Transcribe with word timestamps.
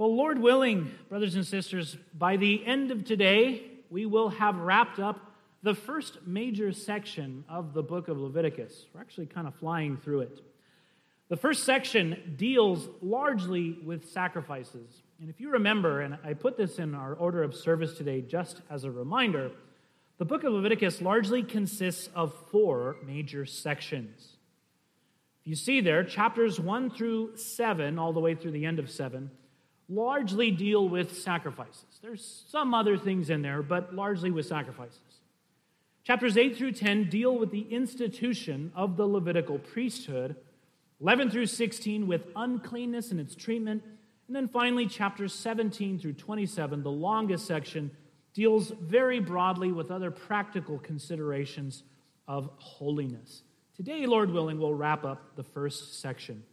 Well, 0.00 0.16
Lord 0.16 0.38
willing, 0.38 0.90
brothers 1.10 1.34
and 1.34 1.46
sisters, 1.46 1.94
by 2.16 2.38
the 2.38 2.64
end 2.64 2.90
of 2.90 3.04
today, 3.04 3.64
we 3.90 4.06
will 4.06 4.30
have 4.30 4.56
wrapped 4.56 4.98
up 4.98 5.20
the 5.62 5.74
first 5.74 6.26
major 6.26 6.72
section 6.72 7.44
of 7.50 7.74
the 7.74 7.82
book 7.82 8.08
of 8.08 8.18
Leviticus. 8.18 8.86
We're 8.94 9.02
actually 9.02 9.26
kind 9.26 9.46
of 9.46 9.54
flying 9.56 9.98
through 9.98 10.20
it. 10.20 10.40
The 11.28 11.36
first 11.36 11.64
section 11.64 12.34
deals 12.38 12.88
largely 13.02 13.72
with 13.84 14.10
sacrifices. 14.10 15.02
And 15.20 15.28
if 15.28 15.38
you 15.38 15.50
remember, 15.50 16.00
and 16.00 16.16
I 16.24 16.32
put 16.32 16.56
this 16.56 16.78
in 16.78 16.94
our 16.94 17.12
order 17.12 17.42
of 17.42 17.54
service 17.54 17.92
today 17.92 18.22
just 18.22 18.62
as 18.70 18.84
a 18.84 18.90
reminder, 18.90 19.50
the 20.16 20.24
book 20.24 20.44
of 20.44 20.54
Leviticus 20.54 21.02
largely 21.02 21.42
consists 21.42 22.08
of 22.14 22.32
four 22.50 22.96
major 23.04 23.44
sections. 23.44 24.38
If 25.42 25.46
you 25.46 25.56
see 25.56 25.82
there, 25.82 26.04
chapters 26.04 26.58
1 26.58 26.88
through 26.88 27.36
7, 27.36 27.98
all 27.98 28.14
the 28.14 28.20
way 28.20 28.34
through 28.34 28.52
the 28.52 28.64
end 28.64 28.78
of 28.78 28.88
7, 28.88 29.30
largely 29.90 30.50
deal 30.50 30.88
with 30.88 31.18
sacrifices. 31.18 31.84
There's 32.00 32.44
some 32.48 32.72
other 32.72 32.96
things 32.96 33.28
in 33.28 33.42
there, 33.42 33.62
but 33.62 33.94
largely 33.94 34.30
with 34.30 34.46
sacrifices. 34.46 35.00
Chapters 36.04 36.36
8 36.36 36.56
through 36.56 36.72
10 36.72 37.10
deal 37.10 37.36
with 37.36 37.50
the 37.50 37.66
institution 37.70 38.72
of 38.74 38.96
the 38.96 39.06
Levitical 39.06 39.58
priesthood. 39.58 40.36
11 41.00 41.30
through 41.30 41.46
16 41.46 42.06
with 42.06 42.26
uncleanness 42.36 43.10
and 43.10 43.20
its 43.20 43.34
treatment. 43.34 43.82
And 44.26 44.36
then 44.36 44.48
finally, 44.48 44.86
chapters 44.86 45.34
17 45.34 45.98
through 45.98 46.12
27, 46.12 46.82
the 46.82 46.90
longest 46.90 47.46
section, 47.46 47.90
deals 48.32 48.70
very 48.80 49.18
broadly 49.18 49.72
with 49.72 49.90
other 49.90 50.10
practical 50.10 50.78
considerations 50.78 51.82
of 52.28 52.48
holiness. 52.58 53.42
Today, 53.76 54.06
Lord 54.06 54.30
willing, 54.30 54.58
we'll 54.58 54.74
wrap 54.74 55.04
up 55.04 55.34
the 55.34 55.42
first 55.42 56.00
section. 56.00 56.44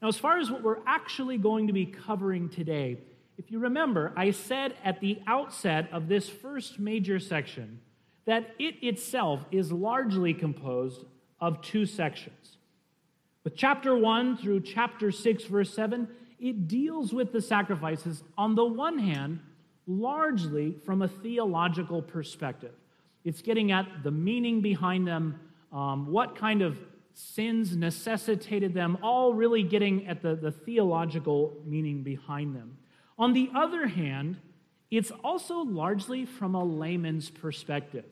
Now, 0.00 0.08
as 0.08 0.16
far 0.16 0.38
as 0.38 0.50
what 0.50 0.62
we're 0.62 0.84
actually 0.86 1.38
going 1.38 1.66
to 1.66 1.72
be 1.72 1.86
covering 1.86 2.48
today, 2.48 2.98
if 3.36 3.50
you 3.50 3.58
remember, 3.58 4.12
I 4.16 4.30
said 4.30 4.74
at 4.84 5.00
the 5.00 5.20
outset 5.26 5.88
of 5.92 6.08
this 6.08 6.28
first 6.28 6.78
major 6.78 7.18
section 7.18 7.80
that 8.24 8.54
it 8.58 8.76
itself 8.82 9.44
is 9.50 9.72
largely 9.72 10.34
composed 10.34 11.04
of 11.40 11.62
two 11.62 11.86
sections. 11.86 12.58
With 13.44 13.56
chapter 13.56 13.96
1 13.96 14.36
through 14.36 14.60
chapter 14.60 15.10
6, 15.10 15.44
verse 15.44 15.72
7, 15.72 16.08
it 16.38 16.68
deals 16.68 17.12
with 17.12 17.32
the 17.32 17.40
sacrifices, 17.40 18.22
on 18.36 18.54
the 18.54 18.64
one 18.64 18.98
hand, 18.98 19.40
largely 19.86 20.76
from 20.84 21.02
a 21.02 21.08
theological 21.08 22.02
perspective. 22.02 22.74
It's 23.24 23.40
getting 23.40 23.72
at 23.72 23.86
the 24.02 24.10
meaning 24.10 24.60
behind 24.60 25.06
them, 25.06 25.40
um, 25.72 26.06
what 26.12 26.36
kind 26.36 26.62
of 26.62 26.78
sins 27.18 27.76
necessitated 27.76 28.72
them, 28.74 28.96
all 29.02 29.34
really 29.34 29.64
getting 29.64 30.06
at 30.06 30.22
the, 30.22 30.36
the 30.36 30.52
theological 30.52 31.56
meaning 31.66 32.04
behind 32.04 32.54
them. 32.54 32.78
On 33.18 33.32
the 33.32 33.50
other 33.56 33.88
hand, 33.88 34.36
it's 34.88 35.10
also 35.24 35.58
largely 35.58 36.24
from 36.24 36.54
a 36.54 36.62
layman's 36.62 37.28
perspective. 37.28 38.04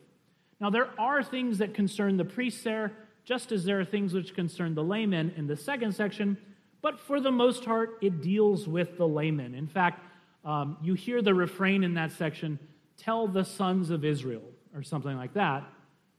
Now, 0.61 0.71
there 0.71 0.91
are 0.99 1.23
things 1.23 1.59
that 1.59 1.73
concern 1.73 2.17
the 2.17 2.25
priests 2.25 2.65
there, 2.65 2.93
just 3.25 3.53
as 3.53 3.65
there 3.65 3.79
are 3.79 3.85
things 3.85 4.13
which 4.13 4.35
concern 4.35 4.75
the 4.75 4.83
laymen 4.83 5.33
in 5.37 5.47
the 5.47 5.57
second 5.57 5.95
section, 5.95 6.37
but 6.83 6.99
for 6.99 7.21
the 7.21 7.31
most 7.31 7.65
part, 7.65 7.99
it 8.03 8.21
deals 8.23 8.67
with 8.67 8.99
the 8.99 9.07
laymen. 9.07 9.55
In 9.55 9.69
fact, 9.69 10.03
um, 10.45 10.79
you 10.83 10.95
hear 10.95 11.23
the 11.23 11.35
refrain 11.35 11.85
in 11.85 11.95
that 11.95 12.11
section 12.11 12.59
tell 12.97 13.29
the 13.29 13.45
sons 13.45 13.91
of 13.91 14.05
Israel, 14.05 14.43
or 14.75 14.83
something 14.83 15.17
like 15.17 15.35
that. 15.35 15.63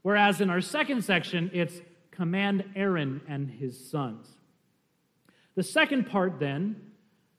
Whereas 0.04 0.40
in 0.40 0.50
our 0.50 0.62
second 0.62 1.04
section, 1.04 1.52
it's 1.54 1.82
command 2.18 2.66
Aaron 2.76 3.22
and 3.30 3.50
his 3.50 3.90
sons. 3.90 4.28
The 5.56 5.64
second 5.64 6.08
part, 6.08 6.40
then, 6.40 6.76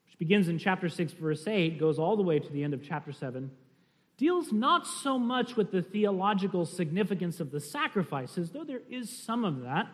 which 0.06 0.18
begins 0.18 0.48
in 0.48 0.58
chapter 0.58 0.88
6, 0.88 1.12
verse 1.14 1.46
8, 1.46 1.78
goes 1.78 1.98
all 1.98 2.16
the 2.16 2.22
way 2.22 2.38
to 2.38 2.52
the 2.52 2.62
end 2.62 2.72
of 2.72 2.82
chapter 2.82 3.12
7, 3.12 3.50
deals 4.16 4.52
not 4.52 4.86
so 4.86 5.18
much 5.18 5.56
with 5.56 5.72
the 5.72 5.82
theological 5.82 6.64
significance 6.64 7.40
of 7.40 7.50
the 7.50 7.60
sacrifices, 7.60 8.50
though 8.50 8.64
there 8.64 8.83
is 8.88 9.11
some 9.11 9.44
of 9.44 9.62
that, 9.62 9.88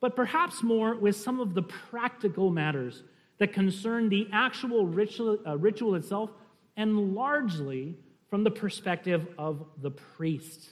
but 0.00 0.16
perhaps 0.16 0.62
more 0.62 0.96
with 0.96 1.14
some 1.14 1.40
of 1.40 1.54
the 1.54 1.62
practical 1.62 2.50
matters 2.50 3.04
that 3.38 3.52
concern 3.52 4.08
the 4.08 4.28
actual 4.32 4.86
ritual, 4.86 5.38
uh, 5.46 5.56
ritual 5.56 5.94
itself 5.94 6.30
and 6.76 7.14
largely 7.14 7.96
from 8.28 8.44
the 8.44 8.50
perspective 8.50 9.26
of 9.38 9.64
the 9.80 9.90
priest. 9.90 10.70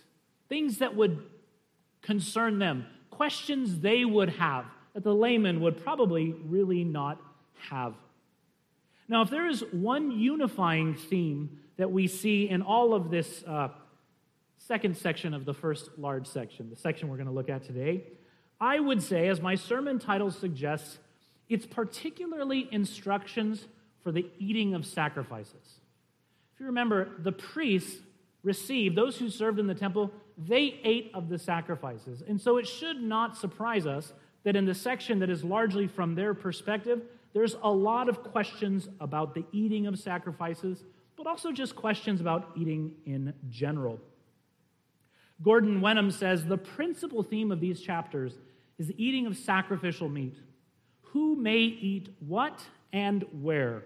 Things 0.48 0.78
that 0.78 0.94
would 0.94 1.25
concern 2.03 2.59
them, 2.59 2.87
questions 3.19 3.81
they 3.81 4.05
would 4.05 4.29
have 4.29 4.65
that 4.95 5.03
the 5.03 5.12
layman 5.12 5.61
would 5.61 5.77
probably 5.83 6.33
really 6.47 6.84
not 6.84 7.21
have. 7.69 7.95
Now, 9.09 9.23
if 9.23 9.31
there 9.31 9.49
is 9.49 9.65
one 9.73 10.12
unifying 10.12 10.95
theme 10.95 11.59
that 11.78 11.91
we 11.91 12.07
see 12.07 12.49
in 12.49 12.62
all 12.62 12.95
of 12.95 13.11
this 13.11 13.43
uh, 13.45 13.71
second 14.59 14.97
section 14.97 15.34
of 15.34 15.45
the 15.45 15.53
first 15.53 15.91
large 15.99 16.28
section, 16.28 16.71
the 16.71 16.77
section 16.77 17.09
we're 17.09 17.17
going 17.17 17.27
to 17.27 17.33
look 17.33 17.49
at 17.49 17.65
today, 17.65 18.05
I 18.61 18.78
would 18.78 19.03
say, 19.03 19.27
as 19.27 19.41
my 19.41 19.57
sermon 19.57 19.99
title 19.99 20.31
suggests, 20.31 20.99
it's 21.49 21.67
particularly 21.67 22.69
instructions 22.71 23.67
for 24.05 24.12
the 24.12 24.27
eating 24.39 24.75
of 24.75 24.87
sacrifices. 24.87 25.81
If 26.55 26.61
you 26.61 26.67
remember, 26.67 27.09
the 27.19 27.33
priests 27.33 28.01
received, 28.43 28.97
those 28.97 29.16
who 29.16 29.28
served 29.28 29.59
in 29.59 29.66
the 29.66 29.75
temple, 29.75 30.10
they 30.37 30.81
ate 30.84 31.10
of 31.15 31.28
the 31.28 31.38
sacrifices. 31.38 32.22
And 32.26 32.41
so 32.41 32.56
it 32.56 32.66
should 32.66 33.03
not 33.03 33.37
surprise 33.37 33.87
us 33.87 34.12
that 34.44 34.56
in 34.56 34.65
the 34.65 34.75
section 34.75 35.19
that 35.19 35.31
is 35.31 35.44
largely 35.44 35.87
from 35.87 36.15
their 36.15 36.34
perspective, 36.34 37.03
there's 37.34 37.56
a 37.62 37.71
lot 37.71 38.09
of 38.09 38.22
questions 38.22 38.88
about 39.00 39.34
the 39.34 39.44
eating 39.53 39.87
of 39.87 39.98
sacrifices, 39.98 40.84
but 41.16 41.27
also 41.27 41.53
just 41.53 41.77
questions 41.77 42.21
about 42.21 42.50
eating 42.56 42.94
in 43.04 43.34
general. 43.50 43.98
Gordon 45.43 45.81
Wenham 45.81 46.10
says 46.10 46.44
the 46.44 46.56
principal 46.56 47.22
theme 47.22 47.53
of 47.53 47.60
these 47.60 47.81
chapters 47.81 48.34
is 48.78 48.88
the 48.88 49.04
eating 49.04 49.27
of 49.27 49.37
sacrificial 49.37 50.09
meat. 50.09 50.37
Who 51.12 51.37
may 51.37 51.59
eat 51.59 52.09
what 52.21 52.62
and 52.93 53.25
where? 53.43 53.84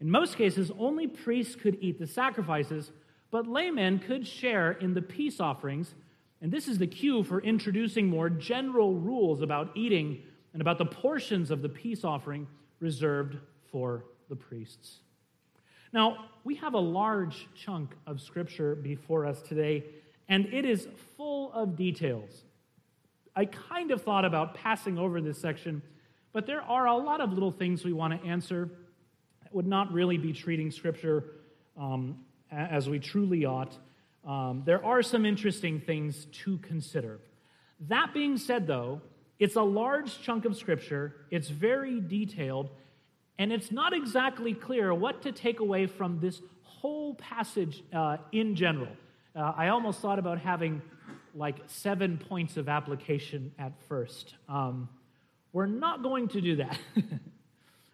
In 0.00 0.10
most 0.10 0.36
cases, 0.36 0.70
only 0.78 1.06
priests 1.06 1.54
could 1.54 1.76
eat 1.80 1.98
the 1.98 2.06
sacrifices, 2.06 2.90
but 3.30 3.46
laymen 3.46 3.98
could 3.98 4.26
share 4.26 4.72
in 4.72 4.94
the 4.94 5.02
peace 5.02 5.40
offerings. 5.40 5.94
And 6.42 6.50
this 6.50 6.68
is 6.68 6.78
the 6.78 6.86
cue 6.86 7.22
for 7.22 7.40
introducing 7.40 8.08
more 8.08 8.30
general 8.30 8.94
rules 8.94 9.42
about 9.42 9.70
eating 9.76 10.22
and 10.52 10.60
about 10.60 10.78
the 10.78 10.86
portions 10.86 11.50
of 11.50 11.62
the 11.62 11.68
peace 11.68 12.04
offering 12.04 12.46
reserved 12.80 13.36
for 13.70 14.04
the 14.28 14.36
priests. 14.36 15.00
Now, 15.92 16.26
we 16.44 16.54
have 16.56 16.74
a 16.74 16.80
large 16.80 17.48
chunk 17.54 17.94
of 18.06 18.20
scripture 18.20 18.74
before 18.74 19.26
us 19.26 19.42
today, 19.42 19.84
and 20.28 20.46
it 20.46 20.64
is 20.64 20.88
full 21.16 21.52
of 21.52 21.76
details. 21.76 22.44
I 23.36 23.44
kind 23.44 23.90
of 23.90 24.02
thought 24.02 24.24
about 24.24 24.54
passing 24.54 24.98
over 24.98 25.20
this 25.20 25.38
section, 25.38 25.82
but 26.32 26.46
there 26.46 26.62
are 26.62 26.86
a 26.86 26.96
lot 26.96 27.20
of 27.20 27.32
little 27.32 27.50
things 27.50 27.84
we 27.84 27.92
want 27.92 28.20
to 28.20 28.28
answer 28.28 28.70
that 29.42 29.54
would 29.54 29.66
not 29.66 29.92
really 29.92 30.16
be 30.16 30.32
treating 30.32 30.70
scripture 30.70 31.24
um, 31.78 32.16
as 32.50 32.88
we 32.88 32.98
truly 32.98 33.44
ought. 33.44 33.76
Um, 34.26 34.62
there 34.66 34.84
are 34.84 35.02
some 35.02 35.24
interesting 35.24 35.80
things 35.80 36.26
to 36.44 36.58
consider. 36.58 37.20
That 37.88 38.12
being 38.12 38.36
said, 38.36 38.66
though, 38.66 39.00
it's 39.38 39.56
a 39.56 39.62
large 39.62 40.20
chunk 40.20 40.44
of 40.44 40.56
scripture, 40.56 41.14
it's 41.30 41.48
very 41.48 42.00
detailed, 42.00 42.70
and 43.38 43.52
it's 43.52 43.72
not 43.72 43.94
exactly 43.94 44.52
clear 44.52 44.92
what 44.92 45.22
to 45.22 45.32
take 45.32 45.60
away 45.60 45.86
from 45.86 46.20
this 46.20 46.42
whole 46.62 47.14
passage 47.14 47.82
uh, 47.92 48.18
in 48.32 48.54
general. 48.54 48.88
Uh, 49.34 49.52
I 49.56 49.68
almost 49.68 50.00
thought 50.00 50.18
about 50.18 50.38
having 50.38 50.82
like 51.34 51.56
seven 51.66 52.18
points 52.18 52.56
of 52.56 52.68
application 52.68 53.52
at 53.58 53.72
first. 53.88 54.34
Um, 54.48 54.88
we're 55.52 55.66
not 55.66 56.02
going 56.02 56.28
to 56.28 56.40
do 56.40 56.56
that. 56.56 56.78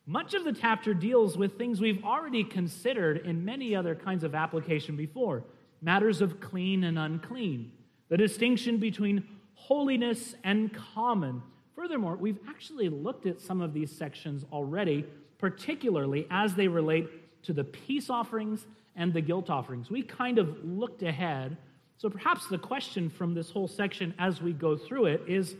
Much 0.08 0.34
of 0.34 0.44
the 0.44 0.52
chapter 0.52 0.94
deals 0.94 1.36
with 1.36 1.58
things 1.58 1.80
we've 1.80 2.04
already 2.04 2.44
considered 2.44 3.18
in 3.26 3.44
many 3.44 3.74
other 3.74 3.94
kinds 3.94 4.22
of 4.22 4.36
application 4.36 4.96
before 4.96 5.42
matters 5.82 6.20
of 6.20 6.40
clean 6.40 6.84
and 6.84 6.98
unclean, 6.98 7.72
the 8.08 8.16
distinction 8.16 8.78
between 8.78 9.26
holiness 9.54 10.34
and 10.44 10.72
common. 10.94 11.42
Furthermore, 11.74 12.16
we've 12.16 12.38
actually 12.48 12.88
looked 12.88 13.26
at 13.26 13.40
some 13.40 13.60
of 13.60 13.74
these 13.74 13.90
sections 13.90 14.44
already, 14.52 15.04
particularly 15.38 16.26
as 16.30 16.54
they 16.54 16.68
relate 16.68 17.42
to 17.42 17.52
the 17.52 17.64
peace 17.64 18.08
offerings 18.08 18.64
and 18.94 19.12
the 19.12 19.20
guilt 19.20 19.50
offerings. 19.50 19.90
We 19.90 20.02
kind 20.02 20.38
of 20.38 20.64
looked 20.64 21.02
ahead. 21.02 21.56
So 21.98 22.08
perhaps 22.08 22.46
the 22.46 22.58
question 22.58 23.10
from 23.10 23.34
this 23.34 23.50
whole 23.50 23.68
section 23.68 24.14
as 24.18 24.40
we 24.40 24.52
go 24.52 24.76
through 24.76 25.06
it 25.06 25.22
is 25.26 25.56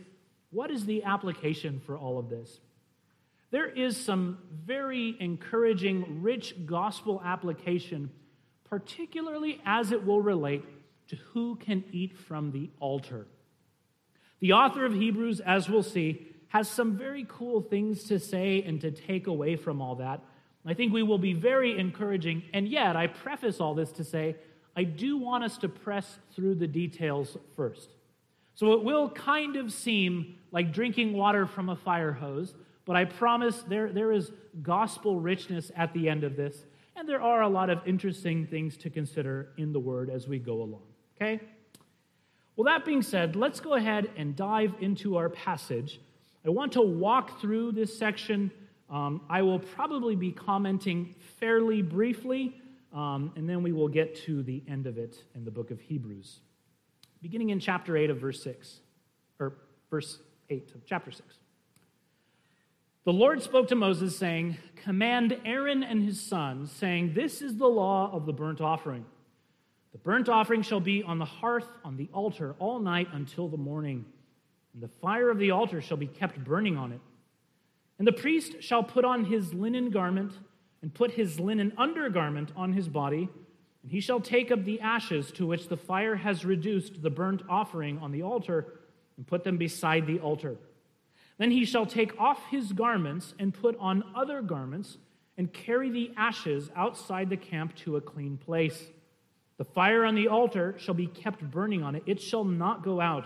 what 0.51 0.71
is 0.71 0.85
the 0.85 1.03
application 1.03 1.81
for 1.85 1.97
all 1.97 2.17
of 2.17 2.29
this? 2.29 2.59
There 3.49 3.67
is 3.67 3.95
some 3.95 4.39
very 4.65 5.15
encouraging, 5.19 6.21
rich 6.21 6.53
gospel 6.65 7.21
application, 7.23 8.11
particularly 8.65 9.61
as 9.65 9.91
it 9.91 10.05
will 10.05 10.21
relate 10.21 10.65
to 11.09 11.15
who 11.15 11.55
can 11.55 11.83
eat 11.91 12.17
from 12.17 12.51
the 12.51 12.69
altar. 12.79 13.27
The 14.39 14.53
author 14.53 14.85
of 14.85 14.93
Hebrews, 14.93 15.39
as 15.39 15.69
we'll 15.69 15.83
see, 15.83 16.27
has 16.49 16.69
some 16.69 16.97
very 16.97 17.25
cool 17.27 17.61
things 17.61 18.03
to 18.05 18.19
say 18.19 18.61
and 18.63 18.79
to 18.81 18.91
take 18.91 19.27
away 19.27 19.55
from 19.55 19.81
all 19.81 19.95
that. 19.95 20.21
I 20.65 20.73
think 20.73 20.93
we 20.93 21.03
will 21.03 21.17
be 21.17 21.33
very 21.33 21.79
encouraging, 21.79 22.43
and 22.53 22.67
yet 22.67 22.97
I 22.97 23.07
preface 23.07 23.61
all 23.61 23.73
this 23.73 23.91
to 23.93 24.03
say 24.03 24.35
I 24.75 24.83
do 24.83 25.17
want 25.17 25.43
us 25.43 25.57
to 25.59 25.69
press 25.69 26.19
through 26.35 26.55
the 26.55 26.67
details 26.67 27.37
first. 27.55 27.89
So 28.53 28.73
it 28.73 28.83
will 28.83 29.09
kind 29.09 29.55
of 29.55 29.71
seem 29.71 30.35
like 30.51 30.73
drinking 30.73 31.13
water 31.13 31.47
from 31.47 31.69
a 31.69 31.75
fire 31.75 32.11
hose, 32.11 32.53
but 32.87 32.95
I 32.95 33.05
promise 33.05 33.61
there, 33.67 33.91
there 33.91 34.11
is 34.11 34.31
gospel 34.63 35.19
richness 35.19 35.71
at 35.75 35.93
the 35.93 36.09
end 36.09 36.23
of 36.23 36.35
this, 36.35 36.65
and 36.95 37.07
there 37.07 37.21
are 37.21 37.43
a 37.43 37.47
lot 37.47 37.69
of 37.69 37.79
interesting 37.85 38.47
things 38.47 38.75
to 38.77 38.89
consider 38.89 39.49
in 39.57 39.71
the 39.71 39.79
Word 39.79 40.09
as 40.09 40.27
we 40.27 40.39
go 40.39 40.63
along. 40.63 40.81
Okay? 41.15 41.39
Well, 42.55 42.65
that 42.65 42.83
being 42.83 43.03
said, 43.03 43.35
let's 43.35 43.59
go 43.59 43.75
ahead 43.75 44.09
and 44.17 44.35
dive 44.35 44.73
into 44.79 45.17
our 45.17 45.29
passage. 45.29 46.01
I 46.43 46.49
want 46.49 46.71
to 46.71 46.81
walk 46.81 47.39
through 47.39 47.73
this 47.73 47.95
section. 47.95 48.49
Um, 48.89 49.21
I 49.29 49.43
will 49.43 49.59
probably 49.59 50.15
be 50.15 50.31
commenting 50.31 51.13
fairly 51.39 51.83
briefly, 51.83 52.59
um, 52.91 53.33
and 53.35 53.47
then 53.47 53.61
we 53.61 53.73
will 53.73 53.89
get 53.89 54.15
to 54.25 54.41
the 54.41 54.63
end 54.67 54.87
of 54.87 54.97
it 54.97 55.23
in 55.35 55.45
the 55.45 55.51
book 55.51 55.69
of 55.69 55.79
Hebrews 55.79 56.39
beginning 57.21 57.49
in 57.49 57.59
chapter 57.59 57.97
8 57.97 58.09
of 58.09 58.19
verse 58.19 58.41
6, 58.43 58.79
or 59.39 59.53
verse 59.89 60.19
8 60.49 60.71
of 60.75 60.85
chapter 60.85 61.11
6. 61.11 61.23
The 63.07 63.13
Lord 63.13 63.41
spoke 63.41 63.69
to 63.69 63.75
Moses, 63.75 64.17
saying, 64.17 64.57
Command 64.83 65.39
Aaron 65.45 65.81
and 65.81 66.03
his 66.03 66.19
sons, 66.19 66.73
saying, 66.73 67.13
This 67.13 67.41
is 67.41 67.55
the 67.55 67.65
law 67.65 68.11
of 68.11 68.25
the 68.25 68.33
burnt 68.33 68.59
offering. 68.59 69.05
The 69.93 69.97
burnt 69.97 70.27
offering 70.27 70.61
shall 70.61 70.81
be 70.81 71.03
on 71.03 71.17
the 71.17 71.23
hearth 71.23 71.69
on 71.85 71.95
the 71.95 72.09
altar 72.11 72.57
all 72.59 72.79
night 72.79 73.07
until 73.13 73.47
the 73.47 73.55
morning, 73.55 74.03
and 74.73 74.83
the 74.83 74.89
fire 74.89 75.29
of 75.29 75.39
the 75.39 75.51
altar 75.51 75.79
shall 75.79 75.95
be 75.95 76.07
kept 76.07 76.43
burning 76.43 76.75
on 76.75 76.91
it. 76.91 76.99
And 77.97 78.05
the 78.05 78.11
priest 78.11 78.61
shall 78.61 78.83
put 78.83 79.05
on 79.05 79.23
his 79.23 79.53
linen 79.53 79.89
garment, 79.89 80.33
and 80.81 80.93
put 80.93 81.11
his 81.11 81.39
linen 81.39 81.71
undergarment 81.77 82.51
on 82.57 82.73
his 82.73 82.89
body 82.89 83.29
and 83.83 83.91
he 83.93 84.01
shall 84.01 84.19
take 84.19 84.51
up 84.51 84.65
the 84.65 84.81
ashes 84.81 85.31
to 85.31 85.47
which 85.47 85.69
the 85.69 85.77
fire 85.77 86.17
has 86.17 86.43
reduced 86.43 87.01
the 87.01 87.09
burnt 87.09 87.41
offering 87.47 87.99
on 87.99 88.11
the 88.11 88.23
altar 88.23 88.81
and 89.15 89.25
put 89.25 89.45
them 89.45 89.55
beside 89.55 90.05
the 90.05 90.19
altar. 90.19 90.57
Then 91.37 91.51
he 91.51 91.65
shall 91.65 91.85
take 91.85 92.19
off 92.19 92.41
his 92.49 92.73
garments 92.73 93.33
and 93.37 93.53
put 93.53 93.77
on 93.79 94.03
other 94.15 94.41
garments 94.41 94.97
and 95.37 95.53
carry 95.53 95.89
the 95.89 96.11
ashes 96.17 96.69
outside 96.75 97.29
the 97.29 97.37
camp 97.37 97.75
to 97.75 97.97
a 97.97 98.01
clean 98.01 98.37
place. 98.37 98.87
The 99.57 99.65
fire 99.65 100.03
on 100.03 100.15
the 100.15 100.27
altar 100.27 100.75
shall 100.77 100.95
be 100.95 101.07
kept 101.07 101.49
burning 101.49 101.83
on 101.83 101.95
it, 101.95 102.03
it 102.05 102.21
shall 102.21 102.43
not 102.43 102.83
go 102.83 102.99
out. 102.99 103.25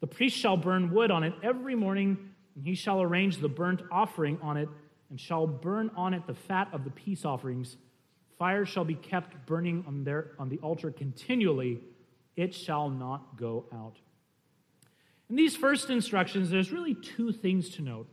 The 0.00 0.06
priest 0.06 0.36
shall 0.36 0.56
burn 0.56 0.92
wood 0.92 1.10
on 1.10 1.24
it 1.24 1.34
every 1.42 1.74
morning, 1.74 2.16
and 2.54 2.64
he 2.64 2.74
shall 2.74 3.02
arrange 3.02 3.38
the 3.38 3.48
burnt 3.48 3.82
offering 3.90 4.38
on 4.42 4.56
it, 4.56 4.68
and 5.10 5.20
shall 5.20 5.46
burn 5.46 5.90
on 5.96 6.14
it 6.14 6.26
the 6.26 6.34
fat 6.34 6.68
of 6.72 6.84
the 6.84 6.90
peace 6.90 7.24
offerings 7.24 7.76
Fire 8.40 8.64
shall 8.64 8.86
be 8.86 8.94
kept 8.94 9.44
burning 9.44 9.84
on, 9.86 10.02
their, 10.02 10.30
on 10.38 10.48
the 10.48 10.56
altar 10.60 10.90
continually, 10.90 11.78
it 12.36 12.54
shall 12.54 12.88
not 12.88 13.36
go 13.36 13.66
out. 13.70 13.98
In 15.30 15.36
these 15.36 15.56
first 15.56 15.88
instructions, 15.88 16.50
there's 16.50 16.70
really 16.70 16.94
two 16.94 17.32
things 17.32 17.70
to 17.70 17.82
note. 17.82 18.08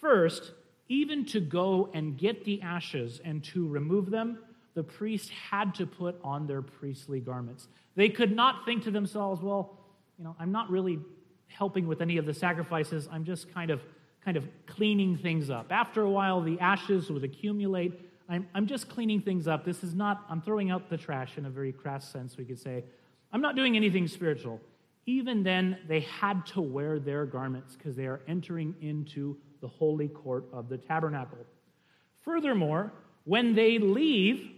First, 0.00 0.52
even 0.88 1.24
to 1.26 1.40
go 1.40 1.88
and 1.94 2.18
get 2.18 2.44
the 2.44 2.60
ashes 2.60 3.20
and 3.24 3.42
to 3.44 3.66
remove 3.66 4.10
them, 4.10 4.38
the 4.74 4.82
priest 4.82 5.30
had 5.30 5.74
to 5.76 5.86
put 5.86 6.18
on 6.22 6.46
their 6.46 6.60
priestly 6.60 7.20
garments. 7.20 7.68
They 7.94 8.08
could 8.08 8.34
not 8.34 8.64
think 8.64 8.84
to 8.84 8.90
themselves, 8.90 9.40
well, 9.40 9.78
you 10.18 10.24
know, 10.24 10.36
I'm 10.38 10.52
not 10.52 10.70
really 10.70 10.98
helping 11.46 11.86
with 11.86 12.00
any 12.02 12.16
of 12.16 12.26
the 12.26 12.34
sacrifices. 12.34 13.08
I'm 13.10 13.24
just 13.24 13.52
kind 13.54 13.70
of 13.70 13.80
kind 14.24 14.36
of 14.36 14.46
cleaning 14.66 15.16
things 15.16 15.50
up. 15.50 15.66
After 15.70 16.02
a 16.02 16.10
while, 16.10 16.40
the 16.40 16.58
ashes 16.60 17.10
would 17.10 17.24
accumulate 17.24 17.98
I'm, 18.32 18.48
I'm 18.54 18.66
just 18.66 18.88
cleaning 18.88 19.20
things 19.20 19.46
up. 19.46 19.64
This 19.64 19.84
is 19.84 19.94
not, 19.94 20.24
I'm 20.30 20.40
throwing 20.40 20.70
out 20.70 20.88
the 20.88 20.96
trash 20.96 21.36
in 21.36 21.44
a 21.44 21.50
very 21.50 21.70
crass 21.70 22.08
sense, 22.08 22.36
we 22.38 22.44
could 22.44 22.58
say. 22.58 22.82
I'm 23.30 23.42
not 23.42 23.56
doing 23.56 23.76
anything 23.76 24.08
spiritual. 24.08 24.58
Even 25.06 25.42
then, 25.42 25.78
they 25.88 26.00
had 26.00 26.46
to 26.46 26.60
wear 26.60 26.98
their 26.98 27.26
garments 27.26 27.74
because 27.76 27.96
they 27.96 28.06
are 28.06 28.20
entering 28.28 28.74
into 28.80 29.36
the 29.60 29.68
holy 29.68 30.08
court 30.08 30.46
of 30.52 30.68
the 30.68 30.78
tabernacle. 30.78 31.44
Furthermore, 32.24 32.92
when 33.24 33.54
they 33.54 33.78
leave, 33.78 34.50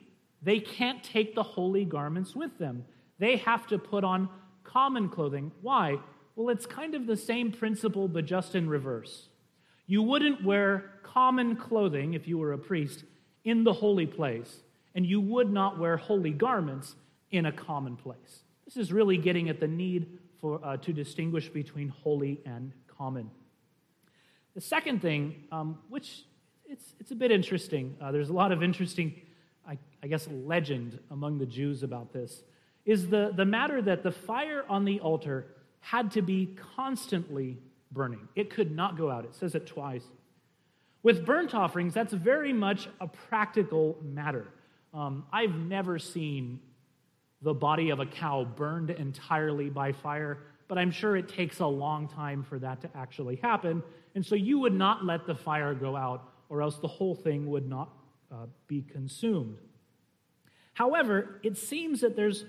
they 0.43 0.61
can't 0.61 1.02
take 1.02 1.35
the 1.35 1.43
holy 1.43 1.85
garments 1.85 2.35
with 2.37 2.58
them. 2.58 2.85
They 3.19 3.37
have 3.38 3.67
to 3.69 3.79
put 3.79 4.05
on 4.05 4.29
common 4.64 5.08
clothing. 5.08 5.50
Why? 5.62 5.96
Well, 6.37 6.50
it's 6.50 6.67
kind 6.67 6.94
of 6.94 7.06
the 7.06 7.17
same 7.17 7.52
principle, 7.52 8.08
but 8.08 8.26
just 8.26 8.55
in 8.55 8.69
reverse. 8.69 9.29
You 9.87 10.02
wouldn't 10.02 10.44
wear 10.44 10.91
common 11.02 11.56
clothing 11.56 12.14
if 12.14 12.26
you 12.26 12.38
were 12.38 12.52
a 12.52 12.58
priest 12.58 13.05
in 13.44 13.64
the 13.64 13.73
holy 13.73 14.06
place, 14.06 14.62
and 14.94 15.06
you 15.06 15.20
would 15.20 15.52
not 15.52 15.79
wear 15.79 15.96
holy 15.96 16.32
garments 16.32 16.96
in 17.31 17.46
a 17.46 17.52
common 17.52 17.96
place. 17.96 18.41
This 18.64 18.76
is 18.76 18.93
really 18.93 19.17
getting 19.17 19.49
at 19.49 19.61
the 19.61 19.69
need 19.69 20.19
for, 20.44 20.61
uh, 20.62 20.76
to 20.76 20.93
distinguish 20.93 21.49
between 21.49 21.88
holy 21.88 22.38
and 22.44 22.70
common. 22.87 23.31
The 24.55 24.61
second 24.61 25.00
thing, 25.00 25.44
um, 25.50 25.79
which 25.88 26.25
it's, 26.67 26.93
it's 27.00 27.12
a 27.12 27.14
bit 27.14 27.31
interesting, 27.31 27.96
uh, 27.99 28.12
there's 28.12 28.29
a 28.29 28.35
lot 28.35 28.52
of 28.52 28.62
interesting, 28.62 29.14
I, 29.67 29.79
I 30.02 30.06
guess, 30.06 30.29
legend 30.29 30.99
among 31.11 31.38
the 31.38 31.46
Jews 31.46 31.82
about 31.82 32.12
this, 32.12 32.43
is 32.85 33.08
the, 33.08 33.32
the 33.35 33.46
matter 33.46 33.81
that 33.81 34.02
the 34.02 34.12
fire 34.12 34.67
on 34.69 34.85
the 34.85 35.00
altar 35.00 35.46
had 35.81 36.11
to 36.11 36.20
be 36.20 36.55
constantly 36.76 37.56
burning. 37.91 38.29
It 38.37 38.50
could 38.50 38.70
not 38.70 38.99
go 38.99 39.11
out. 39.11 39.25
It 39.25 39.35
says 39.35 39.55
it 39.55 39.67
twice. 39.67 40.05
With 41.02 41.25
burnt 41.25 41.55
offerings, 41.55 41.94
that's 41.94 42.12
very 42.12 42.52
much 42.52 42.87
a 43.00 43.06
practical 43.06 43.96
matter. 44.02 44.49
Um, 44.93 45.25
I've 45.32 45.55
never 45.55 45.99
seen 45.99 46.61
the 47.44 47.55
body 47.55 47.91
of 47.91 48.00
a 48.00 48.06
cow 48.06 48.44
burned 48.44 48.91
entirely 48.91 49.69
by 49.69 49.93
fire, 49.93 50.38
but 50.67 50.79
I'm 50.79 50.91
sure 50.91 51.17
it 51.17 51.29
takes 51.29 51.61
a 51.61 51.67
long 51.67 52.08
time 52.08 52.43
for 52.43 52.58
that 52.58 52.81
to 52.81 52.91
actually 52.96 53.37
happen. 53.37 53.82
And 54.14 54.25
so 54.25 54.35
you 54.35 54.58
would 54.61 54.73
not 54.73 55.05
let 55.05 55.26
the 55.26 55.35
fire 55.35 55.75
go 55.75 55.94
out, 55.94 56.32
or 56.49 56.62
else 56.62 56.79
the 56.79 56.88
whole 56.88 57.14
thing 57.14 57.46
would 57.50 57.69
not 57.69 57.91
uh, 58.32 58.46
be 58.67 58.81
consumed. 58.81 59.58
However, 60.73 61.38
it 61.43 61.58
seems 61.58 62.00
that 62.00 62.17
there's 62.17 62.46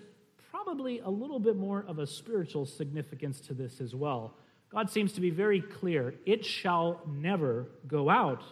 probably 0.50 1.00
a 1.00 1.10
little 1.10 1.40
bit 1.40 1.58
more 1.58 1.84
of 1.88 2.00
a 2.00 2.08
spiritual 2.08 2.66
significance 2.66 3.42
to 3.42 3.54
this 3.54 3.82
as 3.82 3.94
well. 3.94 4.34
God 4.70 4.90
seems 4.90 5.12
to 5.14 5.22
be 5.22 5.30
very 5.30 5.60
clear 5.60 6.16
it 6.26 6.46
shall 6.46 7.02
never 7.06 7.68
go 7.86 8.10
out. 8.10 8.44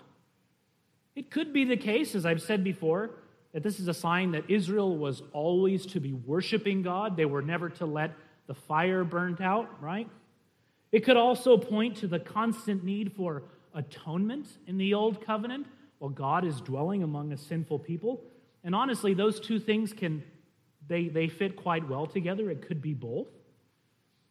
It 1.15 1.31
could 1.31 1.53
be 1.53 1.63
the 1.63 1.77
case, 1.77 2.15
as 2.15 2.25
I've 2.25 2.41
said 2.41 2.63
before, 2.63 3.11
that 3.53 3.63
this 3.63 3.79
is 3.79 3.88
a 3.88 3.93
sign 3.93 4.31
that 4.31 4.50
Israel 4.50 4.98
was 4.98 5.22
always 5.31 5.86
to 5.88 6.00
be 6.00 6.13
worshiping 6.13 6.81
God. 6.81 7.15
They 7.15 7.25
were 7.25 7.41
never 7.41 7.69
to 7.69 7.86
let 7.86 8.12
the 8.48 8.55
fire 8.55 9.03
burnt 9.03 9.39
out, 9.39 9.81
right? 9.81 10.10
It 10.91 11.05
could 11.05 11.17
also 11.17 11.57
point 11.57 11.98
to 11.98 12.07
the 12.07 12.19
constant 12.19 12.83
need 12.83 13.13
for 13.13 13.43
atonement 13.74 14.48
in 14.67 14.77
the 14.77 14.93
Old 14.93 15.25
Covenant 15.25 15.67
while 16.00 16.10
God 16.10 16.45
is 16.45 16.62
dwelling 16.62 17.03
among 17.03 17.31
a 17.31 17.38
sinful 17.38 17.79
people. 17.79 18.22
And 18.63 18.75
honestly, 18.75 19.13
those 19.13 19.39
two 19.39 19.60
things 19.60 19.93
can 19.93 20.24
they, 20.88 21.07
they 21.07 21.27
fit 21.27 21.55
quite 21.55 21.88
well 21.88 22.05
together. 22.05 22.50
It 22.50 22.67
could 22.67 22.81
be 22.81 22.93
both. 22.93 23.27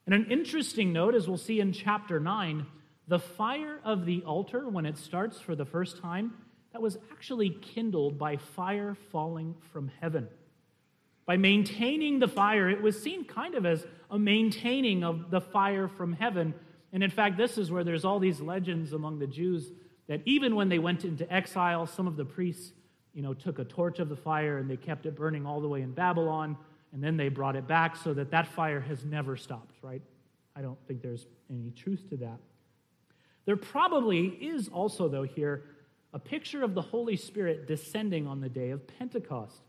And 0.06 0.14
an 0.14 0.30
interesting 0.30 0.92
note, 0.92 1.14
as 1.14 1.28
we'll 1.28 1.38
see 1.38 1.60
in 1.60 1.72
chapter 1.72 2.20
9, 2.20 2.66
the 3.08 3.18
fire 3.18 3.80
of 3.84 4.04
the 4.04 4.22
altar, 4.22 4.68
when 4.68 4.86
it 4.86 4.98
starts 4.98 5.40
for 5.40 5.54
the 5.54 5.64
first 5.64 6.00
time, 6.00 6.34
that 6.72 6.82
was 6.82 6.98
actually 7.10 7.50
kindled 7.50 8.18
by 8.18 8.36
fire 8.36 8.96
falling 9.10 9.54
from 9.72 9.90
heaven. 10.00 10.28
By 11.26 11.36
maintaining 11.36 12.18
the 12.18 12.28
fire, 12.28 12.68
it 12.68 12.82
was 12.82 13.00
seen 13.00 13.24
kind 13.24 13.54
of 13.54 13.64
as 13.64 13.86
a 14.10 14.18
maintaining 14.18 15.04
of 15.04 15.30
the 15.30 15.40
fire 15.40 15.88
from 15.88 16.12
heaven. 16.12 16.54
And 16.92 17.02
in 17.02 17.10
fact, 17.10 17.36
this 17.36 17.58
is 17.58 17.70
where 17.70 17.84
there's 17.84 18.04
all 18.04 18.18
these 18.18 18.40
legends 18.40 18.92
among 18.92 19.18
the 19.18 19.26
Jews 19.26 19.70
that 20.08 20.20
even 20.24 20.56
when 20.56 20.68
they 20.68 20.78
went 20.78 21.04
into 21.04 21.30
exile, 21.32 21.86
some 21.86 22.06
of 22.06 22.16
the 22.16 22.24
priests, 22.24 22.72
you 23.14 23.22
know, 23.22 23.34
took 23.34 23.58
a 23.58 23.64
torch 23.64 23.98
of 23.98 24.08
the 24.08 24.16
fire 24.16 24.58
and 24.58 24.68
they 24.68 24.76
kept 24.76 25.06
it 25.06 25.14
burning 25.14 25.46
all 25.46 25.60
the 25.60 25.68
way 25.68 25.82
in 25.82 25.92
Babylon 25.92 26.56
and 26.92 27.02
then 27.02 27.16
they 27.16 27.28
brought 27.28 27.56
it 27.56 27.66
back 27.66 27.96
so 27.96 28.12
that 28.14 28.30
that 28.30 28.46
fire 28.48 28.80
has 28.80 29.04
never 29.04 29.36
stopped, 29.36 29.76
right? 29.82 30.02
I 30.54 30.60
don't 30.60 30.78
think 30.86 31.02
there's 31.02 31.26
any 31.50 31.70
truth 31.70 32.08
to 32.10 32.16
that. 32.18 32.38
There 33.44 33.56
probably 33.56 34.26
is 34.26 34.68
also, 34.68 35.08
though, 35.08 35.22
here 35.22 35.64
a 36.12 36.18
picture 36.18 36.62
of 36.62 36.74
the 36.74 36.82
Holy 36.82 37.16
Spirit 37.16 37.66
descending 37.66 38.26
on 38.26 38.40
the 38.40 38.48
day 38.48 38.70
of 38.70 38.86
Pentecost. 38.98 39.60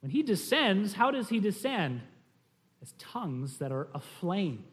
When 0.00 0.10
he 0.10 0.22
descends, 0.22 0.94
how 0.94 1.10
does 1.10 1.28
he 1.28 1.40
descend? 1.40 2.02
As 2.82 2.92
tongues 2.98 3.58
that 3.58 3.72
are 3.72 3.88
aflame, 3.94 4.64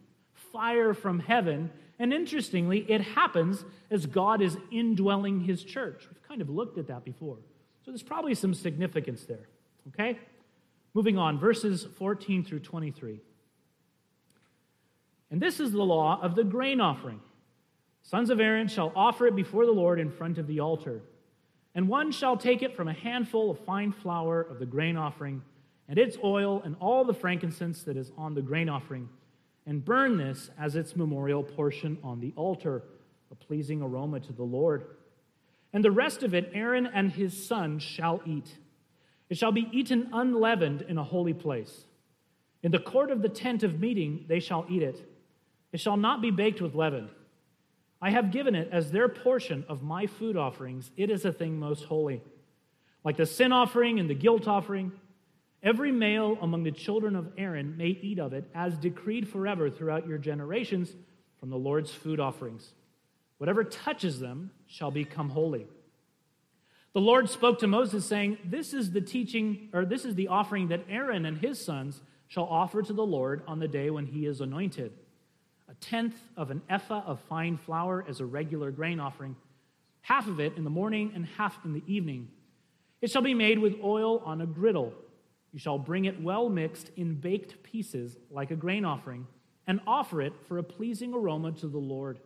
fire 0.51 0.93
from 0.93 1.20
heaven. 1.20 1.72
And 1.98 2.13
interestingly, 2.13 2.79
it 2.89 3.01
happens 3.01 3.63
as 3.89 4.05
God 4.05 4.41
is 4.41 4.58
indwelling 4.72 5.41
his 5.41 5.63
church. 5.63 6.05
We've 6.10 6.27
kind 6.27 6.41
of 6.41 6.50
looked 6.50 6.77
at 6.77 6.88
that 6.88 7.05
before. 7.05 7.38
So 7.86 7.91
there's 7.91 8.03
probably 8.03 8.36
some 8.36 8.53
significance 8.53 9.24
there. 9.24 9.48
Okay? 9.88 10.20
Moving 10.93 11.17
on, 11.17 11.39
verses 11.39 11.88
14 11.98 12.43
through 12.43 12.60
23. 12.60 13.22
And 15.31 15.41
this 15.41 15.60
is 15.60 15.72
the 15.72 15.81
law 15.81 16.20
of 16.22 16.36
the 16.36 16.43
grain 16.43 16.81
offering. 16.81 17.22
Sons 18.03 18.29
of 18.29 18.39
Aaron 18.39 18.67
shall 18.67 18.91
offer 18.96 19.27
it 19.27 19.36
before 19.36 19.65
the 19.65 19.72
Lord 19.72 20.00
in 20.00 20.12
front 20.12 20.38
of 20.38 20.48
the 20.48 20.60
altar. 20.60 21.01
And 21.74 21.88
one 21.88 22.12
shall 22.12 22.36
take 22.36 22.62
it 22.62 22.75
from 22.75 22.88
a 22.88 22.93
handful 22.93 23.51
of 23.51 23.60
fine 23.60 23.91
flour 23.91 24.41
of 24.41 24.60
the 24.60 24.65
grain 24.65 24.98
offering, 24.98 25.41
and 25.88 25.98
its 25.98 26.17
oil, 26.24 26.62
and 26.63 26.75
all 26.79 27.05
the 27.05 27.13
frankincense 27.13 27.84
that 27.84 27.98
is 27.98 28.12
on 28.17 28.34
the 28.34 28.41
grain 28.41 28.70
offering, 28.70 29.08
and 29.65 29.84
burn 29.84 30.17
this 30.17 30.50
as 30.60 30.75
its 30.75 30.96
memorial 30.96 31.43
portion 31.43 31.98
on 32.03 32.20
the 32.20 32.34
altar, 32.36 32.84
a 33.31 33.36
pleasing 33.36 33.81
aroma 33.81 34.20
to 34.20 34.34
the 34.34 34.43
Lord. 34.43 34.86
And 35.74 35.84
the 35.84 35.91
rest 35.91 36.24
of 36.24 36.34
it 36.34 36.51
Aaron 36.53 36.86
and 36.86 37.12
his 37.12 37.48
sons 37.48 37.84
shall 37.84 38.22
eat. 38.25 38.58
It 39.29 39.38
shall 39.38 39.53
be 39.53 39.70
eaten 39.72 40.10
unleavened 40.12 40.81
in 40.81 40.98
a 40.98 41.03
holy 41.03 41.34
place. 41.34 41.86
In 42.63 42.72
the 42.72 42.79
court 42.79 43.12
of 43.12 43.22
the 43.22 43.29
tent 43.29 43.63
of 43.63 43.79
meeting 43.79 44.25
they 44.27 44.41
shall 44.41 44.65
eat 44.70 44.84
it. 44.84 45.08
It 45.72 45.79
shall 45.79 45.96
not 45.96 46.22
be 46.22 46.31
baked 46.31 46.62
with 46.62 46.75
leaven. 46.75 47.10
I 48.01 48.10
have 48.10 48.31
given 48.31 48.55
it 48.55 48.70
as 48.72 48.91
their 48.91 49.08
portion 49.08 49.63
of 49.70 49.84
my 49.84 50.08
food 50.08 50.36
offerings. 50.36 50.89
It 50.98 51.12
is 51.12 51.24
a 51.24 51.31
thing 51.31 51.60
most 51.60 51.86
holy. 51.86 52.22
Like 53.03 53.17
the 53.17 53.27
sin 53.27 53.51
offering 53.51 54.00
and 54.00 54.10
the 54.10 54.15
guilt 54.15 54.48
offering, 54.48 54.91
every 55.62 55.91
male 55.91 56.38
among 56.41 56.63
the 56.63 56.72
children 56.72 57.15
of 57.15 57.31
Aaron 57.38 57.77
may 57.77 57.89
eat 57.89 58.20
of 58.20 58.34
it, 58.34 58.50
as 58.55 58.77
decreed 58.77 59.29
forever 59.29 59.70
throughout 59.70 60.08
your 60.08 60.17
generations 60.17 60.96
from 61.39 61.50
the 61.50 61.58
Lord's 61.58 61.91
food 61.91 62.20
offerings. 62.20 62.74
Whatever 63.38 63.63
touches 63.63 64.20
them 64.20 64.51
shall 64.67 64.91
become 64.91 65.29
holy. 65.29 65.67
The 66.93 67.01
Lord 67.01 67.29
spoke 67.29 67.60
to 67.60 67.67
Moses, 67.67 68.05
saying, 68.05 68.38
This 68.43 68.74
is 68.74 68.91
the 68.91 69.01
teaching, 69.01 69.70
or 69.74 69.86
this 69.86 70.05
is 70.05 70.15
the 70.15 70.27
offering 70.27 70.67
that 70.70 70.86
Aaron 70.89 71.25
and 71.25 71.38
his 71.38 71.63
sons 71.63 72.01
shall 72.27 72.46
offer 72.46 72.81
to 72.81 72.93
the 72.93 73.05
Lord 73.05 73.43
on 73.48 73.60
the 73.60 73.67
day 73.67 73.89
when 73.89 74.08
he 74.08 74.25
is 74.25 74.41
anointed 74.41 74.91
tenth 75.82 76.16
of 76.38 76.52
an 76.52 76.62
ephah 76.70 77.04
of 77.06 77.20
fine 77.22 77.58
flour 77.58 78.06
as 78.08 78.20
a 78.20 78.26
regular 78.26 78.72
grain 78.72 79.00
offering, 79.00 79.36
half 80.02 80.28
of 80.28 80.40
it 80.40 80.56
in 80.56 80.64
the 80.64 80.70
morning 80.70 81.12
and 81.14 81.26
half 81.26 81.58
in 81.66 81.74
the 81.74 81.84
evening. 81.88 82.30
It 83.02 83.12
shall 83.12 83.24
be 83.24 83.34
made 83.34 83.60
with 83.60 83.76
oil 83.84 84.20
on 84.20 84.42
a 84.42 84.46
griddle. 84.46 84.94
You 85.52 85.60
shall 85.60 85.80
bring 85.80 86.06
it 86.06 86.22
well 86.22 86.50
mixed 86.50 86.92
in 86.96 87.16
baked 87.16 87.62
pieces 87.64 88.16
like 88.30 88.52
a 88.52 88.56
grain 88.56 88.86
offering, 88.86 89.28
and 89.68 89.82
offer 89.86 90.22
it 90.22 90.34
for 90.48 90.58
a 90.58 90.64
pleasing 90.64 91.14
aroma 91.14 91.52
to 91.54 91.68
the 91.68 91.78
Lord. 91.78 92.20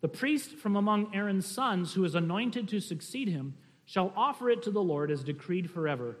The 0.00 0.08
priest 0.08 0.56
from 0.56 0.76
among 0.76 1.14
Aaron's 1.14 1.46
sons, 1.46 1.94
who 1.94 2.04
is 2.04 2.14
anointed 2.14 2.68
to 2.68 2.80
succeed 2.80 3.28
him, 3.28 3.54
shall 3.84 4.12
offer 4.16 4.50
it 4.50 4.62
to 4.62 4.70
the 4.70 4.82
Lord 4.82 5.10
as 5.10 5.22
decreed 5.22 5.70
forever. 5.70 6.16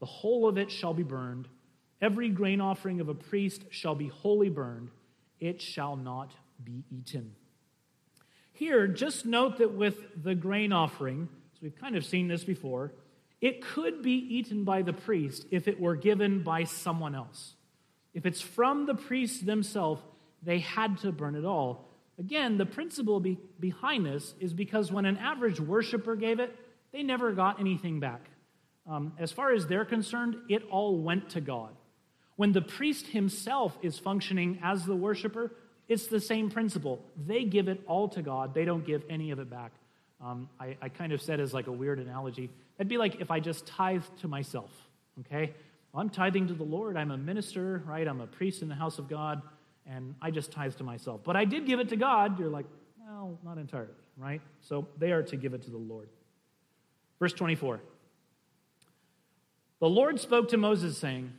The 0.00 0.06
whole 0.06 0.48
of 0.48 0.58
it 0.58 0.70
shall 0.70 0.94
be 0.94 1.02
burned. 1.02 1.46
Every 2.00 2.30
grain 2.30 2.60
offering 2.60 3.00
of 3.00 3.08
a 3.08 3.14
priest 3.14 3.64
shall 3.70 3.94
be 3.94 4.08
wholly 4.08 4.48
burned 4.48 4.90
it 5.40 5.60
shall 5.60 5.96
not 5.96 6.30
be 6.62 6.84
eaten. 6.90 7.34
Here, 8.52 8.86
just 8.86 9.24
note 9.24 9.58
that 9.58 9.72
with 9.72 9.96
the 10.22 10.34
grain 10.34 10.72
offering, 10.72 11.28
so 11.54 11.60
we've 11.62 11.80
kind 11.80 11.96
of 11.96 12.04
seen 12.04 12.28
this 12.28 12.44
before, 12.44 12.92
it 13.40 13.62
could 13.62 14.02
be 14.02 14.12
eaten 14.12 14.64
by 14.64 14.82
the 14.82 14.92
priest 14.92 15.46
if 15.50 15.66
it 15.66 15.80
were 15.80 15.96
given 15.96 16.42
by 16.42 16.64
someone 16.64 17.14
else. 17.14 17.54
If 18.12 18.26
it's 18.26 18.40
from 18.40 18.86
the 18.86 18.94
priest 18.94 19.46
themselves, 19.46 20.02
they 20.42 20.58
had 20.58 20.98
to 20.98 21.12
burn 21.12 21.34
it 21.36 21.44
all. 21.44 21.88
Again, 22.18 22.58
the 22.58 22.66
principle 22.66 23.18
be- 23.18 23.38
behind 23.58 24.04
this 24.04 24.34
is 24.40 24.52
because 24.52 24.92
when 24.92 25.06
an 25.06 25.16
average 25.16 25.58
worshiper 25.58 26.16
gave 26.16 26.38
it, 26.38 26.54
they 26.92 27.02
never 27.02 27.32
got 27.32 27.60
anything 27.60 27.98
back. 27.98 28.28
Um, 28.86 29.14
as 29.18 29.32
far 29.32 29.52
as 29.52 29.66
they're 29.66 29.84
concerned, 29.84 30.36
it 30.48 30.64
all 30.70 30.98
went 30.98 31.30
to 31.30 31.40
God. 31.40 31.74
When 32.40 32.52
the 32.52 32.62
priest 32.62 33.08
himself 33.08 33.76
is 33.82 33.98
functioning 33.98 34.60
as 34.62 34.86
the 34.86 34.96
worshiper, 34.96 35.52
it's 35.88 36.06
the 36.06 36.20
same 36.20 36.48
principle. 36.48 37.04
They 37.26 37.44
give 37.44 37.68
it 37.68 37.82
all 37.86 38.08
to 38.08 38.22
God, 38.22 38.54
they 38.54 38.64
don't 38.64 38.82
give 38.82 39.02
any 39.10 39.30
of 39.30 39.38
it 39.38 39.50
back. 39.50 39.72
Um, 40.24 40.48
I, 40.58 40.74
I, 40.80 40.88
kind 40.88 41.12
of 41.12 41.20
said 41.20 41.38
as 41.38 41.52
like 41.52 41.66
a 41.66 41.72
weird 41.72 41.98
analogy. 41.98 42.48
That'd 42.78 42.88
be 42.88 42.96
like 42.96 43.20
if 43.20 43.30
I 43.30 43.40
just 43.40 43.66
tithe 43.66 44.04
to 44.22 44.28
myself, 44.28 44.70
okay? 45.20 45.52
Well, 45.92 46.00
I'm 46.00 46.08
tithing 46.08 46.48
to 46.48 46.54
the 46.54 46.64
Lord. 46.64 46.96
I'm 46.96 47.10
a 47.10 47.18
minister, 47.18 47.82
right? 47.86 48.08
I'm 48.08 48.22
a 48.22 48.26
priest 48.26 48.62
in 48.62 48.70
the 48.70 48.74
house 48.74 48.98
of 48.98 49.06
God, 49.06 49.42
and 49.86 50.14
I 50.22 50.30
just 50.30 50.50
tithe 50.50 50.74
to 50.76 50.82
myself. 50.82 51.20
But 51.22 51.36
I 51.36 51.44
did 51.44 51.66
give 51.66 51.78
it 51.78 51.90
to 51.90 51.96
God. 51.96 52.38
You're 52.38 52.48
like, 52.48 52.64
well, 53.06 53.38
not 53.44 53.58
entirely, 53.58 53.92
right? 54.16 54.40
So 54.62 54.88
they 54.96 55.12
are 55.12 55.22
to 55.24 55.36
give 55.36 55.52
it 55.52 55.60
to 55.64 55.70
the 55.70 55.76
Lord. 55.76 56.08
Verse 57.18 57.34
24. 57.34 57.80
The 59.80 59.88
Lord 59.90 60.18
spoke 60.18 60.48
to 60.48 60.56
Moses, 60.56 60.96
saying, 60.96 61.34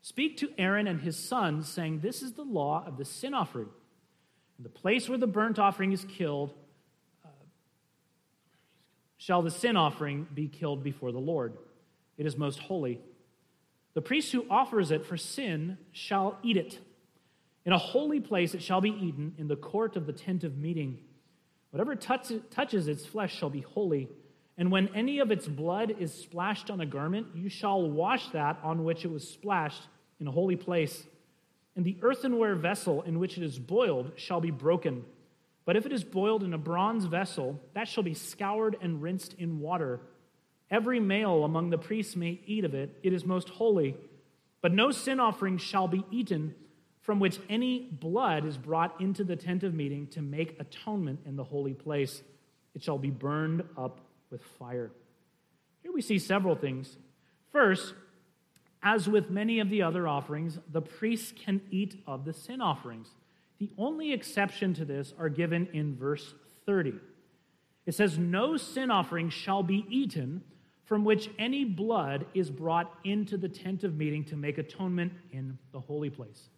Speak 0.00 0.36
to 0.38 0.50
Aaron 0.58 0.86
and 0.86 1.00
his 1.00 1.16
sons, 1.18 1.68
saying, 1.68 2.00
This 2.00 2.22
is 2.22 2.32
the 2.32 2.42
law 2.42 2.84
of 2.86 2.96
the 2.96 3.04
sin 3.04 3.34
offering. 3.34 3.68
In 4.58 4.62
the 4.62 4.68
place 4.68 5.08
where 5.08 5.18
the 5.18 5.26
burnt 5.26 5.58
offering 5.58 5.92
is 5.92 6.04
killed, 6.04 6.54
uh, 7.24 7.28
shall 9.16 9.42
the 9.42 9.50
sin 9.50 9.76
offering 9.76 10.26
be 10.34 10.48
killed 10.48 10.82
before 10.82 11.12
the 11.12 11.18
Lord. 11.18 11.56
It 12.16 12.26
is 12.26 12.36
most 12.36 12.58
holy. 12.58 13.00
The 13.94 14.02
priest 14.02 14.32
who 14.32 14.44
offers 14.50 14.90
it 14.90 15.04
for 15.04 15.16
sin 15.16 15.78
shall 15.92 16.38
eat 16.42 16.56
it. 16.56 16.78
In 17.64 17.72
a 17.72 17.78
holy 17.78 18.20
place 18.20 18.54
it 18.54 18.62
shall 18.62 18.80
be 18.80 18.90
eaten, 18.90 19.34
in 19.38 19.48
the 19.48 19.56
court 19.56 19.96
of 19.96 20.06
the 20.06 20.12
tent 20.12 20.44
of 20.44 20.56
meeting. 20.56 21.00
Whatever 21.70 21.94
touches 21.94 22.88
its 22.88 23.04
flesh 23.04 23.36
shall 23.36 23.50
be 23.50 23.60
holy. 23.60 24.08
And 24.58 24.72
when 24.72 24.88
any 24.88 25.20
of 25.20 25.30
its 25.30 25.46
blood 25.46 25.94
is 26.00 26.12
splashed 26.12 26.68
on 26.68 26.80
a 26.80 26.86
garment, 26.86 27.28
you 27.32 27.48
shall 27.48 27.88
wash 27.88 28.28
that 28.30 28.58
on 28.64 28.84
which 28.84 29.04
it 29.04 29.10
was 29.10 29.26
splashed 29.26 29.84
in 30.20 30.26
a 30.26 30.32
holy 30.32 30.56
place. 30.56 31.06
And 31.76 31.84
the 31.84 31.96
earthenware 32.02 32.56
vessel 32.56 33.02
in 33.02 33.20
which 33.20 33.38
it 33.38 33.44
is 33.44 33.60
boiled 33.60 34.10
shall 34.16 34.40
be 34.40 34.50
broken. 34.50 35.04
But 35.64 35.76
if 35.76 35.86
it 35.86 35.92
is 35.92 36.02
boiled 36.02 36.42
in 36.42 36.54
a 36.54 36.58
bronze 36.58 37.04
vessel, 37.04 37.60
that 37.74 37.86
shall 37.86 38.02
be 38.02 38.14
scoured 38.14 38.76
and 38.82 39.00
rinsed 39.00 39.34
in 39.34 39.60
water. 39.60 40.00
Every 40.72 40.98
male 40.98 41.44
among 41.44 41.70
the 41.70 41.78
priests 41.78 42.16
may 42.16 42.40
eat 42.44 42.64
of 42.64 42.74
it, 42.74 42.98
it 43.04 43.12
is 43.12 43.24
most 43.24 43.48
holy. 43.48 43.94
But 44.60 44.74
no 44.74 44.90
sin 44.90 45.20
offering 45.20 45.58
shall 45.58 45.86
be 45.86 46.04
eaten 46.10 46.56
from 47.00 47.20
which 47.20 47.38
any 47.48 47.88
blood 47.92 48.44
is 48.44 48.58
brought 48.58 49.00
into 49.00 49.22
the 49.22 49.36
tent 49.36 49.62
of 49.62 49.72
meeting 49.72 50.08
to 50.08 50.20
make 50.20 50.58
atonement 50.58 51.20
in 51.26 51.36
the 51.36 51.44
holy 51.44 51.74
place. 51.74 52.22
It 52.74 52.82
shall 52.82 52.98
be 52.98 53.10
burned 53.10 53.62
up 53.76 54.00
with 54.30 54.42
fire. 54.58 54.90
Here 55.82 55.92
we 55.92 56.02
see 56.02 56.18
several 56.18 56.54
things. 56.54 56.96
First, 57.52 57.94
as 58.82 59.08
with 59.08 59.30
many 59.30 59.60
of 59.60 59.70
the 59.70 59.82
other 59.82 60.06
offerings, 60.06 60.58
the 60.70 60.82
priests 60.82 61.32
can 61.44 61.60
eat 61.70 62.02
of 62.06 62.24
the 62.24 62.32
sin 62.32 62.60
offerings. 62.60 63.08
The 63.58 63.70
only 63.76 64.12
exception 64.12 64.74
to 64.74 64.84
this 64.84 65.12
are 65.18 65.28
given 65.28 65.68
in 65.72 65.96
verse 65.96 66.34
30. 66.66 66.94
It 67.86 67.94
says, 67.94 68.18
No 68.18 68.56
sin 68.56 68.90
offering 68.90 69.30
shall 69.30 69.62
be 69.62 69.84
eaten 69.88 70.42
from 70.84 71.04
which 71.04 71.28
any 71.38 71.64
blood 71.64 72.26
is 72.34 72.50
brought 72.50 72.94
into 73.04 73.36
the 73.36 73.48
tent 73.48 73.84
of 73.84 73.96
meeting 73.96 74.24
to 74.24 74.36
make 74.36 74.58
atonement 74.58 75.12
in 75.32 75.58
the 75.72 75.80
holy 75.80 76.08
place. 76.08 76.48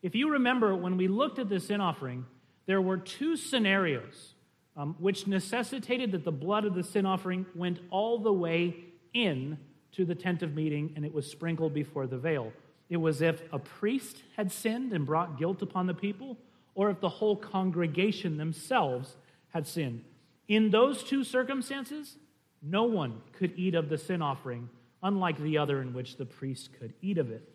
If 0.00 0.14
you 0.14 0.30
remember, 0.30 0.74
when 0.74 0.96
we 0.96 1.08
looked 1.08 1.38
at 1.38 1.48
the 1.48 1.58
sin 1.58 1.80
offering, 1.80 2.24
there 2.66 2.80
were 2.80 2.96
two 2.96 3.36
scenarios 3.36 4.34
um, 4.78 4.94
which 5.00 5.26
necessitated 5.26 6.12
that 6.12 6.24
the 6.24 6.32
blood 6.32 6.64
of 6.64 6.74
the 6.74 6.84
sin 6.84 7.04
offering 7.04 7.44
went 7.56 7.80
all 7.90 8.18
the 8.18 8.32
way 8.32 8.76
in 9.12 9.58
to 9.92 10.04
the 10.04 10.14
tent 10.14 10.42
of 10.42 10.54
meeting 10.54 10.92
and 10.94 11.04
it 11.04 11.12
was 11.12 11.28
sprinkled 11.28 11.74
before 11.74 12.06
the 12.06 12.16
veil. 12.16 12.52
It 12.88 12.96
was 12.96 13.20
if 13.20 13.42
a 13.52 13.58
priest 13.58 14.22
had 14.36 14.52
sinned 14.52 14.92
and 14.92 15.04
brought 15.04 15.36
guilt 15.36 15.60
upon 15.60 15.86
the 15.86 15.94
people, 15.94 16.38
or 16.74 16.90
if 16.90 17.00
the 17.00 17.08
whole 17.08 17.36
congregation 17.36 18.36
themselves 18.36 19.16
had 19.48 19.66
sinned. 19.66 20.04
In 20.46 20.70
those 20.70 21.02
two 21.02 21.24
circumstances, 21.24 22.16
no 22.62 22.84
one 22.84 23.20
could 23.32 23.52
eat 23.56 23.74
of 23.74 23.88
the 23.88 23.98
sin 23.98 24.22
offering, 24.22 24.70
unlike 25.02 25.38
the 25.38 25.58
other 25.58 25.82
in 25.82 25.92
which 25.92 26.16
the 26.16 26.24
priest 26.24 26.70
could 26.78 26.94
eat 27.02 27.18
of 27.18 27.30
it. 27.30 27.46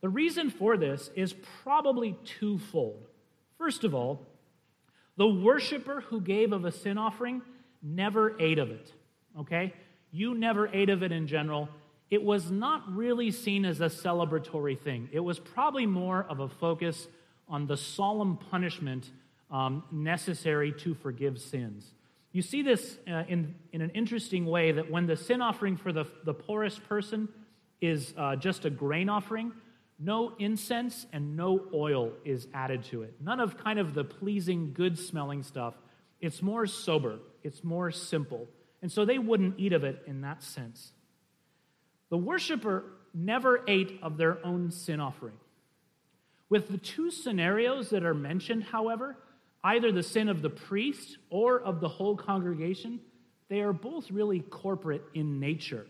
The 0.00 0.08
reason 0.08 0.50
for 0.50 0.76
this 0.76 1.10
is 1.14 1.34
probably 1.62 2.16
twofold. 2.24 3.08
First 3.58 3.84
of 3.84 3.94
all, 3.94 4.26
the 5.16 5.26
worshiper 5.26 6.02
who 6.02 6.20
gave 6.20 6.52
of 6.52 6.64
a 6.64 6.72
sin 6.72 6.98
offering 6.98 7.42
never 7.82 8.40
ate 8.40 8.58
of 8.58 8.70
it. 8.70 8.92
Okay? 9.38 9.72
You 10.10 10.34
never 10.34 10.68
ate 10.72 10.90
of 10.90 11.02
it 11.02 11.12
in 11.12 11.26
general. 11.26 11.68
It 12.10 12.22
was 12.22 12.50
not 12.50 12.82
really 12.94 13.30
seen 13.30 13.64
as 13.64 13.80
a 13.80 13.86
celebratory 13.86 14.78
thing. 14.78 15.08
It 15.12 15.20
was 15.20 15.38
probably 15.38 15.86
more 15.86 16.24
of 16.28 16.40
a 16.40 16.48
focus 16.48 17.08
on 17.48 17.66
the 17.66 17.76
solemn 17.76 18.36
punishment 18.36 19.10
um, 19.50 19.84
necessary 19.90 20.72
to 20.72 20.94
forgive 20.94 21.40
sins. 21.40 21.92
You 22.32 22.42
see 22.42 22.62
this 22.62 22.98
uh, 23.08 23.24
in, 23.28 23.54
in 23.72 23.80
an 23.80 23.90
interesting 23.90 24.44
way 24.46 24.72
that 24.72 24.90
when 24.90 25.06
the 25.06 25.16
sin 25.16 25.40
offering 25.40 25.76
for 25.76 25.92
the, 25.92 26.04
the 26.24 26.34
poorest 26.34 26.84
person 26.88 27.28
is 27.80 28.12
uh, 28.16 28.36
just 28.36 28.64
a 28.64 28.70
grain 28.70 29.08
offering, 29.08 29.52
no 29.98 30.34
incense 30.38 31.06
and 31.12 31.36
no 31.36 31.62
oil 31.72 32.12
is 32.24 32.46
added 32.52 32.84
to 32.84 33.02
it. 33.02 33.14
None 33.20 33.40
of 33.40 33.56
kind 33.56 33.78
of 33.78 33.94
the 33.94 34.04
pleasing, 34.04 34.72
good 34.72 34.98
smelling 34.98 35.42
stuff. 35.42 35.74
It's 36.20 36.42
more 36.42 36.66
sober, 36.66 37.18
it's 37.42 37.64
more 37.64 37.90
simple. 37.90 38.48
And 38.82 38.92
so 38.92 39.04
they 39.04 39.18
wouldn't 39.18 39.58
eat 39.58 39.72
of 39.72 39.84
it 39.84 40.02
in 40.06 40.20
that 40.20 40.42
sense. 40.42 40.92
The 42.10 42.18
worshiper 42.18 42.84
never 43.14 43.64
ate 43.66 43.98
of 44.02 44.16
their 44.16 44.44
own 44.44 44.70
sin 44.70 45.00
offering. 45.00 45.36
With 46.48 46.68
the 46.68 46.78
two 46.78 47.10
scenarios 47.10 47.90
that 47.90 48.04
are 48.04 48.14
mentioned, 48.14 48.64
however, 48.64 49.16
either 49.64 49.90
the 49.90 50.02
sin 50.02 50.28
of 50.28 50.42
the 50.42 50.50
priest 50.50 51.18
or 51.30 51.60
of 51.60 51.80
the 51.80 51.88
whole 51.88 52.16
congregation, 52.16 53.00
they 53.48 53.60
are 53.62 53.72
both 53.72 54.10
really 54.10 54.40
corporate 54.40 55.02
in 55.14 55.40
nature. 55.40 55.86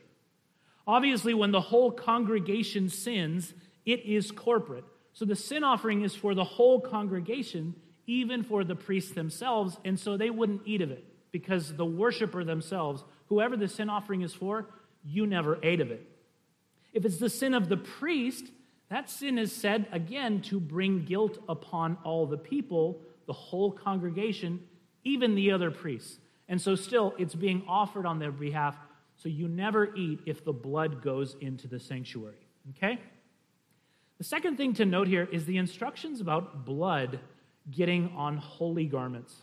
Obviously, 0.86 1.34
when 1.34 1.50
the 1.50 1.60
whole 1.60 1.90
congregation 1.90 2.88
sins, 2.88 3.52
it 3.86 4.04
is 4.04 4.30
corporate. 4.30 4.84
So 5.12 5.24
the 5.24 5.36
sin 5.36 5.64
offering 5.64 6.02
is 6.02 6.14
for 6.14 6.34
the 6.34 6.44
whole 6.44 6.80
congregation, 6.80 7.74
even 8.06 8.42
for 8.42 8.64
the 8.64 8.74
priests 8.74 9.12
themselves, 9.12 9.78
and 9.84 9.98
so 9.98 10.16
they 10.16 10.28
wouldn't 10.28 10.62
eat 10.66 10.82
of 10.82 10.90
it 10.90 11.04
because 11.32 11.74
the 11.74 11.84
worshiper 11.84 12.44
themselves, 12.44 13.04
whoever 13.28 13.56
the 13.56 13.68
sin 13.68 13.88
offering 13.88 14.22
is 14.22 14.34
for, 14.34 14.66
you 15.04 15.26
never 15.26 15.58
ate 15.62 15.80
of 15.80 15.90
it. 15.90 16.06
If 16.92 17.04
it's 17.04 17.18
the 17.18 17.30
sin 17.30 17.54
of 17.54 17.68
the 17.68 17.76
priest, 17.76 18.46
that 18.88 19.10
sin 19.10 19.38
is 19.38 19.52
said 19.52 19.86
again 19.92 20.42
to 20.42 20.60
bring 20.60 21.04
guilt 21.04 21.38
upon 21.48 21.98
all 22.04 22.26
the 22.26 22.38
people, 22.38 23.00
the 23.26 23.32
whole 23.32 23.72
congregation, 23.72 24.60
even 25.04 25.34
the 25.34 25.52
other 25.52 25.70
priests. 25.70 26.18
And 26.48 26.60
so, 26.60 26.74
still, 26.74 27.12
it's 27.18 27.34
being 27.34 27.64
offered 27.68 28.06
on 28.06 28.18
their 28.18 28.30
behalf. 28.30 28.76
So, 29.16 29.28
you 29.28 29.48
never 29.48 29.94
eat 29.96 30.20
if 30.26 30.44
the 30.44 30.52
blood 30.52 31.02
goes 31.02 31.36
into 31.40 31.66
the 31.66 31.80
sanctuary. 31.80 32.46
Okay? 32.70 33.00
The 34.18 34.24
second 34.24 34.56
thing 34.56 34.72
to 34.74 34.86
note 34.86 35.08
here 35.08 35.28
is 35.30 35.44
the 35.44 35.58
instructions 35.58 36.20
about 36.20 36.64
blood 36.64 37.20
getting 37.70 38.12
on 38.16 38.38
holy 38.38 38.86
garments. 38.86 39.42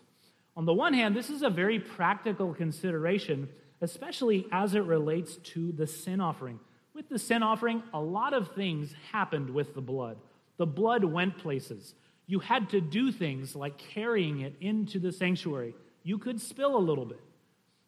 On 0.56 0.66
the 0.66 0.74
one 0.74 0.94
hand, 0.94 1.16
this 1.16 1.30
is 1.30 1.44
a 1.44 1.50
very 1.50 1.80
practical 1.80 2.54
consideration, 2.54 3.50
especially 3.82 4.48
as 4.52 4.74
it 4.74 4.84
relates 4.84 5.36
to 5.38 5.72
the 5.72 5.86
sin 5.86 6.20
offering. 6.20 6.60
With 6.94 7.10
the 7.10 7.20
sin 7.20 7.44
offering, 7.44 7.84
a 7.94 8.00
lot 8.00 8.34
of 8.34 8.54
things 8.54 8.94
happened 9.12 9.50
with 9.50 9.74
the 9.76 9.82
blood. 9.82 10.18
The 10.58 10.66
blood 10.66 11.04
went 11.04 11.38
places. 11.38 11.96
You 12.26 12.40
had 12.40 12.70
to 12.70 12.82
do 12.82 13.12
things 13.12 13.56
like 13.56 13.78
carrying 13.78 14.42
it 14.42 14.56
into 14.62 15.00
the 15.00 15.12
sanctuary. 15.12 15.76
You 16.04 16.18
could 16.18 16.40
spill 16.40 16.76
a 16.76 16.80
little 16.80 17.06
bit. 17.06 17.22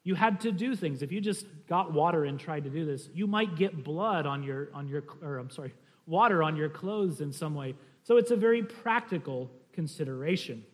You 0.06 0.14
had 0.14 0.40
to 0.42 0.52
do 0.52 0.76
things. 0.76 1.02
If 1.02 1.10
you 1.10 1.20
just 1.20 1.46
got 1.68 1.92
water 1.92 2.26
and 2.26 2.38
tried 2.38 2.62
to 2.62 2.70
do 2.70 2.86
this, 2.86 3.08
you 3.12 3.26
might 3.26 3.56
get 3.56 3.82
blood 3.82 4.24
on 4.24 4.44
your 4.44 4.68
on 4.72 4.86
your 4.86 5.02
or 5.20 5.38
I'm 5.38 5.50
sorry, 5.50 5.74
water 6.06 6.44
on 6.44 6.54
your 6.54 6.68
clothes 6.68 7.20
in 7.20 7.32
some 7.32 7.56
way. 7.56 7.74
So 8.04 8.16
it's 8.16 8.30
a 8.30 8.36
very 8.36 8.62
practical 8.62 9.50
consideration. 9.72 10.64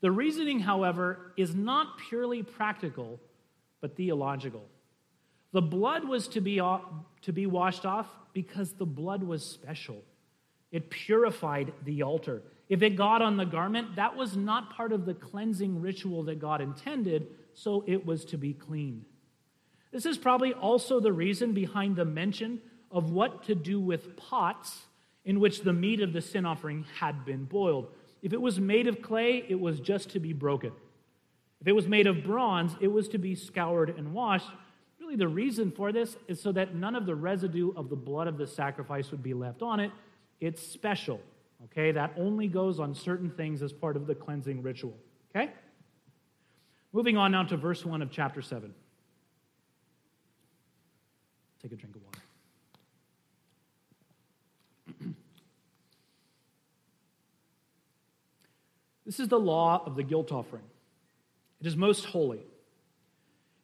The 0.00 0.10
reasoning, 0.10 0.58
however, 0.58 1.32
is 1.36 1.54
not 1.54 1.98
purely 2.08 2.42
practical, 2.42 3.20
but 3.82 3.94
theological. 3.94 4.64
The 5.52 5.60
blood 5.60 6.08
was 6.08 6.26
to 6.28 6.40
be, 6.40 6.60
off, 6.60 6.80
to 7.20 7.34
be 7.34 7.44
washed 7.46 7.84
off 7.84 8.06
because 8.32 8.72
the 8.72 8.86
blood 8.86 9.22
was 9.22 9.44
special. 9.44 10.02
It 10.72 10.88
purified 10.88 11.74
the 11.84 12.04
altar. 12.04 12.40
If 12.70 12.80
it 12.80 12.96
got 12.96 13.20
on 13.20 13.36
the 13.36 13.44
garment, 13.44 13.96
that 13.96 14.16
was 14.16 14.34
not 14.34 14.72
part 14.72 14.92
of 14.92 15.04
the 15.04 15.12
cleansing 15.12 15.82
ritual 15.82 16.22
that 16.22 16.40
God 16.40 16.62
intended, 16.62 17.26
so 17.54 17.84
it 17.86 18.06
was 18.06 18.24
to 18.26 18.38
be 18.38 18.52
clean. 18.52 19.04
This 19.92 20.06
is 20.06 20.18
probably 20.18 20.52
also 20.52 21.00
the 21.00 21.12
reason 21.12 21.52
behind 21.52 21.96
the 21.96 22.04
mention 22.04 22.60
of 22.90 23.10
what 23.10 23.44
to 23.44 23.54
do 23.54 23.80
with 23.80 24.16
pots 24.16 24.86
in 25.24 25.40
which 25.40 25.62
the 25.62 25.72
meat 25.72 26.00
of 26.00 26.12
the 26.12 26.20
sin 26.20 26.46
offering 26.46 26.84
had 26.98 27.24
been 27.24 27.44
boiled. 27.44 27.88
If 28.22 28.32
it 28.32 28.40
was 28.40 28.60
made 28.60 28.86
of 28.86 29.02
clay, 29.02 29.44
it 29.48 29.58
was 29.58 29.80
just 29.80 30.10
to 30.10 30.20
be 30.20 30.32
broken. 30.32 30.72
If 31.60 31.68
it 31.68 31.72
was 31.72 31.86
made 31.86 32.06
of 32.06 32.24
bronze, 32.24 32.74
it 32.80 32.88
was 32.88 33.08
to 33.08 33.18
be 33.18 33.34
scoured 33.34 33.90
and 33.90 34.12
washed. 34.12 34.48
Really, 34.98 35.16
the 35.16 35.28
reason 35.28 35.70
for 35.70 35.92
this 35.92 36.16
is 36.28 36.40
so 36.40 36.52
that 36.52 36.74
none 36.74 36.94
of 36.94 37.06
the 37.06 37.14
residue 37.14 37.72
of 37.76 37.90
the 37.90 37.96
blood 37.96 38.28
of 38.28 38.38
the 38.38 38.46
sacrifice 38.46 39.10
would 39.10 39.22
be 39.22 39.34
left 39.34 39.62
on 39.62 39.80
it. 39.80 39.90
It's 40.40 40.66
special, 40.66 41.20
okay? 41.64 41.92
That 41.92 42.14
only 42.16 42.48
goes 42.48 42.80
on 42.80 42.94
certain 42.94 43.30
things 43.30 43.62
as 43.62 43.72
part 43.72 43.96
of 43.96 44.06
the 44.06 44.14
cleansing 44.14 44.62
ritual, 44.62 44.96
okay? 45.34 45.52
Moving 46.92 47.16
on 47.16 47.32
now 47.32 47.44
to 47.44 47.56
verse 47.56 47.84
1 47.84 48.02
of 48.02 48.10
chapter 48.10 48.42
7. 48.42 48.74
Take 51.62 51.72
a 51.72 51.76
drink 51.76 51.96
of 51.96 52.02
water. 52.02 52.18
This 59.06 59.18
is 59.18 59.26
the 59.26 59.40
law 59.40 59.82
of 59.84 59.96
the 59.96 60.04
guilt 60.04 60.30
offering. 60.30 60.62
It 61.60 61.66
is 61.66 61.76
most 61.76 62.04
holy. 62.04 62.42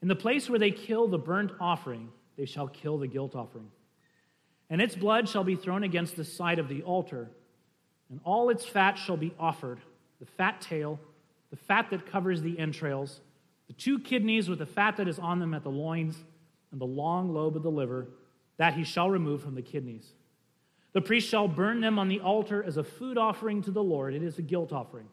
In 0.03 0.09
the 0.09 0.17
place 0.17 0.51
where 0.51 0.59
they 0.59 0.73
kill 0.73 1.07
the 1.07 1.19
burnt 1.19 1.53
offering, 1.61 2.09
they 2.37 2.47
shall 2.47 2.67
kill 2.67 2.99
the 2.99 3.07
guilt 3.07 3.37
offering. 3.37 3.71
And 4.69 4.83
its 4.83 4.97
blood 4.97 5.29
shall 5.29 5.45
be 5.45 5.55
thrown 5.55 5.85
against 5.85 6.17
the 6.17 6.25
side 6.25 6.59
of 6.59 6.69
the 6.69 6.83
altar, 6.83 7.31
and 8.11 8.19
all 8.25 8.51
its 8.51 8.67
fat 8.67 8.95
shall 8.99 9.17
be 9.17 9.33
offered 9.39 9.79
the 10.19 10.27
fat 10.27 10.61
tail, 10.61 10.99
the 11.51 11.57
fat 11.57 11.91
that 11.91 12.11
covers 12.11 12.43
the 12.43 12.59
entrails, 12.59 13.21
the 13.69 13.73
two 13.73 13.99
kidneys 13.99 14.49
with 14.49 14.59
the 14.59 14.67
fat 14.67 14.97
that 14.97 15.09
is 15.09 15.19
on 15.19 15.39
them 15.39 15.55
at 15.55 15.63
the 15.63 15.71
loins, 15.71 16.17
and 16.73 16.81
the 16.81 16.87
long 16.87 17.33
lobe 17.33 17.57
of 17.57 17.63
the 17.63 17.71
liver, 17.71 18.09
that 18.57 18.75
he 18.75 18.85
shall 18.85 19.11
remove 19.11 19.43
from 19.43 19.55
the 19.55 19.63
kidneys. 19.63 20.13
The 20.93 21.03
priest 21.03 21.29
shall 21.29 21.47
burn 21.47 21.81
them 21.81 21.99
on 21.99 22.09
the 22.09 22.21
altar 22.21 22.63
as 22.63 22.77
a 22.77 22.85
food 22.85 23.19
offering 23.19 23.63
to 23.63 23.71
the 23.71 23.83
Lord. 23.83 24.15
It 24.15 24.23
is 24.23 24.39
a 24.39 24.43
guilt 24.43 24.73
offering. 24.73 25.09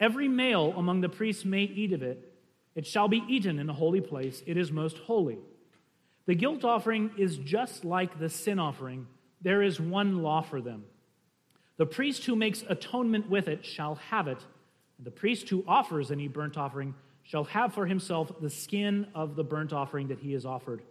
Every 0.00 0.28
male 0.28 0.72
among 0.76 1.00
the 1.00 1.08
priests 1.08 1.44
may 1.44 1.62
eat 1.62 1.92
of 1.92 2.02
it. 2.02 2.32
It 2.74 2.86
shall 2.86 3.08
be 3.08 3.24
eaten 3.28 3.58
in 3.58 3.68
a 3.68 3.74
holy 3.74 4.00
place. 4.00 4.42
It 4.46 4.56
is 4.56 4.70
most 4.70 4.96
holy. 4.98 5.38
The 6.26 6.34
guilt 6.34 6.64
offering 6.64 7.10
is 7.18 7.36
just 7.36 7.84
like 7.84 8.18
the 8.18 8.28
sin 8.28 8.58
offering. 8.58 9.06
There 9.42 9.62
is 9.62 9.80
one 9.80 10.22
law 10.22 10.42
for 10.42 10.60
them. 10.60 10.84
The 11.76 11.86
priest 11.86 12.24
who 12.26 12.36
makes 12.36 12.64
atonement 12.68 13.28
with 13.28 13.48
it 13.48 13.64
shall 13.64 13.96
have 13.96 14.28
it, 14.28 14.38
and 14.98 15.06
the 15.06 15.10
priest 15.10 15.48
who 15.48 15.64
offers 15.66 16.10
any 16.10 16.28
burnt 16.28 16.58
offering 16.58 16.94
shall 17.22 17.44
have 17.44 17.72
for 17.72 17.86
himself 17.86 18.30
the 18.40 18.50
skin 18.50 19.06
of 19.14 19.36
the 19.36 19.44
burnt 19.44 19.72
offering 19.72 20.08
that 20.08 20.18
he 20.18 20.32
has 20.32 20.44
offered. 20.44 20.82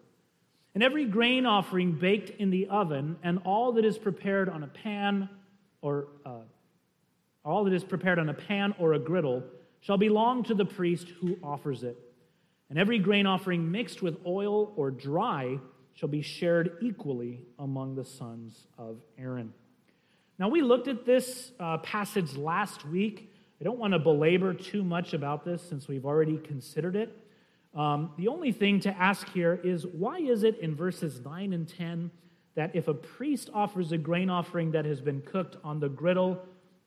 And 0.74 0.84
every 0.84 1.06
grain 1.06 1.46
offering 1.46 1.94
baked 1.94 2.30
in 2.40 2.50
the 2.50 2.68
oven, 2.68 3.18
and 3.24 3.40
all 3.46 3.74
that 3.74 3.86
is 3.86 3.98
prepared 3.98 4.48
on 4.48 4.64
a 4.64 4.68
pan 4.68 5.30
or 5.82 6.08
uh, 6.26 6.42
all 7.44 7.64
that 7.64 7.74
is 7.74 7.84
prepared 7.84 8.20
on 8.20 8.30
a 8.30 8.34
pan 8.34 8.76
or 8.78 8.94
a 8.94 9.00
griddle 9.00 9.44
shall 9.80 9.98
belong 9.98 10.44
to 10.44 10.54
the 10.54 10.66
priest 10.66 11.08
who 11.22 11.38
offers 11.44 11.84
it. 11.84 11.98
And 12.70 12.78
every 12.78 13.00
grain 13.00 13.26
offering 13.26 13.72
mixed 13.72 14.02
with 14.02 14.18
oil 14.26 14.74
or 14.76 14.92
dry 14.92 15.58
shall 15.94 16.10
be 16.10 16.22
shared 16.22 16.78
equally 16.82 17.46
among 17.58 17.96
the 17.96 18.04
sons 18.04 18.68
of 18.78 18.98
Aaron. 19.18 19.54
Now, 20.38 20.50
we 20.50 20.62
looked 20.62 20.88
at 20.88 21.06
this 21.06 21.52
uh, 21.60 21.78
passage 21.80 22.36
last 22.36 22.86
week. 22.86 23.34
I 23.60 23.64
don't 23.64 23.80
want 23.80 23.94
to 23.94 24.00
belabor 24.00 24.54
too 24.54 24.84
much 24.84 25.14
about 25.14 25.44
this 25.44 25.62
since 25.62 25.88
we've 25.88 26.06
already 26.06 26.38
considered 26.38 26.96
it. 26.96 27.18
Um, 27.74 28.12
the 28.18 28.28
only 28.28 28.52
thing 28.52 28.80
to 28.82 28.90
ask 28.90 29.28
here 29.30 29.60
is 29.64 29.86
why 29.86 30.18
is 30.20 30.44
it 30.44 30.60
in 30.60 30.76
verses 30.76 31.20
9 31.24 31.54
and 31.54 31.68
10 31.68 32.12
that 32.56 32.76
if 32.76 32.88
a 32.88 32.94
priest 32.94 33.50
offers 33.54 33.92
a 33.92 33.98
grain 33.98 34.30
offering 34.30 34.72
that 34.72 34.86
has 34.86 35.02
been 35.02 35.22
cooked 35.22 35.58
on 35.64 35.80
the 35.80 35.90
griddle 35.90 36.42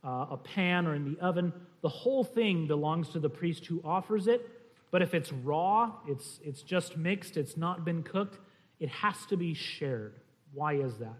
uh, 0.04 0.26
a 0.30 0.37
pan 0.37 0.87
or 0.87 0.94
in 0.94 1.04
the 1.04 1.20
oven. 1.20 1.52
The 1.83 1.88
whole 1.88 2.24
thing 2.24 2.66
belongs 2.66 3.11
to 3.11 3.20
the 3.20 3.28
priest 3.28 3.66
who 3.66 3.80
offers 3.85 4.26
it. 4.26 4.48
But 4.90 5.02
if 5.02 5.14
it's 5.14 5.33
raw, 5.33 5.92
it's, 6.09 6.40
it's 6.42 6.62
just 6.62 6.96
mixed, 6.96 7.37
it's 7.37 7.56
not 7.56 7.85
been 7.85 8.02
cooked, 8.02 8.38
it 8.80 8.88
has 8.88 9.14
to 9.26 9.37
be 9.37 9.54
shared. 9.54 10.14
Why 10.52 10.74
is 10.74 10.98
that? 10.98 11.16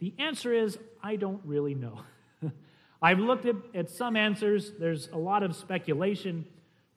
The 0.00 0.12
answer 0.18 0.52
is 0.52 0.78
I 1.02 1.16
don't 1.16 1.40
really 1.44 1.74
know. 1.74 2.00
I've 3.04 3.18
looked 3.18 3.44
at, 3.44 3.56
at 3.74 3.90
some 3.90 4.16
answers, 4.16 4.72
there's 4.80 5.10
a 5.12 5.18
lot 5.18 5.42
of 5.42 5.54
speculation. 5.54 6.46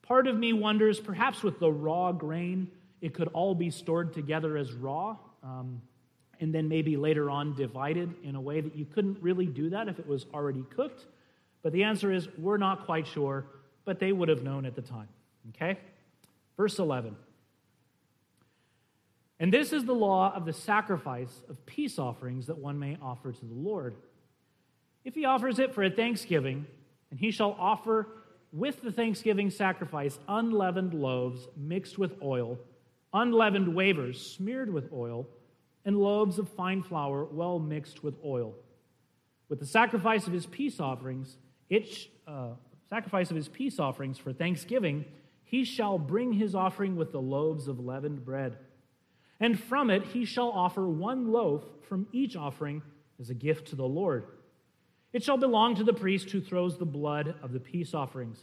Part 0.03 0.25
of 0.27 0.37
me 0.37 0.53
wonders 0.53 1.01
perhaps 1.01 1.43
with 1.43 1.59
the 1.59 1.69
raw 1.69 2.13
grain, 2.13 2.71
it 3.01 3.13
could 3.13 3.27
all 3.33 3.53
be 3.53 3.69
stored 3.69 4.13
together 4.13 4.55
as 4.55 4.71
raw. 4.71 5.17
Um, 5.43 5.81
and 6.39 6.55
then 6.55 6.69
maybe 6.69 6.95
later 6.95 7.29
on 7.29 7.55
divided 7.55 8.15
in 8.23 8.35
a 8.35 8.39
way 8.39 8.61
that 8.61 8.73
you 8.73 8.85
couldn't 8.85 9.21
really 9.21 9.47
do 9.47 9.69
that 9.71 9.89
if 9.89 9.99
it 9.99 10.07
was 10.07 10.25
already 10.33 10.63
cooked? 10.73 11.05
But 11.61 11.73
the 11.73 11.83
answer 11.83 12.09
is 12.09 12.29
we're 12.37 12.55
not 12.55 12.85
quite 12.85 13.05
sure, 13.05 13.43
but 13.83 13.99
they 13.99 14.13
would 14.13 14.29
have 14.29 14.43
known 14.43 14.65
at 14.65 14.75
the 14.75 14.81
time. 14.81 15.09
Okay? 15.49 15.77
Verse 16.55 16.79
11. 16.79 17.17
And 19.41 19.53
this 19.53 19.73
is 19.73 19.83
the 19.83 19.93
law 19.93 20.33
of 20.33 20.45
the 20.45 20.53
sacrifice 20.53 21.41
of 21.49 21.65
peace 21.65 21.99
offerings 21.99 22.47
that 22.47 22.57
one 22.57 22.79
may 22.79 22.97
offer 23.01 23.33
to 23.33 23.45
the 23.45 23.53
Lord. 23.53 23.97
If 25.07 25.15
he 25.15 25.23
offers 25.23 25.57
it 25.57 25.73
for 25.73 25.83
a 25.83 25.89
thanksgiving, 25.89 26.65
and 27.11 27.17
he 27.17 27.31
shall 27.31 27.55
offer 27.57 28.09
with 28.51 28.81
the 28.81 28.91
thanksgiving 28.91 29.49
sacrifice 29.49 30.19
unleavened 30.27 30.93
loaves 30.93 31.47
mixed 31.55 31.97
with 31.97 32.21
oil, 32.21 32.59
unleavened 33.13 33.73
wafers 33.73 34.35
smeared 34.35 34.69
with 34.69 34.91
oil, 34.91 35.25
and 35.85 35.95
loaves 35.95 36.39
of 36.39 36.49
fine 36.49 36.83
flour 36.83 37.23
well 37.23 37.57
mixed 37.57 38.03
with 38.03 38.15
oil. 38.25 38.53
With 39.47 39.59
the 39.59 39.65
sacrifice 39.65 40.27
of 40.27 40.33
his 40.33 40.45
peace 40.45 40.81
offerings, 40.81 41.37
it, 41.69 41.87
uh, 42.27 42.55
sacrifice 42.89 43.29
of 43.29 43.37
his 43.37 43.47
peace 43.47 43.79
offerings 43.79 44.17
for 44.17 44.33
thanksgiving, 44.33 45.05
he 45.45 45.63
shall 45.63 45.97
bring 45.97 46.33
his 46.33 46.53
offering 46.53 46.97
with 46.97 47.13
the 47.13 47.21
loaves 47.21 47.69
of 47.69 47.79
leavened 47.79 48.25
bread. 48.25 48.57
And 49.39 49.57
from 49.57 49.89
it 49.89 50.03
he 50.03 50.25
shall 50.25 50.49
offer 50.49 50.85
one 50.85 51.31
loaf 51.31 51.63
from 51.87 52.07
each 52.11 52.35
offering 52.35 52.81
as 53.21 53.29
a 53.29 53.33
gift 53.33 53.69
to 53.69 53.77
the 53.77 53.87
Lord. 53.87 54.25
It 55.13 55.23
shall 55.23 55.37
belong 55.37 55.75
to 55.75 55.83
the 55.83 55.93
priest 55.93 56.29
who 56.29 56.41
throws 56.41 56.77
the 56.77 56.85
blood 56.85 57.35
of 57.41 57.53
the 57.53 57.59
peace 57.59 57.93
offerings. 57.93 58.39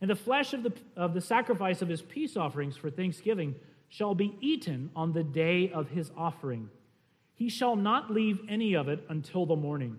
And 0.00 0.10
the 0.10 0.16
flesh 0.16 0.52
of 0.52 0.62
the, 0.62 0.72
of 0.96 1.14
the 1.14 1.20
sacrifice 1.20 1.82
of 1.82 1.88
his 1.88 2.02
peace 2.02 2.36
offerings 2.36 2.76
for 2.76 2.90
thanksgiving 2.90 3.54
shall 3.88 4.14
be 4.14 4.36
eaten 4.40 4.90
on 4.96 5.12
the 5.12 5.22
day 5.22 5.70
of 5.70 5.88
his 5.88 6.10
offering. 6.16 6.70
He 7.34 7.48
shall 7.48 7.76
not 7.76 8.10
leave 8.10 8.40
any 8.48 8.74
of 8.74 8.88
it 8.88 9.04
until 9.08 9.46
the 9.46 9.56
morning. 9.56 9.98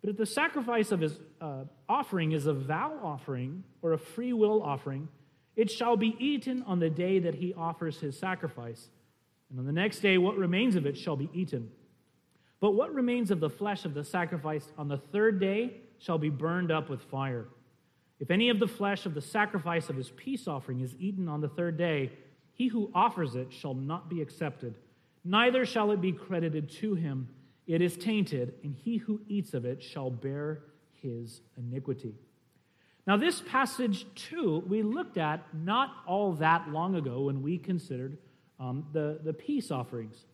But 0.00 0.10
if 0.10 0.16
the 0.16 0.26
sacrifice 0.26 0.92
of 0.92 1.00
his 1.00 1.18
uh, 1.40 1.64
offering 1.88 2.32
is 2.32 2.46
a 2.46 2.52
vow 2.52 2.98
offering 3.02 3.64
or 3.80 3.92
a 3.92 3.98
free 3.98 4.32
will 4.32 4.62
offering, 4.62 5.08
it 5.56 5.70
shall 5.70 5.96
be 5.96 6.16
eaten 6.18 6.62
on 6.66 6.78
the 6.78 6.90
day 6.90 7.20
that 7.20 7.34
he 7.34 7.54
offers 7.54 7.98
his 8.00 8.18
sacrifice. 8.18 8.88
And 9.48 9.58
on 9.58 9.66
the 9.66 9.72
next 9.72 10.00
day, 10.00 10.18
what 10.18 10.36
remains 10.36 10.76
of 10.76 10.84
it 10.84 10.98
shall 10.98 11.16
be 11.16 11.30
eaten. 11.32 11.70
But 12.64 12.76
what 12.76 12.94
remains 12.94 13.30
of 13.30 13.40
the 13.40 13.50
flesh 13.50 13.84
of 13.84 13.92
the 13.92 14.02
sacrifice 14.02 14.72
on 14.78 14.88
the 14.88 14.96
third 14.96 15.38
day 15.38 15.82
shall 15.98 16.16
be 16.16 16.30
burned 16.30 16.72
up 16.72 16.88
with 16.88 17.02
fire. 17.02 17.44
If 18.20 18.30
any 18.30 18.48
of 18.48 18.58
the 18.58 18.66
flesh 18.66 19.04
of 19.04 19.12
the 19.12 19.20
sacrifice 19.20 19.90
of 19.90 19.96
his 19.96 20.08
peace 20.12 20.48
offering 20.48 20.80
is 20.80 20.94
eaten 20.98 21.28
on 21.28 21.42
the 21.42 21.48
third 21.50 21.76
day, 21.76 22.10
he 22.54 22.68
who 22.68 22.90
offers 22.94 23.34
it 23.34 23.52
shall 23.52 23.74
not 23.74 24.08
be 24.08 24.22
accepted, 24.22 24.78
neither 25.26 25.66
shall 25.66 25.90
it 25.90 26.00
be 26.00 26.10
credited 26.10 26.70
to 26.70 26.94
him. 26.94 27.28
It 27.66 27.82
is 27.82 27.98
tainted, 27.98 28.54
and 28.62 28.74
he 28.74 28.96
who 28.96 29.20
eats 29.28 29.52
of 29.52 29.66
it 29.66 29.82
shall 29.82 30.08
bear 30.08 30.60
his 31.02 31.42
iniquity. 31.58 32.14
Now, 33.06 33.18
this 33.18 33.42
passage, 33.42 34.06
too, 34.14 34.64
we 34.66 34.82
looked 34.82 35.18
at 35.18 35.42
not 35.52 35.96
all 36.06 36.32
that 36.36 36.70
long 36.70 36.94
ago 36.94 37.24
when 37.24 37.42
we 37.42 37.58
considered 37.58 38.16
um, 38.58 38.86
the, 38.94 39.20
the 39.22 39.34
peace 39.34 39.70
offerings. 39.70 40.24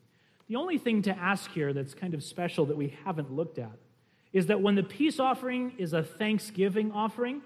The 0.51 0.57
only 0.57 0.79
thing 0.79 1.03
to 1.03 1.17
ask 1.17 1.49
here 1.53 1.73
that's 1.73 1.95
kind 1.95 2.13
of 2.13 2.25
special 2.25 2.67
that 2.67 2.77
we 2.77 2.93
haven't 3.05 3.33
looked 3.33 3.61
at 3.61 3.79
is 4.33 4.49
that 4.49 4.61
when 4.61 4.75
the 4.75 4.83
peace 4.83 5.21
offering 5.21 5.75
is 5.79 5.93
a 5.93 6.03
thanksgiving 6.03 6.91
offering, 6.91 7.43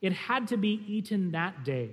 it 0.00 0.14
had 0.14 0.48
to 0.48 0.56
be 0.56 0.82
eaten 0.86 1.32
that 1.32 1.64
day. 1.64 1.90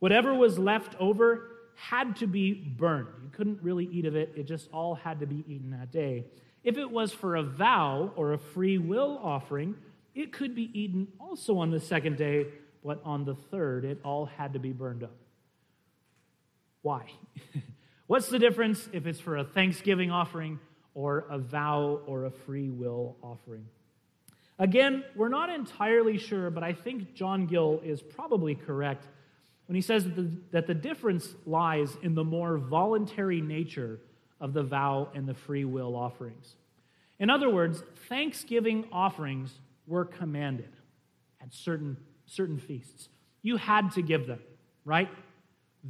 Whatever 0.00 0.34
was 0.34 0.58
left 0.58 0.96
over 0.98 1.52
had 1.76 2.16
to 2.16 2.26
be 2.26 2.52
burned. 2.52 3.06
You 3.22 3.30
couldn't 3.30 3.62
really 3.62 3.84
eat 3.84 4.06
of 4.06 4.16
it, 4.16 4.32
it 4.34 4.42
just 4.48 4.68
all 4.72 4.96
had 4.96 5.20
to 5.20 5.26
be 5.26 5.44
eaten 5.46 5.70
that 5.70 5.92
day. 5.92 6.24
If 6.64 6.78
it 6.78 6.90
was 6.90 7.12
for 7.12 7.36
a 7.36 7.44
vow 7.44 8.10
or 8.16 8.32
a 8.32 8.38
free 8.38 8.78
will 8.78 9.20
offering, 9.22 9.76
it 10.16 10.32
could 10.32 10.56
be 10.56 10.68
eaten 10.76 11.06
also 11.20 11.58
on 11.58 11.70
the 11.70 11.78
second 11.78 12.16
day, 12.16 12.46
but 12.84 13.00
on 13.04 13.24
the 13.24 13.36
third, 13.36 13.84
it 13.84 14.00
all 14.04 14.26
had 14.26 14.54
to 14.54 14.58
be 14.58 14.72
burned 14.72 15.04
up. 15.04 15.14
Why? 16.82 17.04
What's 18.06 18.28
the 18.28 18.38
difference 18.38 18.88
if 18.92 19.06
it's 19.06 19.18
for 19.18 19.36
a 19.36 19.44
Thanksgiving 19.44 20.12
offering 20.12 20.60
or 20.94 21.26
a 21.28 21.38
vow 21.38 22.00
or 22.06 22.24
a 22.24 22.30
free 22.30 22.70
will 22.70 23.16
offering? 23.22 23.66
Again, 24.58 25.04
we're 25.14 25.28
not 25.28 25.50
entirely 25.50 26.16
sure, 26.16 26.50
but 26.50 26.62
I 26.62 26.72
think 26.72 27.14
John 27.14 27.46
Gill 27.46 27.80
is 27.84 28.02
probably 28.02 28.54
correct 28.54 29.06
when 29.66 29.74
he 29.74 29.82
says 29.82 30.04
that 30.04 30.14
the, 30.14 30.30
that 30.52 30.66
the 30.66 30.74
difference 30.74 31.34
lies 31.44 31.96
in 32.02 32.14
the 32.14 32.24
more 32.24 32.56
voluntary 32.56 33.40
nature 33.40 33.98
of 34.40 34.52
the 34.52 34.62
vow 34.62 35.10
and 35.14 35.28
the 35.28 35.34
free 35.34 35.64
will 35.64 35.96
offerings. 35.96 36.56
In 37.18 37.28
other 37.28 37.50
words, 37.50 37.82
thanksgiving 38.08 38.86
offerings 38.92 39.52
were 39.86 40.04
commanded 40.04 40.70
at 41.42 41.52
certain, 41.52 41.96
certain 42.26 42.58
feasts. 42.58 43.08
You 43.42 43.56
had 43.56 43.92
to 43.92 44.02
give 44.02 44.26
them, 44.26 44.40
right? 44.84 45.08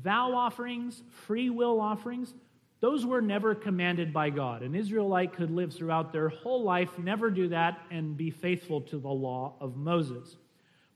Vow 0.02 0.34
offerings, 0.34 1.02
free 1.26 1.50
will 1.50 1.80
offerings, 1.80 2.34
those 2.80 3.06
were 3.06 3.22
never 3.22 3.54
commanded 3.54 4.12
by 4.12 4.30
God. 4.30 4.62
An 4.62 4.74
Israelite 4.74 5.32
could 5.32 5.50
live 5.50 5.72
throughout 5.72 6.12
their 6.12 6.28
whole 6.28 6.62
life, 6.62 6.98
never 6.98 7.30
do 7.30 7.48
that, 7.48 7.80
and 7.90 8.16
be 8.16 8.30
faithful 8.30 8.82
to 8.82 8.98
the 8.98 9.08
law 9.08 9.54
of 9.60 9.76
Moses. 9.76 10.36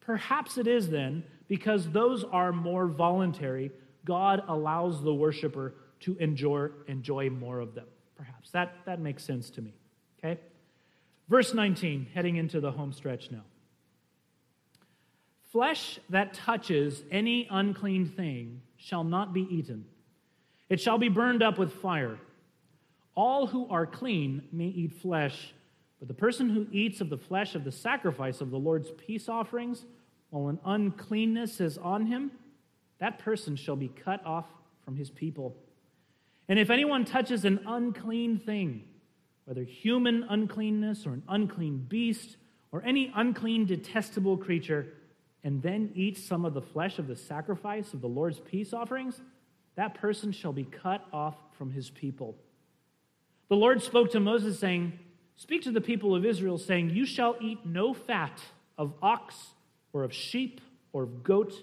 Perhaps 0.01 0.59
it 0.59 0.67
is 0.67 0.91
then, 0.91 1.25
because 1.49 1.91
those 1.91 2.25
are 2.25 2.53
more 2.53 2.87
voluntary, 2.87 3.71
God 4.05 4.43
allows 4.49 5.03
the 5.03 5.15
worshiper 5.15 5.75
to 6.01 6.17
enjoy, 6.17 6.69
enjoy 6.87 7.31
more 7.31 7.61
of 7.61 7.75
them. 7.75 7.87
Perhaps. 8.17 8.51
That, 8.51 8.77
that 8.85 9.01
makes 9.01 9.25
sense 9.25 9.49
to 9.51 9.63
me. 9.63 9.73
Okay? 10.19 10.41
Verse 11.29 11.55
19, 11.55 12.09
heading 12.13 12.37
into 12.37 12.61
the 12.61 12.71
home 12.71 12.93
stretch 12.93 13.31
now. 13.31 13.45
Flesh 15.53 15.99
that 16.11 16.35
touches 16.35 17.03
any 17.11 17.49
unclean 17.51 18.07
thing 18.07 18.61
shall 18.81 19.05
not 19.05 19.33
be 19.33 19.43
eaten 19.43 19.85
it 20.71 20.81
shall 20.81 20.97
be 20.97 21.09
burned 21.09 21.43
up 21.43 21.59
with 21.59 21.75
fire. 21.75 22.17
All 23.17 23.49
who 23.49 23.69
are 23.69 23.85
clean 23.85 24.45
may 24.53 24.69
eat 24.69 24.95
flesh, 24.95 25.53
but 25.99 26.07
the 26.09 26.15
person 26.15 26.49
who 26.49 26.67
eats 26.71 27.01
of 27.01 27.11
the 27.11 27.19
flesh 27.19 27.57
of 27.57 27.65
the 27.65 27.73
sacrifice 27.73 28.41
of 28.41 28.51
the 28.51 28.59
Lord's 28.59 28.91
peace 28.93 29.29
offerings, 29.29 29.85
while 30.31 30.49
an 30.49 30.61
uncleanness 30.65 31.61
is 31.61 31.77
on 31.77 32.07
him, 32.07 32.31
that 33.01 33.19
person 33.19 33.57
shall 33.57 33.75
be 33.75 33.89
cut 33.89 34.25
off 34.25 34.47
from 34.85 34.97
his 34.97 35.11
people. 35.11 35.57
And 36.49 36.59
if 36.59 36.71
anyone 36.71 37.05
touches 37.05 37.45
an 37.45 37.61
unclean 37.67 38.39
thing, 38.39 38.85
whether 39.45 39.65
human 39.65 40.25
uncleanness 40.29 41.05
or 41.05 41.15
an 41.15 41.25
unclean 41.29 41.87
beast 41.89 42.37
or 42.71 42.83
any 42.85 43.13
unclean, 43.17 43.67
detestable 43.67 44.37
creature, 44.37 44.87
and 45.43 45.63
then 45.63 45.91
eats 45.95 46.23
some 46.23 46.45
of 46.45 46.55
the 46.55 46.61
flesh 46.61 46.99
of 46.99 47.07
the 47.07 47.17
sacrifice 47.17 47.95
of 47.95 48.01
the 48.01 48.09
Lord's 48.09 48.41
peace 48.41 48.73
offerings, 48.73 49.21
that 49.77 49.95
person 49.95 50.33
shall 50.33 50.53
be 50.53 50.65
cut 50.65 51.07
off 51.13 51.37
from 51.57 51.71
his 51.71 51.91
people. 51.91 52.37
The 53.49 53.57
Lord 53.57 53.83
spoke 53.83 54.11
to 54.13 54.21
Moses, 54.21 54.59
saying, 54.59 54.99
Speak 55.37 55.63
to 55.63 55.73
the 55.73 55.81
people 55.81 56.15
of 56.15 56.27
Israel, 56.27 56.59
saying, 56.59 56.91
You 56.91 57.07
shall 57.07 57.37
eat 57.41 57.65
no 57.65 57.95
fat 57.95 58.41
of 58.77 58.93
ox 59.03 59.55
or 59.93 60.05
of 60.05 60.13
sheep 60.13 60.61
or 60.93 61.05
of 61.05 61.23
goat, 61.23 61.55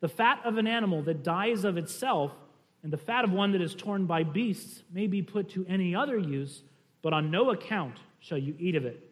the 0.00 0.08
fat 0.08 0.40
of 0.44 0.58
an 0.58 0.66
animal 0.66 1.02
that 1.02 1.22
dies 1.22 1.64
of 1.64 1.76
itself, 1.76 2.32
and 2.82 2.92
the 2.92 2.98
fat 2.98 3.24
of 3.24 3.32
one 3.32 3.52
that 3.52 3.60
is 3.60 3.74
torn 3.74 4.06
by 4.06 4.24
beasts 4.24 4.82
may 4.92 5.06
be 5.06 5.22
put 5.22 5.48
to 5.50 5.64
any 5.68 5.94
other 5.94 6.18
use, 6.18 6.62
but 7.02 7.12
on 7.12 7.30
no 7.30 7.50
account 7.50 7.98
shall 8.18 8.38
you 8.38 8.54
eat 8.58 8.74
of 8.74 8.84
it. 8.84 9.02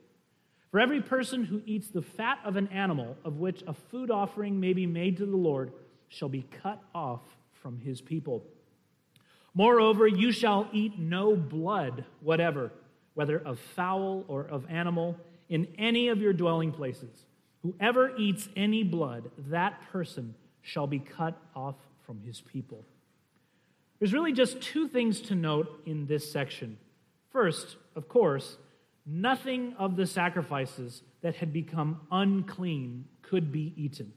For 0.75 0.81
every 0.81 1.03
person 1.03 1.45
who 1.45 1.63
eats 1.67 1.87
the 1.87 2.03
fat 2.03 2.41
of 2.45 2.57
an 2.57 2.67
animal 2.67 3.17
of 3.25 3.37
which 3.37 3.63
a 3.65 3.73
food 3.73 4.11
offering 4.11 4.59
may 4.59 4.73
be 4.73 4.87
made 4.89 5.19
to 5.19 5.25
the 5.25 5.37
Lord 5.37 5.71
shall 6.09 6.29
be 6.29 6.45
cut 6.65 6.83
off 6.93 7.21
from 7.53 7.79
his 7.79 8.01
people. 8.01 8.43
Moreover, 9.55 10.09
you 10.09 10.33
shall 10.33 10.69
eat 10.73 10.99
no 10.99 11.37
blood 11.37 12.05
whatever, 12.19 12.73
whether 13.15 13.39
of 13.39 13.61
fowl 13.61 14.25
or 14.27 14.47
of 14.47 14.69
animal, 14.69 15.17
in 15.49 15.69
any 15.79 16.09
of 16.09 16.21
your 16.21 16.33
dwelling 16.33 16.73
places. 16.73 17.25
Whoever 17.63 18.13
eats 18.17 18.49
any 18.57 18.83
blood, 18.83 19.31
that 19.51 19.81
person 19.93 20.35
shall 20.61 20.89
be 20.89 20.99
cut 20.99 21.41
off 21.55 21.77
from 22.05 22.21
his 22.23 22.41
people. 22.41 22.85
There's 24.01 24.13
really 24.13 24.33
just 24.33 24.61
two 24.61 24.89
things 24.89 25.21
to 25.21 25.37
note 25.37 25.83
in 25.87 26.09
this 26.09 26.33
section. 26.33 26.79
First, 27.31 27.77
of 27.95 28.09
course, 28.09 28.57
nothing 29.07 29.75
of 29.79 29.97
the 29.97 30.07
sacrifices 30.07 31.03
that 31.23 31.37
had 31.37 31.53
become 31.53 32.01
unclean 32.11 33.07
could 33.23 33.53
be 33.53 33.73
eaten. 33.77 34.12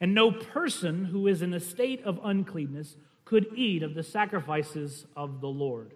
And 0.00 0.14
no 0.14 0.30
person 0.30 1.06
who 1.06 1.26
is 1.26 1.42
in 1.42 1.54
a 1.54 1.60
state 1.60 2.02
of 2.04 2.20
uncleanness 2.22 2.96
could 3.24 3.46
eat 3.56 3.82
of 3.82 3.94
the 3.94 4.02
sacrifices 4.02 5.06
of 5.16 5.40
the 5.40 5.48
Lord. 5.48 5.94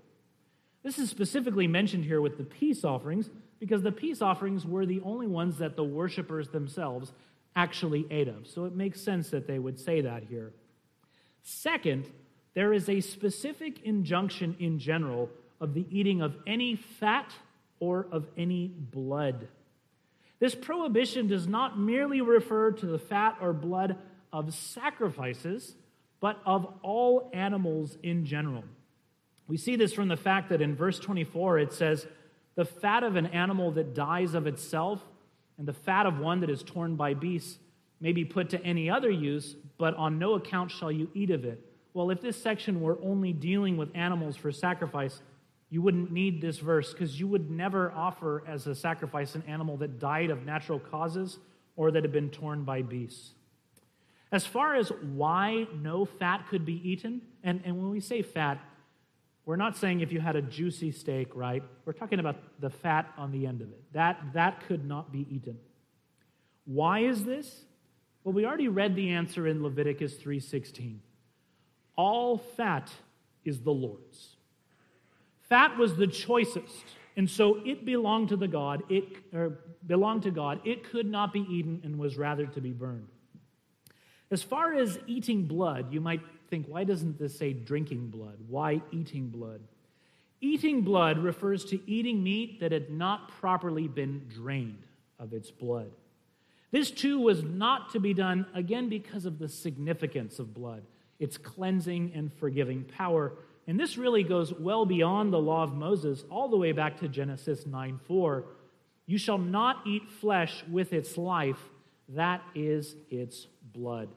This 0.83 0.99
is 0.99 1.11
specifically 1.11 1.67
mentioned 1.67 2.05
here 2.05 2.21
with 2.21 2.39
the 2.39 2.45
peace 2.45 2.85
offerings 2.85 3.31
because 3.59 3.83
the 3.83 3.93
peace 3.93 4.23
offerings 4.23 4.65
were 4.65 4.87
the 4.87 5.03
only 5.03 5.27
ones 5.27 5.59
that 5.59 5.77
the 5.77 5.85
worshippers 5.85 6.49
themselves 6.49 7.13
actually 7.55 8.07
ate 8.11 8.29
of. 8.29 8.47
So 8.47 8.65
it 8.65 8.75
makes 8.75 9.01
sense 9.01 9.31
that 9.31 9.47
they 9.47 9.59
would 9.59 9.79
say 9.79 10.01
that 10.01 10.25
here. 10.25 10.53
Second, 11.43 12.07
there 12.55 12.73
is 12.73 12.89
a 12.89 13.01
specific 13.01 13.83
injunction 13.83 14.57
in 14.59 14.79
general 14.79 15.29
of 15.61 15.75
the 15.75 15.87
eating 15.91 16.23
of 16.23 16.37
any 16.47 16.77
fat 16.77 17.33
or 17.81 18.07
of 18.13 18.27
any 18.37 18.69
blood. 18.69 19.49
This 20.39 20.55
prohibition 20.55 21.27
does 21.27 21.47
not 21.47 21.79
merely 21.79 22.21
refer 22.21 22.71
to 22.73 22.87
the 22.87 22.99
fat 22.99 23.37
or 23.41 23.53
blood 23.53 23.97
of 24.33 24.55
sacrifices, 24.55 25.75
but 26.21 26.41
of 26.47 26.73
all 26.83 27.31
animals 27.33 27.99
in 28.03 28.25
general. 28.25 28.65
We 29.49 29.57
see 29.57 29.77
this 29.77 29.93
from 29.93 30.09
the 30.09 30.17
fact 30.17 30.51
that 30.51 30.63
in 30.63 30.77
verse 30.77 30.99
24 30.99 31.59
it 31.59 31.73
says, 31.73 32.07
The 32.55 32.65
fat 32.65 33.03
of 33.03 33.17
an 33.17 33.27
animal 33.27 33.73
that 33.73 33.95
dies 33.95 34.35
of 34.35 34.47
itself, 34.47 35.03
and 35.59 35.67
the 35.67 35.73
fat 35.73 36.07
of 36.07 36.19
one 36.19 36.41
that 36.41 36.51
is 36.51 36.63
torn 36.63 36.95
by 36.95 37.15
beasts, 37.15 37.59
may 38.01 38.13
be 38.13 38.25
put 38.25 38.49
to 38.51 38.65
any 38.65 38.89
other 38.89 39.11
use, 39.11 39.57
but 39.77 39.95
on 39.95 40.19
no 40.19 40.35
account 40.35 40.71
shall 40.71 40.91
you 40.91 41.11
eat 41.15 41.31
of 41.31 41.45
it. 41.45 41.67
Well, 41.93 42.11
if 42.11 42.21
this 42.21 42.41
section 42.41 42.81
were 42.81 42.99
only 43.03 43.33
dealing 43.33 43.77
with 43.77 43.91
animals 43.95 44.37
for 44.37 44.53
sacrifice, 44.53 45.21
you 45.71 45.81
wouldn't 45.81 46.11
need 46.11 46.43
this 46.43 46.59
verse 46.59 46.93
because 46.93 47.19
you 47.19 47.29
would 47.29 47.51
never 47.51 47.93
offer 47.93 48.43
as 48.47 48.67
a 48.67 48.75
sacrifice 48.75 49.37
an 49.37 49.45
animal 49.47 49.77
that 49.79 50.01
died 50.01 50.31
of 50.31 50.45
natural 50.45 50.81
causes 50.81 51.39
or 51.77 51.93
that 51.93 52.03
had 52.03 52.13
been 52.13 52.29
torn 52.29 52.65
by 52.65 52.83
beasts. 52.83 53.31
As 54.33 54.45
far 54.45 54.75
as 54.75 54.91
why 55.15 55.67
no 55.81 56.05
fat 56.05 56.47
could 56.49 56.65
be 56.65 56.89
eaten, 56.89 57.23
and, 57.43 57.63
and 57.65 57.79
when 57.79 57.91
we 57.91 58.01
say 58.01 58.23
fat, 58.23 58.61
we're 59.45 59.57
not 59.57 59.77
saying 59.77 60.01
if 60.01 60.13
you 60.13 60.21
had 60.21 60.37
a 60.37 60.43
juicy 60.43 60.93
steak, 60.93 61.35
right? 61.35 61.63
We're 61.85 61.93
talking 61.93 62.21
about 62.21 62.37
the 62.61 62.71
fat 62.71 63.13
on 63.17 63.33
the 63.33 63.47
end 63.47 63.63
of 63.63 63.71
it. 63.71 63.83
That, 63.93 64.21
that 64.35 64.67
could 64.67 64.85
not 64.85 65.11
be 65.11 65.27
eaten. 65.31 65.59
Why 66.65 67.01
is 67.01 67.25
this? 67.25 67.65
Well, 68.23 68.33
we 68.33 68.45
already 68.45 68.69
read 68.69 68.95
the 68.95 69.11
answer 69.11 69.47
in 69.47 69.63
Leviticus 69.63 70.17
3:16. 70.19 70.99
All 71.97 72.39
fat 72.39 72.93
is 73.45 73.61
the 73.61 73.73
Lord's. 73.73 74.37
Fat 75.51 75.77
was 75.77 75.97
the 75.97 76.07
choicest, 76.07 76.85
and 77.17 77.29
so 77.29 77.61
it 77.67 77.85
belonged 77.85 78.31
to 78.31 78.37
the 78.37 78.49
God, 78.49 78.85
it 78.89 79.05
belonged 79.87 80.23
to 80.23 80.31
God. 80.31 80.61
It 80.65 80.85
could 80.85 81.07
not 81.07 81.33
be 81.33 81.41
eaten 81.41 81.81
and 81.85 81.99
was 81.99 82.17
rather 82.17 82.47
to 82.47 82.61
be 82.61 82.71
burned. 82.71 83.09
As 84.31 84.45
far 84.45 84.73
as 84.73 84.99
eating 85.09 85.47
blood, 85.47 85.93
you 85.93 86.01
might 86.01 86.21
think, 86.49 86.67
why 86.69 86.85
doesn't 86.85 87.19
this 87.19 87.37
say 87.37 87.53
drinking 87.53 88.11
blood? 88.11 88.37
Why 88.47 88.81
eating 88.93 89.29
blood? 89.29 89.61
Eating 90.41 90.83
blood 90.83 91.19
refers 91.19 91.65
to 91.67 91.81
eating 91.91 92.23
meat 92.23 92.61
that 92.61 92.71
had 92.71 92.91
not 92.91 93.29
properly 93.29 93.89
been 93.89 94.27
drained 94.33 94.85
of 95.19 95.33
its 95.33 95.51
blood. 95.51 95.91
This 96.71 96.93
too 96.93 97.19
was 97.19 97.43
not 97.43 97.91
to 97.91 97.99
be 97.99 98.15
done, 98.15 98.47
again, 98.55 98.89
because 98.89 99.27
of 99.27 99.41
the 99.41 99.49
significance 99.49 100.39
of 100.39 100.55
blood, 100.55 100.85
its 101.19 101.37
cleansing 101.37 102.13
and 102.15 102.33
forgiving 102.33 102.85
power. 102.85 103.33
And 103.71 103.79
this 103.79 103.97
really 103.97 104.25
goes 104.25 104.53
well 104.53 104.85
beyond 104.85 105.33
the 105.33 105.39
law 105.39 105.63
of 105.63 105.75
Moses, 105.75 106.25
all 106.29 106.49
the 106.49 106.57
way 106.57 106.73
back 106.73 106.99
to 106.99 107.09
Genesis 107.09 107.67
9 107.67 108.01
4. 108.05 108.45
You 109.07 109.17
shall 109.17 109.39
not 109.39 109.87
eat 109.87 110.11
flesh 110.11 110.65
with 110.69 110.93
its 110.93 111.17
life, 111.17 111.61
that 112.09 112.43
is 112.57 112.97
its 113.11 113.47
blood. 113.73 114.09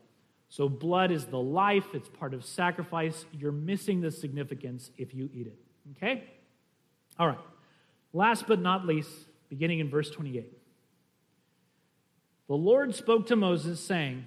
So, 0.49 0.67
blood 0.67 1.11
is 1.11 1.25
the 1.25 1.37
life, 1.37 1.85
it's 1.93 2.09
part 2.09 2.33
of 2.33 2.43
sacrifice. 2.43 3.27
You're 3.31 3.51
missing 3.51 4.01
the 4.01 4.09
significance 4.09 4.89
if 4.97 5.13
you 5.13 5.29
eat 5.31 5.45
it. 5.45 5.59
Okay? 5.97 6.23
All 7.19 7.27
right. 7.27 7.37
Last 8.11 8.47
but 8.47 8.59
not 8.59 8.87
least, 8.87 9.11
beginning 9.49 9.77
in 9.77 9.87
verse 9.87 10.09
28. 10.09 10.51
The 12.47 12.55
Lord 12.55 12.95
spoke 12.95 13.27
to 13.27 13.35
Moses, 13.35 13.79
saying, 13.79 14.25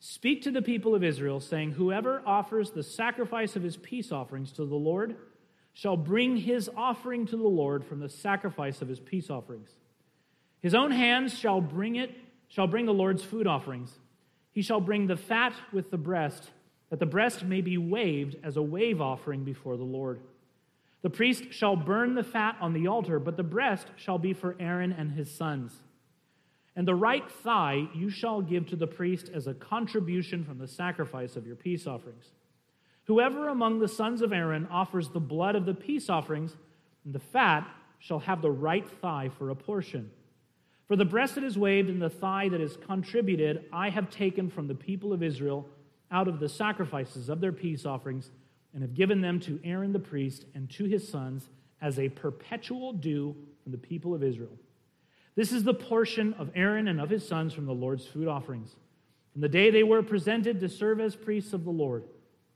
Speak 0.00 0.42
to 0.42 0.50
the 0.50 0.62
people 0.62 0.94
of 0.94 1.04
Israel, 1.04 1.40
saying, 1.40 1.72
Whoever 1.72 2.22
offers 2.24 2.70
the 2.70 2.82
sacrifice 2.82 3.54
of 3.54 3.62
his 3.62 3.76
peace 3.76 4.10
offerings 4.10 4.50
to 4.52 4.64
the 4.64 4.74
Lord 4.74 5.16
shall 5.74 5.96
bring 5.96 6.38
his 6.38 6.70
offering 6.74 7.26
to 7.26 7.36
the 7.36 7.42
Lord 7.42 7.84
from 7.84 8.00
the 8.00 8.08
sacrifice 8.08 8.80
of 8.80 8.88
his 8.88 8.98
peace 8.98 9.28
offerings. 9.28 9.70
His 10.62 10.74
own 10.74 10.90
hands 10.90 11.38
shall 11.38 11.60
bring 11.60 11.96
it, 11.96 12.10
shall 12.48 12.66
bring 12.66 12.86
the 12.86 12.94
Lord's 12.94 13.22
food 13.22 13.46
offerings. 13.46 13.92
He 14.52 14.62
shall 14.62 14.80
bring 14.80 15.06
the 15.06 15.16
fat 15.16 15.52
with 15.70 15.90
the 15.90 15.98
breast, 15.98 16.50
that 16.88 16.98
the 16.98 17.06
breast 17.06 17.44
may 17.44 17.60
be 17.60 17.76
waved 17.76 18.36
as 18.42 18.56
a 18.56 18.62
wave 18.62 19.02
offering 19.02 19.44
before 19.44 19.76
the 19.76 19.84
Lord. 19.84 20.20
The 21.02 21.10
priest 21.10 21.52
shall 21.52 21.76
burn 21.76 22.14
the 22.14 22.24
fat 22.24 22.56
on 22.60 22.72
the 22.72 22.88
altar, 22.88 23.18
but 23.18 23.36
the 23.36 23.42
breast 23.42 23.86
shall 23.96 24.18
be 24.18 24.32
for 24.32 24.56
Aaron 24.58 24.92
and 24.92 25.12
his 25.12 25.30
sons. 25.30 25.72
And 26.80 26.88
the 26.88 26.94
right 26.94 27.30
thigh 27.30 27.88
you 27.94 28.08
shall 28.08 28.40
give 28.40 28.66
to 28.68 28.74
the 28.74 28.86
priest 28.86 29.30
as 29.34 29.46
a 29.46 29.52
contribution 29.52 30.42
from 30.42 30.56
the 30.56 30.66
sacrifice 30.66 31.36
of 31.36 31.46
your 31.46 31.54
peace 31.54 31.86
offerings. 31.86 32.30
Whoever 33.04 33.48
among 33.48 33.80
the 33.80 33.86
sons 33.86 34.22
of 34.22 34.32
Aaron 34.32 34.66
offers 34.70 35.10
the 35.10 35.20
blood 35.20 35.56
of 35.56 35.66
the 35.66 35.74
peace 35.74 36.08
offerings, 36.08 36.56
and 37.04 37.12
the 37.12 37.18
fat 37.18 37.68
shall 37.98 38.20
have 38.20 38.40
the 38.40 38.50
right 38.50 38.88
thigh 39.02 39.28
for 39.36 39.50
a 39.50 39.54
portion. 39.54 40.10
For 40.88 40.96
the 40.96 41.04
breast 41.04 41.34
that 41.34 41.44
is 41.44 41.58
waved 41.58 41.90
and 41.90 42.00
the 42.00 42.08
thigh 42.08 42.48
that 42.48 42.62
is 42.62 42.78
contributed, 42.78 43.66
I 43.70 43.90
have 43.90 44.08
taken 44.08 44.48
from 44.48 44.66
the 44.66 44.74
people 44.74 45.12
of 45.12 45.22
Israel 45.22 45.68
out 46.10 46.28
of 46.28 46.40
the 46.40 46.48
sacrifices 46.48 47.28
of 47.28 47.42
their 47.42 47.52
peace 47.52 47.84
offerings 47.84 48.30
and 48.72 48.80
have 48.80 48.94
given 48.94 49.20
them 49.20 49.38
to 49.40 49.60
Aaron 49.64 49.92
the 49.92 49.98
priest 49.98 50.46
and 50.54 50.70
to 50.70 50.84
his 50.84 51.06
sons 51.06 51.50
as 51.82 51.98
a 51.98 52.08
perpetual 52.08 52.94
due 52.94 53.36
from 53.62 53.72
the 53.72 53.76
people 53.76 54.14
of 54.14 54.22
Israel. 54.22 54.56
This 55.40 55.52
is 55.52 55.64
the 55.64 55.72
portion 55.72 56.34
of 56.34 56.50
Aaron 56.54 56.86
and 56.86 57.00
of 57.00 57.08
his 57.08 57.26
sons 57.26 57.54
from 57.54 57.64
the 57.64 57.72
Lord's 57.72 58.04
food 58.04 58.28
offerings. 58.28 58.76
From 59.32 59.40
the 59.40 59.48
day 59.48 59.70
they 59.70 59.82
were 59.82 60.02
presented 60.02 60.60
to 60.60 60.68
serve 60.68 61.00
as 61.00 61.16
priests 61.16 61.54
of 61.54 61.64
the 61.64 61.70
Lord, 61.70 62.04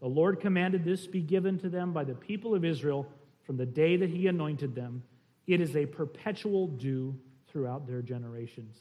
the 0.00 0.06
Lord 0.06 0.38
commanded 0.38 0.84
this 0.84 1.06
be 1.06 1.22
given 1.22 1.58
to 1.60 1.70
them 1.70 1.94
by 1.94 2.04
the 2.04 2.12
people 2.12 2.54
of 2.54 2.62
Israel 2.62 3.06
from 3.46 3.56
the 3.56 3.64
day 3.64 3.96
that 3.96 4.10
he 4.10 4.26
anointed 4.26 4.74
them. 4.74 5.02
It 5.46 5.62
is 5.62 5.74
a 5.74 5.86
perpetual 5.86 6.66
due 6.66 7.18
throughout 7.48 7.86
their 7.86 8.02
generations. 8.02 8.76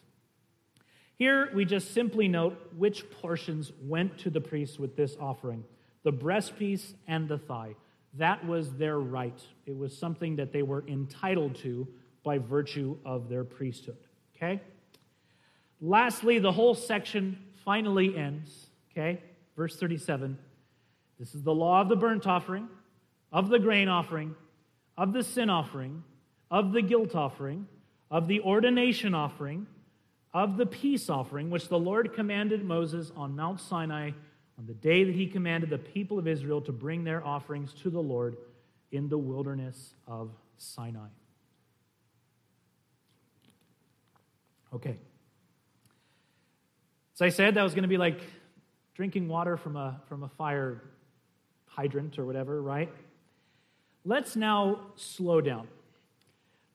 Here 1.16 1.50
we 1.56 1.64
just 1.64 1.94
simply 1.94 2.28
note 2.28 2.74
which 2.76 3.10
portions 3.10 3.72
went 3.82 4.18
to 4.18 4.30
the 4.30 4.42
priests 4.42 4.78
with 4.78 4.98
this 4.98 5.16
offering 5.18 5.64
the 6.04 6.12
breastpiece 6.12 6.94
and 7.08 7.30
the 7.30 7.38
thigh. 7.38 7.74
That 8.16 8.46
was 8.46 8.74
their 8.74 9.00
right. 9.00 9.42
It 9.66 9.78
was 9.78 9.98
something 9.98 10.36
that 10.36 10.52
they 10.52 10.62
were 10.62 10.84
entitled 10.90 11.56
to 11.60 11.88
by 12.24 12.38
virtue 12.38 12.98
of 13.06 13.30
their 13.30 13.44
priesthood. 13.44 13.98
Okay? 14.36 14.62
Lastly, 15.82 16.40
the 16.40 16.52
whole 16.52 16.76
section 16.76 17.38
finally 17.64 18.18
ends. 18.18 18.68
Okay? 18.92 19.22
Verse 19.56 19.76
37. 19.76 20.38
This 21.20 21.36
is 21.36 21.44
the 21.44 21.54
law 21.54 21.82
of 21.82 21.90
the 21.90 21.96
burnt 21.96 22.26
offering, 22.26 22.68
of 23.32 23.50
the 23.50 23.60
grain 23.60 23.88
offering, 23.88 24.36
of 24.98 25.14
the 25.14 25.24
sin 25.24 25.50
offering, 25.50 26.04
of 26.50 26.72
the 26.74 26.82
guilt 26.82 27.16
offering, 27.16 27.68
of 28.10 28.28
the 28.28 28.42
ordination 28.42 29.14
offering, 29.14 29.68
of 30.34 30.58
the 30.58 30.66
peace 30.66 31.10
offering, 31.10 31.50
which 31.50 31.70
the 31.70 31.80
Lord 31.80 32.14
commanded 32.14 32.64
Moses 32.64 33.12
on 33.16 33.36
Mount 33.36 33.60
Sinai 33.60 34.12
on 34.58 34.66
the 34.66 34.74
day 34.74 35.04
that 35.04 35.16
he 35.16 35.28
commanded 35.28 35.70
the 35.70 35.78
people 35.78 36.20
of 36.20 36.28
Israel 36.28 36.62
to 36.62 36.72
bring 36.72 37.04
their 37.04 37.26
offerings 37.26 37.74
to 37.84 37.90
the 37.90 38.02
Lord 38.02 38.38
in 38.92 39.10
the 39.10 39.18
wilderness 39.18 39.96
of 40.08 40.32
Sinai. 40.58 41.08
Okay. 44.74 44.98
As 47.16 47.22
I 47.22 47.30
said, 47.30 47.56
that 47.56 47.64
was 47.64 47.74
going 47.74 47.84
to 47.84 47.90
be 47.90 47.98
like 47.98 48.22
drinking 48.96 49.28
water 49.28 49.56
from 49.58 49.76
a, 49.76 50.02
from 50.08 50.24
a 50.24 50.30
fire 50.30 50.82
hydrant 51.66 52.18
or 52.18 52.26
whatever, 52.26 52.62
right? 52.62 52.92
Let's 54.06 54.36
now 54.36 54.80
slow 54.96 55.42
down. 55.42 55.68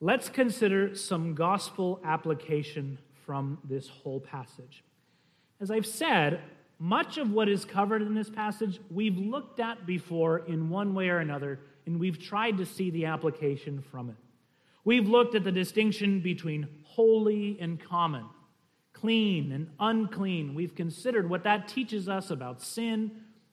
Let's 0.00 0.28
consider 0.28 0.94
some 0.94 1.34
gospel 1.34 2.00
application 2.04 2.98
from 3.26 3.58
this 3.64 3.88
whole 3.88 4.20
passage. 4.20 4.84
As 5.60 5.70
I've 5.70 5.86
said, 5.86 6.40
much 6.78 7.18
of 7.18 7.32
what 7.32 7.48
is 7.48 7.64
covered 7.64 8.02
in 8.02 8.14
this 8.14 8.30
passage 8.30 8.78
we've 8.90 9.18
looked 9.18 9.58
at 9.58 9.86
before 9.86 10.38
in 10.46 10.70
one 10.70 10.94
way 10.94 11.08
or 11.08 11.18
another, 11.18 11.58
and 11.86 11.98
we've 11.98 12.18
tried 12.18 12.56
to 12.58 12.64
see 12.64 12.90
the 12.90 13.06
application 13.06 13.82
from 13.90 14.10
it. 14.10 14.16
We've 14.84 15.08
looked 15.08 15.34
at 15.34 15.44
the 15.44 15.52
distinction 15.52 16.20
between 16.20 16.68
holy 16.84 17.58
and 17.60 17.78
common, 17.80 18.24
clean 18.92 19.52
and 19.52 19.70
unclean. 19.78 20.54
We've 20.54 20.74
considered 20.74 21.28
what 21.28 21.44
that 21.44 21.68
teaches 21.68 22.08
us 22.08 22.30
about 22.30 22.62
sin 22.62 23.10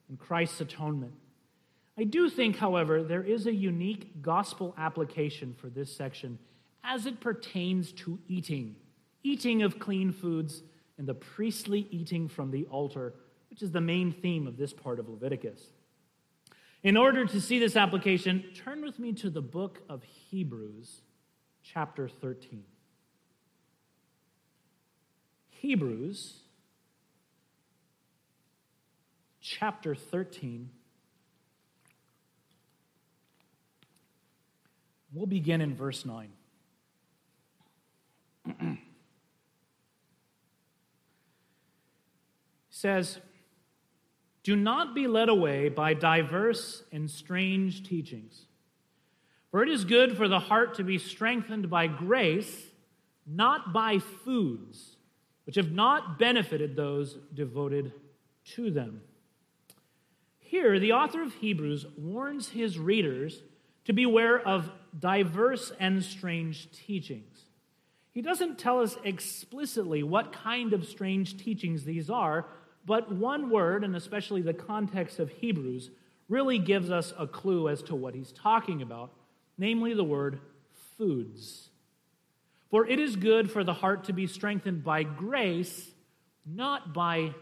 and 0.10 0.20
Christ's 0.20 0.62
atonement. 0.62 1.14
I 1.98 2.04
do 2.04 2.30
think, 2.30 2.58
however, 2.58 3.04
there 3.04 3.24
is 3.24 3.48
a 3.48 3.54
unique 3.54 4.22
gospel 4.22 4.74
application 4.78 5.56
for 5.58 5.70
this 5.70 5.96
section 5.96 6.38
as 6.84 7.06
it 7.06 7.20
pertains 7.20 7.92
to 7.94 8.20
eating, 8.28 8.76
eating 9.24 9.64
of 9.64 9.80
clean 9.80 10.12
foods 10.12 10.62
and 10.98 11.08
the 11.08 11.14
priestly 11.14 11.88
eating 11.90 12.28
from 12.28 12.52
the 12.52 12.66
altar, 12.66 13.14
which 13.50 13.62
is 13.62 13.72
the 13.72 13.82
main 13.82 14.12
theme 14.12 14.48
of 14.48 14.58
this 14.58 14.74
part 14.74 15.00
of 15.00 15.10
Leviticus. 15.10 15.62
In 16.84 16.98
order 16.98 17.26
to 17.26 17.42
see 17.42 17.58
this 17.58 17.76
application, 17.76 18.44
turn 18.54 18.84
with 18.84 19.00
me 19.00 19.14
to 19.14 19.30
the 19.30 19.42
book 19.42 19.82
of 19.90 20.04
Hebrews, 20.04 21.02
chapter 21.74 22.08
13. 22.08 22.64
Hebrews, 25.50 26.42
chapter 29.42 29.96
13. 29.96 30.70
We'll 35.14 35.26
begin 35.26 35.62
in 35.62 35.76
verse 35.76 36.06
9. 36.06 36.30
says, 42.70 43.20
Do 44.44 44.56
not 44.56 44.94
be 44.94 45.08
led 45.08 45.30
away 45.30 45.70
by 45.70 45.96
diverse 45.96 46.84
and 46.92 47.10
strange 47.10 47.88
teachings. 47.88 48.46
For 49.56 49.64
it 49.64 49.70
is 49.70 49.86
good 49.86 50.18
for 50.18 50.28
the 50.28 50.42
heart 50.42 50.74
to 50.74 50.84
be 50.84 50.98
strengthened 50.98 51.70
by 51.70 51.88
grace, 51.88 52.62
not 53.26 53.72
by 53.72 54.00
foods, 54.00 54.98
which 55.46 55.56
have 55.56 55.72
not 55.72 56.20
benefited 56.20 56.76
those 56.76 57.18
devoted 57.34 57.94
to 58.56 58.70
them. 58.70 59.00
Here, 60.40 60.78
the 60.78 60.92
author 60.92 61.24
of 61.24 61.36
Hebrews 61.36 61.86
warns 61.98 62.50
his 62.50 62.78
readers 62.78 63.44
to 63.86 63.94
beware 63.94 64.46
of 64.46 64.70
diverse 65.00 65.72
and 65.80 66.04
strange 66.04 66.70
teachings. 66.74 67.40
He 68.12 68.22
doesn't 68.22 68.60
tell 68.60 68.82
us 68.82 68.98
explicitly 69.06 70.04
what 70.04 70.34
kind 70.34 70.74
of 70.74 70.86
strange 70.86 71.38
teachings 71.38 71.86
these 71.86 72.10
are, 72.10 72.46
but 72.86 73.10
one 73.10 73.50
word, 73.50 73.86
and 73.86 73.96
especially 73.96 74.42
the 74.42 74.54
context 74.54 75.18
of 75.18 75.30
Hebrews, 75.30 75.92
really 76.28 76.60
gives 76.60 76.92
us 76.92 77.14
a 77.18 77.26
clue 77.26 77.70
as 77.70 77.82
to 77.84 77.96
what 77.96 78.16
he's 78.16 78.34
talking 78.34 78.82
about, 78.82 79.14
namely 79.58 79.94
the 79.94 80.04
word 80.04 80.40
foods. 80.98 81.70
For 82.70 82.88
it 82.88 83.00
is 83.00 83.16
good 83.16 83.52
for 83.52 83.64
the 83.64 83.74
heart 83.74 84.06
to 84.06 84.14
be 84.14 84.28
strengthened 84.28 84.84
by 84.84 85.04
grace, 85.04 85.92
not 86.46 86.94
by 86.94 87.34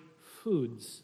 foods. 0.44 1.04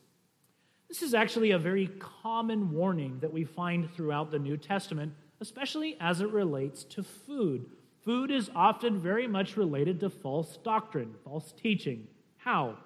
This 0.88 1.02
is 1.02 1.14
actually 1.14 1.52
a 1.52 1.60
very 1.60 1.88
common 2.22 2.72
warning 2.72 3.20
that 3.22 3.32
we 3.32 3.44
find 3.44 3.90
throughout 3.94 4.32
the 4.32 4.40
New 4.40 4.58
Testament, 4.58 5.14
especially 5.40 5.98
as 6.00 6.22
it 6.22 6.32
relates 6.32 6.84
to 6.86 7.04
food. 7.04 7.68
Food 8.04 8.32
is 8.32 8.50
often 8.56 9.00
very 9.00 9.28
much 9.28 9.56
related 9.56 10.00
to 10.00 10.10
false 10.10 10.58
doctrine, 10.58 11.14
false 11.24 11.52
teaching. 11.52 12.08
How? 12.38 12.78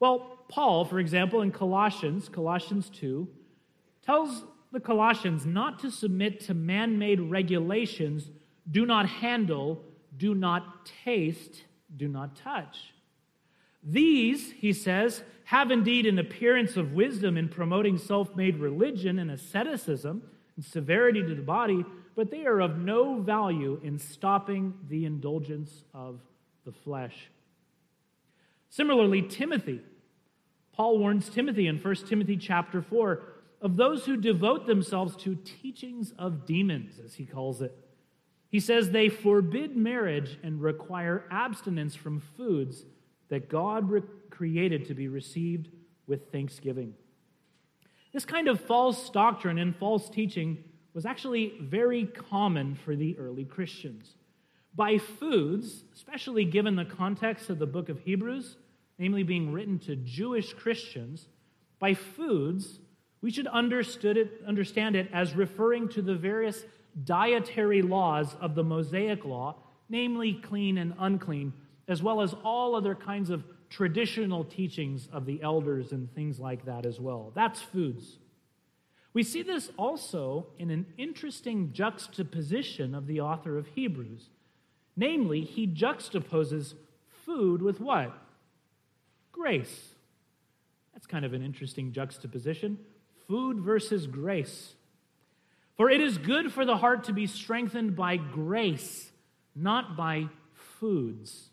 Well, 0.00 0.38
Paul, 0.48 0.84
for 0.84 0.98
example, 0.98 1.40
in 1.42 1.52
Colossians, 1.52 2.28
Colossians 2.28 2.90
2, 2.90 3.28
tells 4.02 4.44
the 4.72 4.80
Colossians 4.80 5.46
not 5.46 5.78
to 5.80 5.90
submit 5.90 6.40
to 6.40 6.54
man 6.54 6.98
made 6.98 7.20
regulations 7.20 8.30
do 8.70 8.84
not 8.84 9.08
handle, 9.08 9.82
do 10.16 10.34
not 10.34 10.86
taste, 11.04 11.64
do 11.96 12.08
not 12.08 12.36
touch. 12.36 12.92
These, 13.82 14.52
he 14.52 14.72
says, 14.72 15.22
have 15.44 15.70
indeed 15.70 16.06
an 16.06 16.18
appearance 16.18 16.76
of 16.76 16.92
wisdom 16.92 17.36
in 17.36 17.48
promoting 17.48 17.98
self 17.98 18.34
made 18.34 18.56
religion 18.58 19.20
and 19.20 19.30
asceticism 19.30 20.22
and 20.56 20.64
severity 20.64 21.22
to 21.22 21.34
the 21.34 21.42
body, 21.42 21.84
but 22.16 22.30
they 22.30 22.46
are 22.46 22.60
of 22.60 22.78
no 22.78 23.20
value 23.20 23.80
in 23.84 23.98
stopping 23.98 24.74
the 24.88 25.04
indulgence 25.04 25.84
of 25.94 26.18
the 26.64 26.72
flesh. 26.72 27.28
Similarly, 28.70 29.22
Timothy. 29.22 29.80
Paul 30.72 30.98
warns 30.98 31.30
Timothy 31.30 31.68
in 31.68 31.78
1 31.78 31.94
Timothy 32.06 32.36
chapter 32.36 32.82
4 32.82 33.22
of 33.60 33.76
those 33.76 34.04
who 34.04 34.16
devote 34.16 34.66
themselves 34.66 35.16
to 35.16 35.34
teachings 35.36 36.12
of 36.18 36.46
demons, 36.46 37.00
as 37.04 37.14
he 37.14 37.24
calls 37.24 37.62
it. 37.62 37.76
He 38.50 38.60
says 38.60 38.90
they 38.90 39.08
forbid 39.08 39.76
marriage 39.76 40.38
and 40.42 40.60
require 40.60 41.24
abstinence 41.30 41.94
from 41.94 42.20
foods 42.36 42.84
that 43.28 43.48
God 43.48 43.90
re- 43.90 44.02
created 44.30 44.86
to 44.86 44.94
be 44.94 45.08
received 45.08 45.68
with 46.06 46.30
thanksgiving. 46.30 46.94
This 48.12 48.24
kind 48.24 48.48
of 48.48 48.60
false 48.60 49.10
doctrine 49.10 49.58
and 49.58 49.74
false 49.76 50.08
teaching 50.08 50.62
was 50.94 51.04
actually 51.04 51.54
very 51.60 52.06
common 52.06 52.74
for 52.74 52.96
the 52.96 53.18
early 53.18 53.44
Christians. 53.44 54.14
By 54.74 54.98
foods, 54.98 55.84
especially 55.94 56.44
given 56.44 56.76
the 56.76 56.84
context 56.84 57.50
of 57.50 57.58
the 57.58 57.66
book 57.66 57.88
of 57.88 58.00
Hebrews, 58.00 58.56
namely 58.98 59.22
being 59.22 59.52
written 59.52 59.78
to 59.80 59.96
Jewish 59.96 60.54
Christians, 60.54 61.28
by 61.78 61.94
foods, 61.94 62.80
we 63.20 63.30
should 63.30 63.46
understood 63.46 64.16
it, 64.16 64.42
understand 64.46 64.96
it 64.96 65.08
as 65.12 65.34
referring 65.34 65.88
to 65.90 66.02
the 66.02 66.14
various 66.14 66.64
dietary 67.04 67.82
laws 67.82 68.36
of 68.40 68.54
the 68.54 68.64
Mosaic 68.64 69.24
law, 69.24 69.56
namely 69.88 70.34
clean 70.34 70.78
and 70.78 70.94
unclean, 70.98 71.52
as 71.88 72.02
well 72.02 72.20
as 72.20 72.34
all 72.44 72.74
other 72.74 72.94
kinds 72.94 73.30
of 73.30 73.44
traditional 73.68 74.44
teachings 74.44 75.08
of 75.12 75.26
the 75.26 75.42
elders 75.42 75.92
and 75.92 76.12
things 76.14 76.38
like 76.38 76.64
that 76.64 76.86
as 76.86 77.00
well. 77.00 77.32
That's 77.34 77.60
foods. 77.60 78.18
We 79.12 79.22
see 79.22 79.42
this 79.42 79.70
also 79.76 80.46
in 80.58 80.70
an 80.70 80.86
interesting 80.98 81.72
juxtaposition 81.72 82.94
of 82.94 83.06
the 83.06 83.20
author 83.20 83.56
of 83.56 83.66
Hebrews. 83.68 84.28
Namely, 84.96 85.42
he 85.42 85.66
juxtaposes 85.66 86.74
food 87.24 87.62
with 87.62 87.80
what? 87.80 88.16
Grace. 89.32 89.94
That's 90.92 91.06
kind 91.06 91.24
of 91.24 91.34
an 91.34 91.42
interesting 91.42 91.92
juxtaposition. 91.92 92.78
Food 93.28 93.60
versus 93.60 94.06
grace. 94.06 94.74
For 95.76 95.90
it 95.90 96.00
is 96.00 96.18
good 96.18 96.52
for 96.52 96.64
the 96.64 96.76
heart 96.76 97.04
to 97.04 97.12
be 97.12 97.26
strengthened 97.26 97.96
by 97.96 98.16
grace, 98.16 99.10
not 99.54 99.96
by 99.96 100.28
foods. 100.54 101.50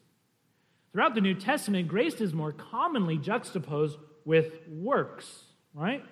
Throughout 0.92 1.16
the 1.16 1.22
New 1.22 1.34
Testament, 1.34 1.88
grace 1.88 2.22
is 2.22 2.34
more 2.34 2.52
commonly 2.52 3.18
juxtaposed 3.18 3.98
with 4.26 4.52
works, 4.70 5.44
right? 5.74 6.06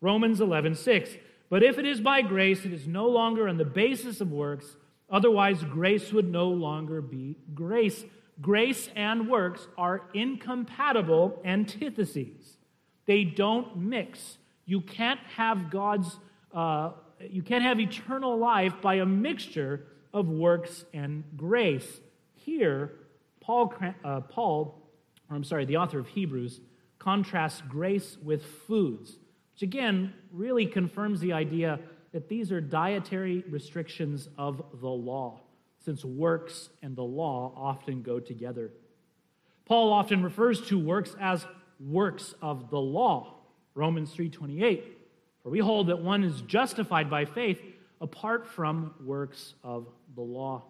Romans 0.00 0.40
11, 0.40 0.74
6. 0.74 1.10
But 1.48 1.62
if 1.62 1.78
it 1.78 1.86
is 1.86 2.00
by 2.00 2.22
grace, 2.22 2.64
it 2.64 2.72
is 2.72 2.88
no 2.88 3.06
longer 3.08 3.48
on 3.48 3.58
the 3.58 3.64
basis 3.64 4.20
of 4.20 4.32
works. 4.32 4.76
Otherwise, 5.08 5.62
grace 5.62 6.12
would 6.12 6.30
no 6.30 6.48
longer 6.48 7.00
be 7.00 7.36
grace. 7.54 8.04
Grace 8.40 8.88
and 8.96 9.28
works 9.28 9.68
are 9.78 10.02
incompatible 10.12 11.40
antitheses, 11.44 12.58
they 13.06 13.24
don't 13.24 13.76
mix. 13.76 14.38
You 14.66 14.80
can't 14.80 15.20
have 15.36 15.70
God's 15.70 16.18
uh, 16.52 16.90
you 17.20 17.42
can't 17.42 17.62
have 17.64 17.80
eternal 17.80 18.36
life 18.36 18.74
by 18.82 18.96
a 18.96 19.06
mixture 19.06 19.86
of 20.12 20.28
works 20.28 20.84
and 20.92 21.24
grace. 21.36 22.00
Here, 22.34 22.92
Paul, 23.40 23.72
uh, 24.04 24.20
Paul, 24.20 24.82
or 25.30 25.36
I'm 25.36 25.44
sorry, 25.44 25.64
the 25.64 25.78
author 25.78 25.98
of 25.98 26.08
Hebrews, 26.08 26.60
contrasts 26.98 27.62
grace 27.68 28.16
with 28.22 28.44
foods, 28.44 29.18
which 29.54 29.62
again 29.62 30.12
really 30.32 30.66
confirms 30.66 31.20
the 31.20 31.32
idea 31.32 31.78
that 32.12 32.28
these 32.28 32.52
are 32.52 32.60
dietary 32.60 33.44
restrictions 33.48 34.28
of 34.38 34.62
the 34.80 34.88
law, 34.88 35.40
since 35.84 36.04
works 36.04 36.70
and 36.82 36.96
the 36.96 37.02
law 37.02 37.52
often 37.56 38.02
go 38.02 38.20
together. 38.20 38.70
Paul 39.64 39.92
often 39.92 40.22
refers 40.22 40.60
to 40.68 40.78
works 40.78 41.14
as 41.20 41.44
works 41.80 42.34
of 42.40 42.70
the 42.70 42.80
law. 42.80 43.35
Romans 43.76 44.12
3:28 44.12 44.82
for 45.46 45.50
we 45.50 45.60
hold 45.60 45.86
that 45.86 46.00
one 46.02 46.24
is 46.24 46.40
justified 46.42 47.08
by 47.08 47.24
faith 47.24 47.62
apart 48.00 48.48
from 48.48 48.92
works 49.04 49.54
of 49.62 49.86
the 50.16 50.20
law. 50.20 50.64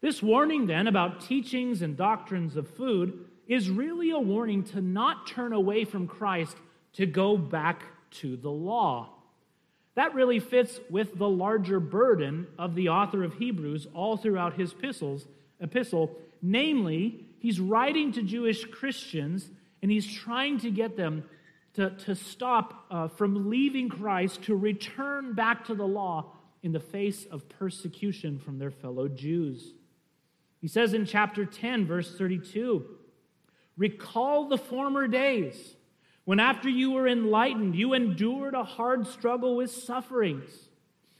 This 0.00 0.22
warning, 0.22 0.66
then, 0.66 0.86
about 0.86 1.20
teachings 1.20 1.82
and 1.82 1.94
doctrines 1.94 2.56
of 2.56 2.66
food 2.70 3.26
is 3.46 3.68
really 3.68 4.12
a 4.12 4.18
warning 4.18 4.64
to 4.64 4.80
not 4.80 5.26
turn 5.26 5.52
away 5.52 5.84
from 5.84 6.06
Christ 6.06 6.56
to 6.94 7.04
go 7.04 7.36
back 7.36 7.82
to 8.12 8.38
the 8.38 8.50
law. 8.50 9.10
That 9.94 10.14
really 10.14 10.40
fits 10.40 10.80
with 10.88 11.18
the 11.18 11.28
larger 11.28 11.80
burden 11.80 12.46
of 12.58 12.74
the 12.74 12.88
author 12.88 13.22
of 13.22 13.34
Hebrews 13.34 13.88
all 13.92 14.16
throughout 14.16 14.54
his 14.54 14.72
epistles, 14.72 15.26
epistle. 15.60 16.16
Namely, 16.40 17.26
he's 17.40 17.60
writing 17.60 18.12
to 18.12 18.22
Jewish 18.22 18.64
Christians 18.64 19.50
and 19.82 19.90
he's 19.90 20.06
trying 20.06 20.58
to 20.60 20.70
get 20.70 20.96
them 20.96 21.24
to, 21.74 21.90
to 21.90 22.14
stop 22.14 22.86
uh, 22.90 23.08
from 23.08 23.48
leaving 23.48 23.88
Christ 23.88 24.42
to 24.44 24.56
return 24.56 25.34
back 25.34 25.66
to 25.66 25.74
the 25.74 25.86
law 25.86 26.32
in 26.62 26.72
the 26.72 26.80
face 26.80 27.26
of 27.26 27.48
persecution 27.48 28.38
from 28.38 28.58
their 28.58 28.70
fellow 28.70 29.08
Jews. 29.08 29.74
He 30.60 30.68
says 30.68 30.92
in 30.92 31.06
chapter 31.06 31.44
10, 31.44 31.86
verse 31.86 32.16
32 32.16 32.84
Recall 33.76 34.48
the 34.48 34.58
former 34.58 35.08
days 35.08 35.76
when, 36.24 36.38
after 36.38 36.68
you 36.68 36.90
were 36.90 37.08
enlightened, 37.08 37.74
you 37.74 37.94
endured 37.94 38.54
a 38.54 38.62
hard 38.62 39.06
struggle 39.06 39.56
with 39.56 39.70
sufferings, 39.70 40.50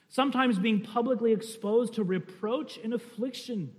sometimes 0.08 0.58
being 0.58 0.82
publicly 0.82 1.32
exposed 1.32 1.94
to 1.94 2.04
reproach 2.04 2.78
and 2.84 2.92
affliction, 2.92 3.72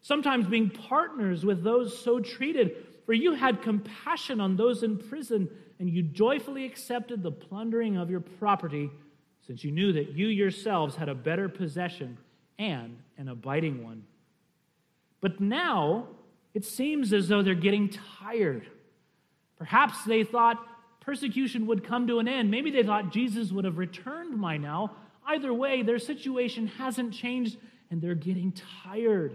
sometimes 0.00 0.48
being 0.48 0.70
partners 0.70 1.44
with 1.44 1.62
those 1.62 1.96
so 1.96 2.20
treated. 2.20 2.74
For 3.04 3.12
you 3.12 3.34
had 3.34 3.62
compassion 3.62 4.40
on 4.40 4.56
those 4.56 4.82
in 4.82 4.96
prison 4.96 5.50
and 5.82 5.90
you 5.90 6.00
joyfully 6.00 6.64
accepted 6.64 7.24
the 7.24 7.32
plundering 7.32 7.96
of 7.96 8.08
your 8.08 8.20
property, 8.20 8.88
since 9.44 9.64
you 9.64 9.72
knew 9.72 9.92
that 9.92 10.12
you 10.12 10.28
yourselves 10.28 10.94
had 10.94 11.08
a 11.08 11.14
better 11.14 11.48
possession 11.48 12.16
and 12.56 13.00
an 13.18 13.28
abiding 13.28 13.82
one. 13.82 14.04
But 15.20 15.40
now 15.40 16.06
it 16.54 16.64
seems 16.64 17.12
as 17.12 17.26
though 17.26 17.42
they're 17.42 17.56
getting 17.56 17.88
tired. 18.20 18.68
Perhaps 19.58 20.04
they 20.04 20.22
thought 20.22 20.64
persecution 21.00 21.66
would 21.66 21.82
come 21.82 22.06
to 22.06 22.20
an 22.20 22.28
end. 22.28 22.48
Maybe 22.48 22.70
they 22.70 22.84
thought 22.84 23.10
Jesus 23.10 23.50
would 23.50 23.64
have 23.64 23.76
returned 23.76 24.40
by 24.40 24.58
now. 24.58 24.92
Either 25.26 25.52
way, 25.52 25.82
their 25.82 25.98
situation 25.98 26.68
hasn't 26.68 27.12
changed 27.12 27.58
and 27.90 28.00
they're 28.00 28.14
getting 28.14 28.52
tired. 28.84 29.32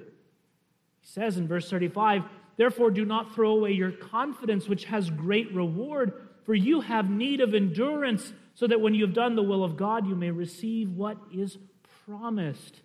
He 1.02 1.08
says 1.08 1.36
in 1.36 1.46
verse 1.46 1.70
35 1.70 2.24
Therefore, 2.56 2.90
do 2.90 3.04
not 3.04 3.36
throw 3.36 3.52
away 3.52 3.74
your 3.74 3.92
confidence, 3.92 4.70
which 4.70 4.86
has 4.86 5.10
great 5.10 5.54
reward 5.54 6.27
for 6.48 6.56
you 6.56 6.80
have 6.80 7.10
need 7.10 7.42
of 7.42 7.54
endurance, 7.54 8.32
so 8.54 8.68
that 8.68 8.80
when 8.80 8.94
you 8.94 9.06
have 9.06 9.14
done 9.14 9.36
the 9.36 9.44
will 9.44 9.66
of 9.66 9.76
God, 9.76 10.08
you 10.08 10.16
may 10.16 10.32
receive 10.32 10.90
what 10.90 11.18
is 11.32 11.58
promised. 12.06 12.80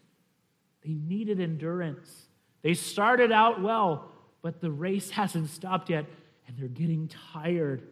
They 0.85 0.95
needed 0.95 1.39
endurance. 1.39 2.27
They 2.63 2.75
started 2.75 3.31
out 3.31 3.63
well, 3.63 4.11
but 4.43 4.61
the 4.61 4.73
race 4.73 5.11
hasn't 5.21 5.49
stopped 5.49 5.91
yet, 5.91 6.07
and 6.49 6.59
they're 6.59 6.67
getting 6.67 7.07
tired. 7.33 7.87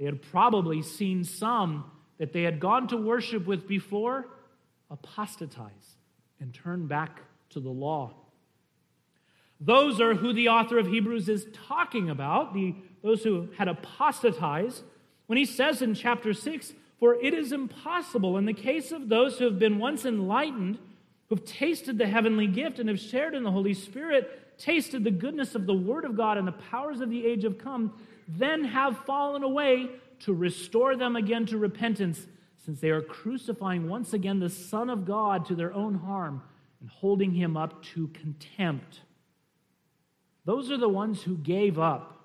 They 0.00 0.04
had 0.04 0.20
probably 0.20 0.82
seen 0.82 1.22
some 1.22 1.88
that 2.18 2.32
they 2.32 2.42
had 2.42 2.58
gone 2.58 2.88
to 2.88 2.96
worship 2.96 3.46
with 3.46 3.68
before 3.68 4.26
apostatize 4.90 5.96
and 6.40 6.52
turn 6.52 6.88
back 6.88 7.20
to 7.50 7.60
the 7.60 7.70
law. 7.70 8.14
Those 9.60 10.00
are 10.00 10.14
who 10.14 10.32
the 10.32 10.48
author 10.48 10.76
of 10.76 10.88
Hebrews 10.88 11.28
is 11.28 11.46
talking 11.68 12.10
about, 12.10 12.52
the 12.52 12.74
those 13.06 13.22
who 13.22 13.48
had 13.56 13.68
apostatized, 13.68 14.82
when 15.26 15.38
he 15.38 15.44
says 15.44 15.80
in 15.80 15.94
chapter 15.94 16.32
6, 16.32 16.74
For 16.98 17.14
it 17.14 17.34
is 17.34 17.52
impossible 17.52 18.36
in 18.36 18.44
the 18.44 18.52
case 18.52 18.92
of 18.92 19.08
those 19.08 19.38
who 19.38 19.44
have 19.44 19.58
been 19.58 19.78
once 19.78 20.04
enlightened, 20.04 20.78
who've 21.28 21.44
tasted 21.44 21.98
the 21.98 22.06
heavenly 22.06 22.46
gift 22.46 22.78
and 22.78 22.88
have 22.88 23.00
shared 23.00 23.34
in 23.34 23.42
the 23.42 23.50
Holy 23.50 23.74
Spirit, 23.74 24.58
tasted 24.58 25.04
the 25.04 25.10
goodness 25.10 25.54
of 25.54 25.66
the 25.66 25.74
Word 25.74 26.04
of 26.04 26.16
God 26.16 26.38
and 26.38 26.46
the 26.46 26.52
powers 26.52 27.00
of 27.00 27.10
the 27.10 27.26
age 27.26 27.44
have 27.44 27.58
come, 27.58 27.92
then 28.28 28.64
have 28.64 29.04
fallen 29.04 29.42
away 29.42 29.88
to 30.20 30.34
restore 30.34 30.96
them 30.96 31.16
again 31.16 31.46
to 31.46 31.58
repentance, 31.58 32.26
since 32.64 32.80
they 32.80 32.90
are 32.90 33.02
crucifying 33.02 33.88
once 33.88 34.12
again 34.12 34.40
the 34.40 34.50
Son 34.50 34.90
of 34.90 35.04
God 35.04 35.46
to 35.46 35.54
their 35.54 35.72
own 35.72 35.94
harm 35.94 36.42
and 36.80 36.90
holding 36.90 37.32
him 37.32 37.56
up 37.56 37.82
to 37.82 38.08
contempt. 38.08 39.00
Those 40.44 40.70
are 40.70 40.76
the 40.76 40.88
ones 40.88 41.22
who 41.22 41.36
gave 41.36 41.78
up. 41.78 42.15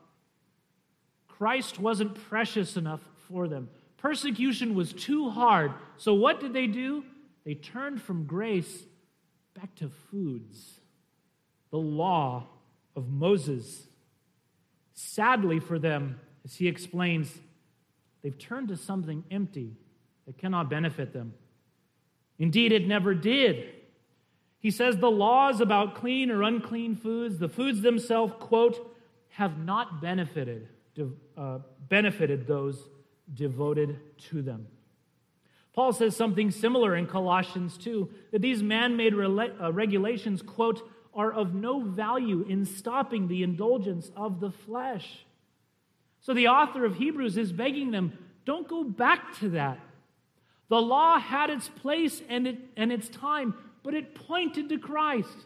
Christ 1.41 1.79
wasn't 1.79 2.13
precious 2.29 2.77
enough 2.77 3.01
for 3.27 3.47
them. 3.47 3.67
Persecution 3.97 4.75
was 4.75 4.93
too 4.93 5.31
hard. 5.31 5.71
So 5.97 6.13
what 6.13 6.39
did 6.39 6.53
they 6.53 6.67
do? 6.67 7.03
They 7.43 7.55
turned 7.55 7.99
from 7.99 8.25
grace 8.25 8.83
back 9.55 9.73
to 9.77 9.89
foods, 10.11 10.79
the 11.71 11.79
law 11.79 12.45
of 12.95 13.09
Moses. 13.09 13.87
Sadly 14.93 15.59
for 15.59 15.79
them, 15.79 16.19
as 16.45 16.57
he 16.57 16.67
explains, 16.67 17.39
they've 18.21 18.37
turned 18.37 18.67
to 18.67 18.77
something 18.77 19.23
empty 19.31 19.77
that 20.27 20.37
cannot 20.37 20.69
benefit 20.69 21.11
them. 21.11 21.33
Indeed, 22.37 22.71
it 22.71 22.87
never 22.87 23.15
did. 23.15 23.67
He 24.59 24.69
says 24.69 24.97
the 24.97 25.09
laws 25.09 25.59
about 25.59 25.95
clean 25.95 26.29
or 26.29 26.43
unclean 26.43 26.95
foods, 26.95 27.39
the 27.39 27.49
foods 27.49 27.81
themselves, 27.81 28.31
quote, 28.37 28.95
have 29.29 29.57
not 29.57 30.03
benefited, 30.03 30.67
uh, 31.37 31.59
benefited 31.89 32.47
those 32.47 32.87
devoted 33.33 33.99
to 34.29 34.41
them. 34.41 34.67
Paul 35.73 35.93
says 35.93 36.15
something 36.15 36.51
similar 36.51 36.95
in 36.95 37.07
Colossians 37.07 37.77
2 37.77 38.09
that 38.31 38.41
these 38.41 38.61
man 38.61 38.97
made 38.97 39.13
uh, 39.13 39.71
regulations, 39.71 40.41
quote, 40.41 40.87
are 41.13 41.31
of 41.31 41.53
no 41.53 41.81
value 41.81 42.45
in 42.47 42.65
stopping 42.65 43.27
the 43.27 43.43
indulgence 43.43 44.11
of 44.15 44.39
the 44.39 44.51
flesh. 44.51 45.25
So 46.21 46.33
the 46.33 46.47
author 46.47 46.85
of 46.85 46.95
Hebrews 46.95 47.37
is 47.37 47.51
begging 47.51 47.91
them 47.91 48.17
don't 48.45 48.67
go 48.67 48.83
back 48.83 49.37
to 49.39 49.49
that. 49.49 49.79
The 50.69 50.81
law 50.81 51.19
had 51.19 51.49
its 51.49 51.69
place 51.69 52.21
and, 52.27 52.47
it, 52.47 52.57
and 52.75 52.91
its 52.91 53.07
time, 53.09 53.53
but 53.83 53.93
it 53.93 54.15
pointed 54.15 54.69
to 54.69 54.79
Christ. 54.79 55.45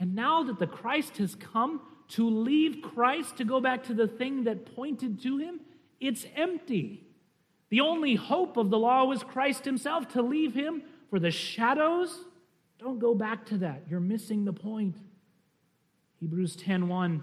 And 0.00 0.14
now 0.14 0.42
that 0.42 0.58
the 0.58 0.66
Christ 0.66 1.18
has 1.18 1.34
come, 1.34 1.80
to 2.12 2.28
leave 2.28 2.82
Christ 2.82 3.36
to 3.38 3.44
go 3.44 3.60
back 3.60 3.84
to 3.84 3.94
the 3.94 4.06
thing 4.06 4.44
that 4.44 4.74
pointed 4.76 5.22
to 5.22 5.38
him, 5.38 5.60
it's 5.98 6.26
empty. 6.36 7.06
The 7.70 7.80
only 7.80 8.16
hope 8.16 8.58
of 8.58 8.68
the 8.68 8.78
law 8.78 9.04
was 9.04 9.22
Christ 9.22 9.64
himself. 9.64 10.08
To 10.08 10.22
leave 10.22 10.52
him 10.52 10.82
for 11.08 11.18
the 11.18 11.30
shadows, 11.30 12.26
don't 12.78 12.98
go 12.98 13.14
back 13.14 13.46
to 13.46 13.58
that. 13.58 13.84
You're 13.88 14.00
missing 14.00 14.44
the 14.44 14.52
point. 14.52 14.96
Hebrews 16.20 16.56
10:1 16.56 17.22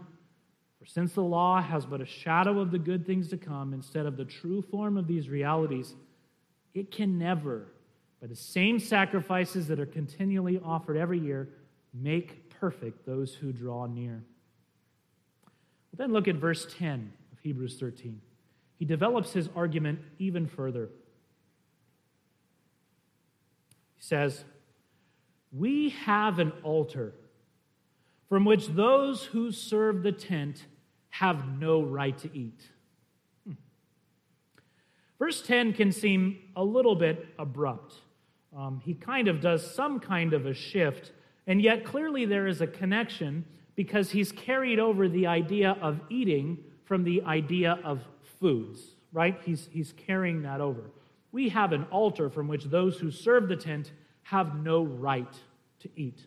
For 0.80 0.86
since 0.86 1.14
the 1.14 1.24
law 1.24 1.62
has 1.62 1.86
but 1.86 2.02
a 2.02 2.06
shadow 2.06 2.60
of 2.60 2.72
the 2.72 2.80
good 2.80 3.06
things 3.06 3.30
to 3.30 3.38
come 3.38 3.74
instead 3.74 4.06
of 4.06 4.18
the 4.18 4.26
true 4.26 4.62
form 4.62 4.98
of 4.98 5.06
these 5.06 5.30
realities, 5.30 5.94
it 6.74 6.90
can 6.90 7.20
never, 7.20 7.68
by 8.20 8.28
the 8.28 8.36
same 8.36 8.80
sacrifices 8.80 9.68
that 9.68 9.80
are 9.80 9.86
continually 9.86 10.60
offered 10.64 10.98
every 10.98 11.20
year, 11.20 11.50
make 11.94 12.50
perfect 12.50 13.06
those 13.06 13.36
who 13.36 13.52
draw 13.52 13.86
near. 13.86 14.24
Then 15.98 16.14
look 16.14 16.28
at 16.28 16.36
verse 16.36 16.68
10 16.78 17.12
of 17.32 17.40
Hebrews 17.40 17.78
13 17.80 18.22
he 18.80 18.86
develops 18.86 19.34
his 19.34 19.50
argument 19.56 20.00
even 20.20 20.48
further. 20.48 20.90
He 23.98 24.04
says, 24.04 24.46
We 25.52 25.90
have 25.90 26.40
an 26.40 26.54
altar 26.64 27.14
from 28.30 28.46
which 28.46 28.68
those 28.68 29.26
who 29.26 29.52
serve 29.52 30.02
the 30.02 30.14
tent 30.14 30.66
have 31.10 31.60
no 31.60 31.82
right 31.82 32.18
to 32.20 32.30
eat. 32.34 32.62
Verse 35.20 35.42
10 35.42 35.74
can 35.74 35.92
seem 35.92 36.40
a 36.56 36.64
little 36.64 36.96
bit 36.96 37.28
abrupt. 37.38 37.96
Um, 38.56 38.82
he 38.86 38.94
kind 38.94 39.28
of 39.28 39.42
does 39.42 39.76
some 39.76 40.00
kind 40.00 40.34
of 40.34 40.46
a 40.46 40.54
shift, 40.54 41.12
and 41.48 41.62
yet 41.62 41.84
clearly 41.84 42.24
there 42.24 42.48
is 42.48 42.62
a 42.62 42.68
connection 42.68 43.44
because 43.80 44.12
he's 44.12 44.34
carried 44.34 44.78
over 44.78 45.08
the 45.08 45.26
idea 45.26 45.78
of 45.82 46.02
eating 46.10 46.58
from 46.84 47.06
the 47.06 47.22
idea 47.22 47.80
of 47.86 48.04
foods, 48.38 48.82
right? 49.14 49.40
He's, 49.46 49.70
he's 49.72 49.94
carrying 49.94 50.42
that 50.42 50.60
over. 50.60 50.92
We 51.32 51.48
have 51.48 51.72
an 51.72 51.86
altar 51.86 52.30
from 52.30 52.50
which 52.50 52.66
those 52.66 53.00
who 53.00 53.10
serve 53.10 53.48
the 53.48 53.56
tent 53.56 53.94
have 54.24 54.62
no 54.62 54.84
right 54.84 55.34
to 55.80 55.90
eat. 55.96 56.20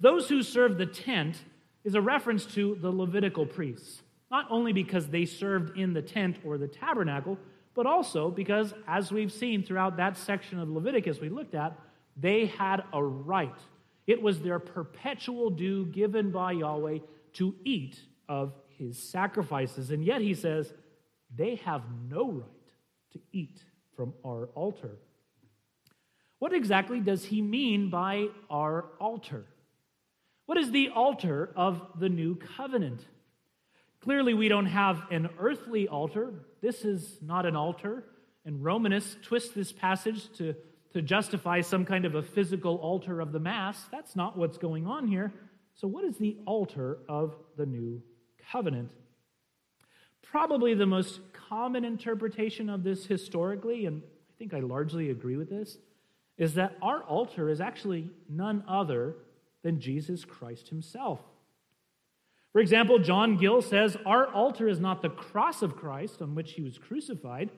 Those 0.00 0.28
who 0.28 0.42
serve 0.42 0.78
the 0.78 0.86
tent 0.86 1.44
is 1.84 1.94
a 1.94 2.00
reference 2.00 2.44
to 2.46 2.76
the 2.80 2.90
Levitical 2.90 3.46
priests, 3.46 4.02
not 4.28 4.46
only 4.50 4.72
because 4.72 5.06
they 5.06 5.26
served 5.26 5.78
in 5.78 5.92
the 5.92 6.02
tent 6.02 6.38
or 6.44 6.58
the 6.58 6.66
tabernacle, 6.66 7.38
but 7.72 7.86
also 7.86 8.32
because, 8.32 8.74
as 8.88 9.12
we've 9.12 9.32
seen 9.32 9.62
throughout 9.62 9.96
that 9.98 10.16
section 10.16 10.58
of 10.58 10.68
Leviticus 10.68 11.20
we 11.20 11.28
looked 11.28 11.54
at, 11.54 11.78
they 12.16 12.46
had 12.46 12.82
a 12.92 13.00
right. 13.00 13.60
It 14.06 14.20
was 14.20 14.40
their 14.40 14.58
perpetual 14.58 15.50
due 15.50 15.86
given 15.86 16.30
by 16.30 16.52
Yahweh 16.52 16.98
to 17.34 17.54
eat 17.64 17.98
of 18.28 18.52
his 18.78 18.98
sacrifices. 18.98 19.90
And 19.90 20.04
yet 20.04 20.20
he 20.20 20.34
says, 20.34 20.72
they 21.34 21.56
have 21.56 21.82
no 22.10 22.30
right 22.30 22.48
to 23.12 23.20
eat 23.32 23.62
from 23.96 24.14
our 24.24 24.46
altar. 24.54 24.98
What 26.38 26.52
exactly 26.52 27.00
does 27.00 27.24
he 27.24 27.40
mean 27.40 27.90
by 27.90 28.26
our 28.50 28.86
altar? 28.98 29.44
What 30.46 30.58
is 30.58 30.72
the 30.72 30.88
altar 30.88 31.52
of 31.54 31.80
the 31.98 32.08
new 32.08 32.34
covenant? 32.34 33.06
Clearly, 34.00 34.34
we 34.34 34.48
don't 34.48 34.66
have 34.66 35.02
an 35.12 35.28
earthly 35.38 35.86
altar. 35.86 36.32
This 36.60 36.84
is 36.84 37.18
not 37.22 37.46
an 37.46 37.54
altar. 37.54 38.04
And 38.44 38.64
Romanists 38.64 39.16
twist 39.22 39.54
this 39.54 39.70
passage 39.70 40.32
to, 40.38 40.56
to 40.92 41.02
justify 41.02 41.60
some 41.60 41.84
kind 41.84 42.04
of 42.04 42.14
a 42.14 42.22
physical 42.22 42.76
altar 42.76 43.20
of 43.20 43.32
the 43.32 43.40
Mass. 43.40 43.86
That's 43.90 44.14
not 44.14 44.36
what's 44.36 44.58
going 44.58 44.86
on 44.86 45.06
here. 45.06 45.32
So, 45.74 45.88
what 45.88 46.04
is 46.04 46.18
the 46.18 46.36
altar 46.46 46.98
of 47.08 47.34
the 47.56 47.66
new 47.66 48.02
covenant? 48.50 48.90
Probably 50.22 50.74
the 50.74 50.86
most 50.86 51.20
common 51.32 51.84
interpretation 51.84 52.68
of 52.68 52.84
this 52.84 53.06
historically, 53.06 53.86
and 53.86 54.02
I 54.02 54.32
think 54.38 54.54
I 54.54 54.60
largely 54.60 55.10
agree 55.10 55.36
with 55.36 55.50
this, 55.50 55.78
is 56.38 56.54
that 56.54 56.76
our 56.82 57.02
altar 57.02 57.48
is 57.48 57.60
actually 57.60 58.10
none 58.28 58.64
other 58.66 59.16
than 59.62 59.80
Jesus 59.80 60.24
Christ 60.24 60.68
himself. 60.68 61.20
For 62.52 62.60
example, 62.60 62.98
John 62.98 63.36
Gill 63.36 63.62
says, 63.62 63.96
Our 64.04 64.26
altar 64.26 64.68
is 64.68 64.80
not 64.80 65.00
the 65.00 65.08
cross 65.08 65.62
of 65.62 65.76
Christ 65.76 66.20
on 66.20 66.34
which 66.34 66.52
he 66.52 66.62
was 66.62 66.76
crucified, 66.76 67.50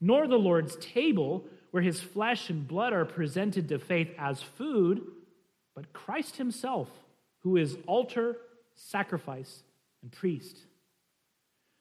nor 0.00 0.26
the 0.26 0.38
Lord's 0.38 0.76
table 0.76 1.46
where 1.74 1.82
his 1.82 2.00
flesh 2.00 2.50
and 2.50 2.68
blood 2.68 2.92
are 2.92 3.04
presented 3.04 3.68
to 3.68 3.80
faith 3.80 4.08
as 4.16 4.40
food, 4.40 5.02
but 5.74 5.92
Christ 5.92 6.36
himself, 6.36 6.88
who 7.40 7.56
is 7.56 7.76
altar, 7.88 8.36
sacrifice, 8.76 9.64
and 10.00 10.12
priest. 10.12 10.56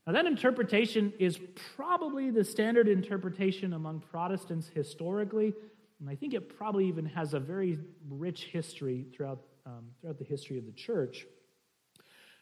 Now, 0.08 0.14
that 0.14 0.26
interpretation 0.26 1.14
is 1.20 1.38
probably 1.76 2.32
the 2.32 2.44
standard 2.44 2.88
interpretation 2.88 3.74
among 3.74 4.00
Protestants 4.00 4.68
historically, 4.74 5.54
and 6.00 6.10
I 6.10 6.16
think 6.16 6.34
it 6.34 6.58
probably 6.58 6.88
even 6.88 7.06
has 7.06 7.36
a 7.36 7.40
very 7.40 7.78
rich 8.10 8.46
history 8.46 9.06
throughout, 9.16 9.44
um, 9.68 9.92
throughout 10.02 10.18
the 10.18 10.26
history 10.26 10.58
of 10.58 10.66
the 10.66 10.72
church. 10.72 11.28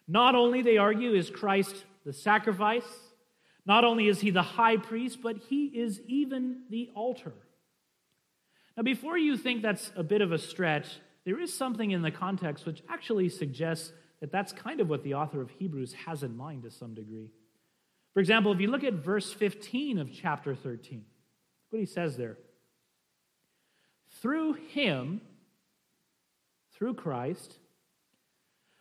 Not 0.08 0.36
only, 0.36 0.62
they 0.62 0.78
argue, 0.78 1.16
is 1.16 1.30
Christ 1.30 1.84
the 2.06 2.14
sacrifice, 2.14 2.88
not 3.66 3.84
only 3.84 4.08
is 4.08 4.22
he 4.22 4.32
the 4.32 4.42
high 4.42 4.78
priest, 4.78 5.20
but 5.22 5.38
he 5.50 5.66
is 5.66 6.02
even 6.08 6.64
the 6.70 6.90
altar. 6.96 7.34
Now, 8.76 8.84
before 8.84 9.18
you 9.18 9.38
think 9.38 9.62
that's 9.62 9.92
a 9.96 10.04
bit 10.04 10.22
of 10.22 10.32
a 10.32 10.38
stretch, 10.38 10.88
there 11.26 11.40
is 11.40 11.54
something 11.54 11.92
in 11.92 12.02
the 12.02 12.12
context 12.12 12.66
which 12.66 12.82
actually 12.90 13.30
suggests 13.30 13.92
that 14.22 14.32
that's 14.32 14.54
kind 14.54 14.80
of 14.80 14.90
what 14.90 15.04
the 15.04 15.14
author 15.14 15.42
of 15.42 15.50
Hebrews 15.52 15.94
has 16.06 16.24
in 16.24 16.36
mind 16.36 16.64
to 16.64 16.72
some 16.72 16.94
degree. 16.94 17.30
For 18.14 18.20
example, 18.20 18.52
if 18.52 18.60
you 18.60 18.70
look 18.70 18.84
at 18.84 18.94
verse 18.94 19.32
15 19.32 20.00
of 20.00 20.12
chapter 20.12 20.56
13, 20.56 21.06
what 21.70 21.80
he 21.80 21.86
says 21.86 22.18
there. 22.18 22.38
Through 24.22 24.54
him, 24.54 25.22
through 26.74 26.96
Christ, 26.96 27.56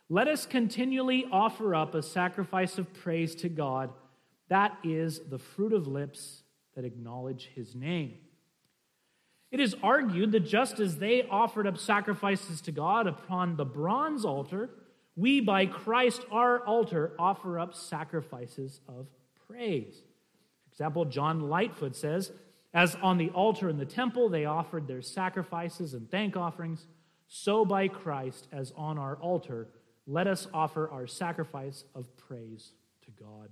let 0.09 0.27
us 0.27 0.45
continually 0.45 1.25
offer 1.31 1.73
up 1.73 1.95
a 1.95 2.03
sacrifice 2.03 2.77
of 2.77 2.93
praise 2.93 3.33
to 3.35 3.49
God. 3.49 3.91
That 4.51 4.77
is 4.83 5.21
the 5.29 5.39
fruit 5.39 5.71
of 5.71 5.87
lips 5.87 6.43
that 6.75 6.83
acknowledge 6.83 7.49
his 7.55 7.73
name. 7.73 8.15
It 9.49 9.61
is 9.61 9.77
argued 9.81 10.33
that 10.33 10.41
just 10.41 10.81
as 10.81 10.97
they 10.97 11.23
offered 11.23 11.67
up 11.67 11.77
sacrifices 11.77 12.59
to 12.63 12.73
God 12.73 13.07
upon 13.07 13.55
the 13.55 13.63
bronze 13.63 14.25
altar, 14.25 14.69
we 15.15 15.39
by 15.39 15.67
Christ 15.67 16.25
our 16.29 16.59
altar 16.65 17.13
offer 17.17 17.59
up 17.59 17.73
sacrifices 17.73 18.81
of 18.89 19.07
praise. 19.47 20.03
For 20.65 20.73
example, 20.73 21.05
John 21.05 21.49
Lightfoot 21.49 21.95
says, 21.95 22.33
As 22.73 22.95
on 22.95 23.17
the 23.17 23.29
altar 23.29 23.69
in 23.69 23.77
the 23.77 23.85
temple 23.85 24.27
they 24.27 24.43
offered 24.43 24.85
their 24.85 25.01
sacrifices 25.01 25.93
and 25.93 26.11
thank 26.11 26.35
offerings, 26.35 26.87
so 27.29 27.63
by 27.63 27.87
Christ, 27.87 28.49
as 28.51 28.73
on 28.75 28.97
our 28.97 29.15
altar, 29.15 29.69
let 30.05 30.27
us 30.27 30.49
offer 30.53 30.89
our 30.89 31.07
sacrifice 31.07 31.85
of 31.95 32.17
praise 32.17 32.73
to 33.05 33.11
God. 33.11 33.47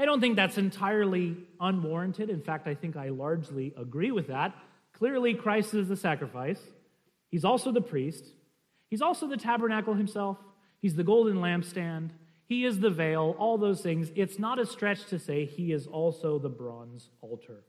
I 0.00 0.06
don't 0.06 0.18
think 0.18 0.36
that's 0.36 0.56
entirely 0.56 1.36
unwarranted. 1.60 2.30
In 2.30 2.40
fact, 2.40 2.66
I 2.66 2.74
think 2.74 2.96
I 2.96 3.10
largely 3.10 3.74
agree 3.76 4.10
with 4.10 4.28
that. 4.28 4.56
Clearly, 4.94 5.34
Christ 5.34 5.74
is 5.74 5.88
the 5.88 5.96
sacrifice. 5.96 6.58
He's 7.28 7.44
also 7.44 7.70
the 7.70 7.82
priest. 7.82 8.24
He's 8.88 9.02
also 9.02 9.26
the 9.26 9.36
tabernacle 9.36 9.92
himself. 9.92 10.38
He's 10.80 10.94
the 10.94 11.04
golden 11.04 11.36
lampstand. 11.36 12.12
He 12.46 12.64
is 12.64 12.80
the 12.80 12.88
veil, 12.88 13.36
all 13.38 13.58
those 13.58 13.82
things. 13.82 14.10
It's 14.16 14.38
not 14.38 14.58
a 14.58 14.64
stretch 14.64 15.04
to 15.08 15.18
say 15.18 15.44
he 15.44 15.70
is 15.70 15.86
also 15.86 16.38
the 16.38 16.48
bronze 16.48 17.10
altar. 17.20 17.62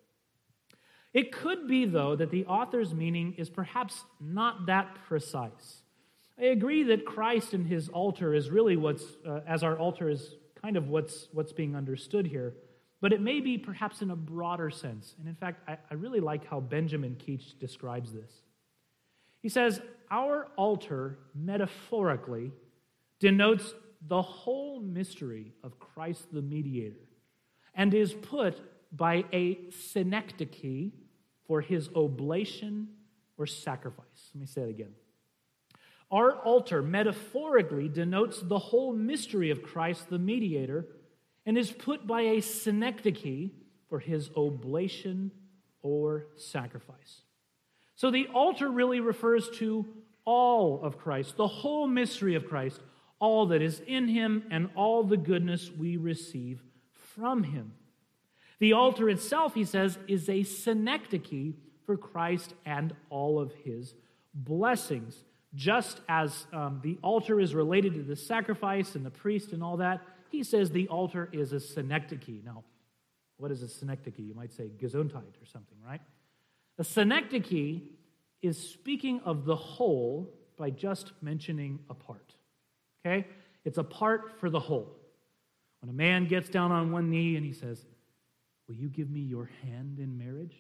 It 1.14 1.34
could 1.34 1.68
be, 1.68 1.84
though, 1.84 2.16
that 2.16 2.32
the 2.32 2.46
author's 2.46 2.94
meaning 2.94 3.36
is 3.38 3.50
perhaps 3.50 4.06
not 4.22 4.68
that 4.68 4.96
precise. 5.06 5.82
I 6.40 6.46
agree 6.46 6.84
that 6.84 7.06
Christ 7.06 7.54
and 7.54 7.68
his 7.68 7.90
altar 7.90 8.34
is 8.34 8.50
really 8.50 8.78
what's, 8.78 9.04
uh, 9.28 9.42
as 9.46 9.64
our 9.64 9.78
altar 9.78 10.10
is 10.10 10.36
kind 10.62 10.78
of 10.78 10.90
what's, 10.90 11.28
what's 11.32 11.54
being 11.54 11.76
understood 11.76 12.28
here, 12.28 12.54
but 13.00 13.12
it 13.14 13.22
may 13.22 13.40
be 13.40 13.58
perhaps 13.58 14.02
in 14.02 14.12
a 14.12 14.16
broader 14.16 14.70
sense. 14.70 15.16
And 15.20 15.28
in 15.28 15.36
fact, 15.36 15.68
I, 15.68 15.78
I 15.90 15.96
really 15.96 16.20
like 16.20 16.48
how 16.48 16.60
Benjamin 16.60 17.16
Keach 17.16 17.58
describes 17.60 18.14
this. 18.14 18.32
He 19.42 19.50
says, 19.50 19.82
Our 20.12 20.48
altar, 20.56 21.18
metaphorically, 21.34 22.52
denotes 23.20 23.74
the 24.08 24.22
whole 24.22 24.80
mystery 24.80 25.54
of 25.64 25.80
Christ 25.80 26.26
the 26.32 26.42
mediator 26.42 27.08
and 27.74 27.94
is 27.94 28.14
put 28.14 28.60
by 28.92 29.26
a 29.32 29.58
synecdoche 29.72 30.92
for 31.48 31.62
his 31.62 31.90
oblation 31.96 32.88
or 33.38 33.46
sacrifice. 33.46 34.32
Let 34.34 34.42
me 34.42 34.46
say 34.46 34.62
it 34.62 34.70
again. 34.70 34.94
Our 36.12 36.34
altar 36.36 36.82
metaphorically 36.82 37.88
denotes 37.88 38.42
the 38.42 38.60
whole 38.60 38.94
mystery 38.94 39.50
of 39.50 39.64
Christ 39.64 40.10
the 40.10 40.20
mediator 40.20 40.86
and 41.46 41.58
is 41.58 41.72
put 41.72 42.06
by 42.06 42.22
a 42.22 42.42
synecdoche 42.42 43.52
for 43.88 44.00
his 44.00 44.30
oblation 44.36 45.32
or 45.82 46.28
sacrifice. 46.36 47.22
So 47.96 48.12
the 48.12 48.28
altar 48.28 48.70
really 48.70 49.00
refers 49.00 49.50
to 49.58 49.86
all 50.26 50.82
of 50.84 50.98
Christ, 50.98 51.38
the 51.38 51.48
whole 51.48 51.88
mystery 51.88 52.36
of 52.36 52.48
Christ, 52.48 52.82
all 53.20 53.48
that 53.48 53.62
is 53.62 53.82
in 53.88 54.08
him, 54.08 54.44
and 54.52 54.70
all 54.76 55.04
the 55.04 55.18
goodness 55.18 55.72
we 55.72 55.98
receive 55.98 56.62
from 56.92 57.44
him. 57.44 57.74
The 58.60 58.74
altar 58.74 59.10
itself, 59.10 59.54
he 59.56 59.64
says, 59.64 59.98
is 60.08 60.30
a 60.30 60.44
synecdoche 60.44 61.56
for 61.86 61.98
Christ 61.98 62.54
and 62.66 62.94
all 63.10 63.40
of 63.40 63.54
his 63.64 63.96
blessings. 64.34 65.16
Just 65.54 66.00
as 66.08 66.46
um, 66.54 66.80
the 66.82 66.98
altar 67.02 67.40
is 67.40 67.54
related 67.54 67.96
to 67.96 68.04
the 68.04 68.16
sacrifice 68.16 68.96
and 68.96 69.06
the 69.06 69.12
priest 69.12 69.52
and 69.52 69.62
all 69.62 69.78
that, 69.78 70.02
he 70.30 70.44
says 70.44 70.72
the 70.72 70.88
altar 70.88 71.30
is 71.34 71.52
a 71.52 71.60
synecdoche. 71.60 72.42
Now, 72.46 72.64
what 73.38 73.52
is 73.52 73.62
a 73.64 73.68
synecdoche? 73.68 74.20
You 74.20 74.34
might 74.34 74.54
say 74.54 74.70
Gesundheit 74.80 75.42
or 75.42 75.46
something, 75.46 75.78
right? 75.86 76.02
A 76.78 76.84
synecdoche 76.84 77.82
is 78.42 78.58
speaking 78.58 79.20
of 79.26 79.46
the 79.46 79.56
whole 79.56 80.34
by 80.58 80.70
just 80.70 81.12
mentioning 81.22 81.80
a 81.90 81.94
part. 81.94 82.34
Okay? 83.06 83.28
It's 83.66 83.78
a 83.78 83.84
part 83.84 84.40
for 84.40 84.50
the 84.50 84.60
whole. 84.60 84.96
When 85.82 85.90
a 85.90 85.94
man 85.94 86.28
gets 86.28 86.50
down 86.50 86.72
on 86.72 86.92
one 86.92 87.10
knee 87.10 87.36
and 87.36 87.46
he 87.46 87.54
says, 87.54 87.86
Will 88.68 88.76
you 88.76 88.88
give 88.88 89.10
me 89.10 89.20
your 89.20 89.50
hand 89.64 90.00
in 90.00 90.18
marriage? 90.18 90.56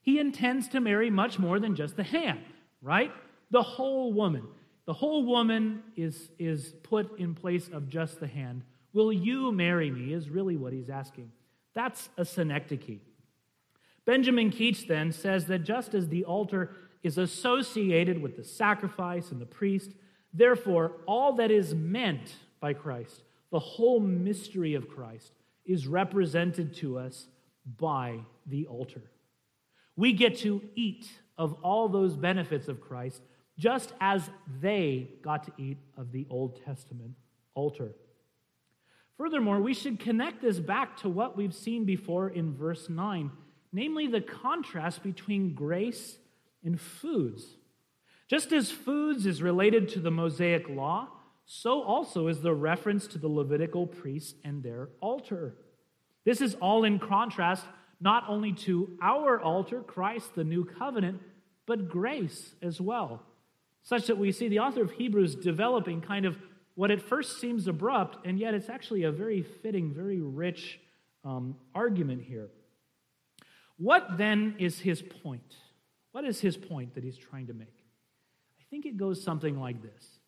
He 0.00 0.20
intends 0.20 0.68
to 0.68 0.80
marry 0.80 1.10
much 1.10 1.38
more 1.38 1.58
than 1.58 1.74
just 1.74 1.96
the 1.96 2.04
hand, 2.04 2.44
right? 2.80 3.10
The 3.52 3.62
whole 3.62 4.12
woman. 4.12 4.48
The 4.84 4.92
whole 4.92 5.24
woman 5.24 5.84
is, 5.96 6.30
is 6.40 6.74
put 6.82 7.18
in 7.20 7.34
place 7.34 7.68
of 7.68 7.88
just 7.88 8.18
the 8.18 8.26
hand. 8.26 8.62
Will 8.92 9.12
you 9.12 9.52
marry 9.52 9.90
me? 9.90 10.12
Is 10.12 10.28
really 10.28 10.56
what 10.56 10.72
he's 10.72 10.90
asking. 10.90 11.30
That's 11.72 12.08
a 12.18 12.24
synecdoche. 12.24 12.98
Benjamin 14.04 14.50
Keach 14.50 14.88
then 14.88 15.12
says 15.12 15.46
that 15.46 15.60
just 15.60 15.94
as 15.94 16.08
the 16.08 16.24
altar 16.24 16.72
is 17.04 17.16
associated 17.16 18.20
with 18.20 18.36
the 18.36 18.42
sacrifice 18.42 19.30
and 19.30 19.40
the 19.40 19.46
priest, 19.46 19.92
Therefore, 20.32 20.92
all 21.06 21.34
that 21.34 21.50
is 21.50 21.74
meant 21.74 22.36
by 22.60 22.72
Christ, 22.72 23.22
the 23.50 23.58
whole 23.58 24.00
mystery 24.00 24.74
of 24.74 24.88
Christ, 24.88 25.32
is 25.64 25.86
represented 25.86 26.74
to 26.76 26.98
us 26.98 27.26
by 27.78 28.20
the 28.46 28.66
altar. 28.66 29.02
We 29.94 30.12
get 30.12 30.38
to 30.38 30.62
eat 30.74 31.10
of 31.36 31.52
all 31.62 31.88
those 31.88 32.16
benefits 32.16 32.68
of 32.68 32.80
Christ 32.80 33.20
just 33.58 33.92
as 34.00 34.28
they 34.60 35.10
got 35.22 35.44
to 35.44 35.52
eat 35.58 35.78
of 35.96 36.12
the 36.12 36.26
Old 36.30 36.64
Testament 36.64 37.14
altar. 37.54 37.92
Furthermore, 39.16 39.60
we 39.60 39.74
should 39.74 40.00
connect 40.00 40.40
this 40.40 40.58
back 40.58 40.96
to 40.98 41.08
what 41.08 41.36
we've 41.36 41.54
seen 41.54 41.84
before 41.84 42.28
in 42.28 42.54
verse 42.54 42.88
9, 42.88 43.30
namely 43.72 44.06
the 44.06 44.20
contrast 44.20 45.02
between 45.02 45.54
grace 45.54 46.16
and 46.64 46.80
foods. 46.80 47.44
Just 48.28 48.52
as 48.52 48.70
foods 48.70 49.26
is 49.26 49.42
related 49.42 49.88
to 49.90 50.00
the 50.00 50.10
Mosaic 50.10 50.68
law, 50.68 51.08
so 51.44 51.82
also 51.82 52.28
is 52.28 52.40
the 52.40 52.54
reference 52.54 53.06
to 53.08 53.18
the 53.18 53.28
Levitical 53.28 53.86
priests 53.86 54.34
and 54.44 54.62
their 54.62 54.88
altar. 55.00 55.54
This 56.24 56.40
is 56.40 56.54
all 56.54 56.84
in 56.84 56.98
contrast 56.98 57.66
not 58.00 58.24
only 58.28 58.52
to 58.52 58.96
our 59.00 59.40
altar, 59.40 59.80
Christ, 59.80 60.34
the 60.34 60.44
new 60.44 60.64
covenant, 60.64 61.20
but 61.66 61.88
grace 61.88 62.54
as 62.60 62.80
well. 62.80 63.22
Such 63.82 64.06
that 64.06 64.18
we 64.18 64.32
see 64.32 64.48
the 64.48 64.60
author 64.60 64.82
of 64.82 64.92
Hebrews 64.92 65.34
developing 65.34 66.00
kind 66.00 66.24
of 66.24 66.36
what 66.74 66.90
at 66.90 67.02
first 67.02 67.40
seems 67.40 67.66
abrupt, 67.66 68.26
and 68.26 68.38
yet 68.38 68.54
it's 68.54 68.68
actually 68.68 69.02
a 69.02 69.12
very 69.12 69.42
fitting, 69.42 69.92
very 69.92 70.20
rich 70.20 70.80
um, 71.24 71.56
argument 71.74 72.22
here. 72.22 72.48
What 73.76 74.16
then 74.16 74.56
is 74.58 74.78
his 74.78 75.02
point? 75.02 75.56
What 76.12 76.24
is 76.24 76.40
his 76.40 76.56
point 76.56 76.94
that 76.94 77.04
he's 77.04 77.16
trying 77.16 77.48
to 77.48 77.54
make? 77.54 77.74
I 78.60 78.64
think 78.70 78.86
it 78.86 78.96
goes 78.96 79.22
something 79.22 79.58
like 79.58 79.82
this 79.82 80.18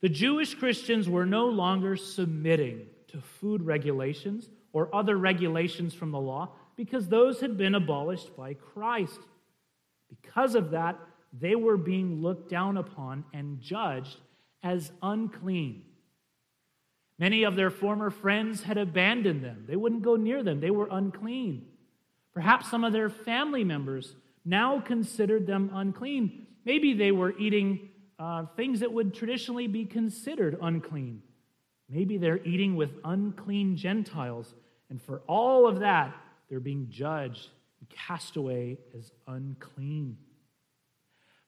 The 0.00 0.08
Jewish 0.08 0.54
Christians 0.54 1.08
were 1.08 1.26
no 1.26 1.46
longer 1.46 1.96
submitting 1.96 2.86
to 3.08 3.20
food 3.20 3.62
regulations 3.62 4.50
or 4.72 4.94
other 4.94 5.16
regulations 5.16 5.94
from 5.94 6.10
the 6.10 6.20
law 6.20 6.50
because 6.76 7.08
those 7.08 7.40
had 7.40 7.56
been 7.56 7.74
abolished 7.74 8.36
by 8.36 8.54
Christ. 8.54 9.20
Because 10.08 10.54
of 10.54 10.72
that, 10.72 10.98
they 11.40 11.54
were 11.54 11.76
being 11.76 12.22
looked 12.22 12.50
down 12.50 12.76
upon 12.76 13.24
and 13.32 13.60
judged 13.60 14.16
as 14.62 14.90
unclean. 15.02 15.82
Many 17.18 17.44
of 17.44 17.56
their 17.56 17.70
former 17.70 18.10
friends 18.10 18.62
had 18.62 18.76
abandoned 18.78 19.42
them. 19.42 19.64
They 19.66 19.76
wouldn't 19.76 20.02
go 20.02 20.16
near 20.16 20.42
them. 20.42 20.60
They 20.60 20.70
were 20.70 20.88
unclean. 20.90 21.66
Perhaps 22.34 22.70
some 22.70 22.84
of 22.84 22.92
their 22.92 23.08
family 23.08 23.64
members 23.64 24.14
now 24.44 24.80
considered 24.80 25.46
them 25.46 25.70
unclean 25.72 26.46
Maybe 26.66 26.94
they 26.94 27.12
were 27.12 27.32
eating 27.38 27.88
uh, 28.18 28.46
things 28.56 28.80
that 28.80 28.92
would 28.92 29.14
traditionally 29.14 29.68
be 29.68 29.84
considered 29.84 30.58
unclean. 30.60 31.22
Maybe 31.88 32.18
they're 32.18 32.44
eating 32.44 32.74
with 32.74 32.90
unclean 33.04 33.76
Gentiles. 33.76 34.52
And 34.90 35.00
for 35.00 35.22
all 35.28 35.68
of 35.68 35.78
that, 35.80 36.14
they're 36.50 36.60
being 36.60 36.88
judged 36.90 37.48
and 37.78 37.88
cast 37.88 38.36
away 38.36 38.78
as 38.98 39.12
unclean. 39.28 40.18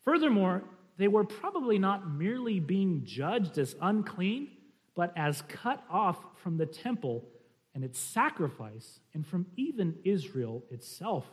Furthermore, 0.08 0.62
they 0.96 1.06
were 1.06 1.22
probably 1.22 1.78
not 1.78 2.10
merely 2.10 2.60
being 2.60 3.04
judged 3.04 3.58
as 3.58 3.76
unclean, 3.82 4.48
but 4.96 5.12
as 5.18 5.42
cut 5.48 5.84
off 5.90 6.16
from 6.42 6.56
the 6.56 6.64
temple 6.64 7.28
and 7.74 7.84
its 7.84 7.98
sacrifice, 7.98 9.00
and 9.12 9.26
from 9.26 9.44
even 9.56 9.98
Israel 10.04 10.64
itself. 10.70 11.26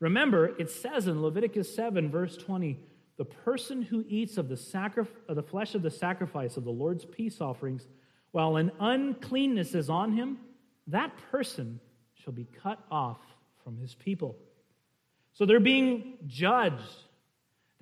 Remember, 0.00 0.54
it 0.58 0.70
says 0.70 1.08
in 1.08 1.22
Leviticus 1.22 1.74
7, 1.74 2.10
verse 2.10 2.36
20, 2.36 2.78
the 3.16 3.24
person 3.24 3.80
who 3.80 4.04
eats 4.06 4.36
of 4.36 4.50
the, 4.50 4.54
sacrif- 4.54 5.08
of 5.26 5.36
the 5.36 5.42
flesh 5.42 5.74
of 5.74 5.80
the 5.80 5.90
sacrifice 5.90 6.58
of 6.58 6.64
the 6.64 6.70
Lord's 6.70 7.06
peace 7.06 7.40
offerings, 7.40 7.88
while 8.32 8.56
an 8.56 8.70
uncleanness 8.80 9.74
is 9.74 9.88
on 9.88 10.12
him, 10.12 10.36
that 10.88 11.16
person 11.30 11.80
shall 12.12 12.34
be 12.34 12.46
cut 12.62 12.80
off 12.90 13.20
from 13.64 13.78
his 13.78 13.94
people. 13.94 14.36
So 15.32 15.46
they're 15.46 15.58
being 15.58 16.18
judged. 16.26 17.06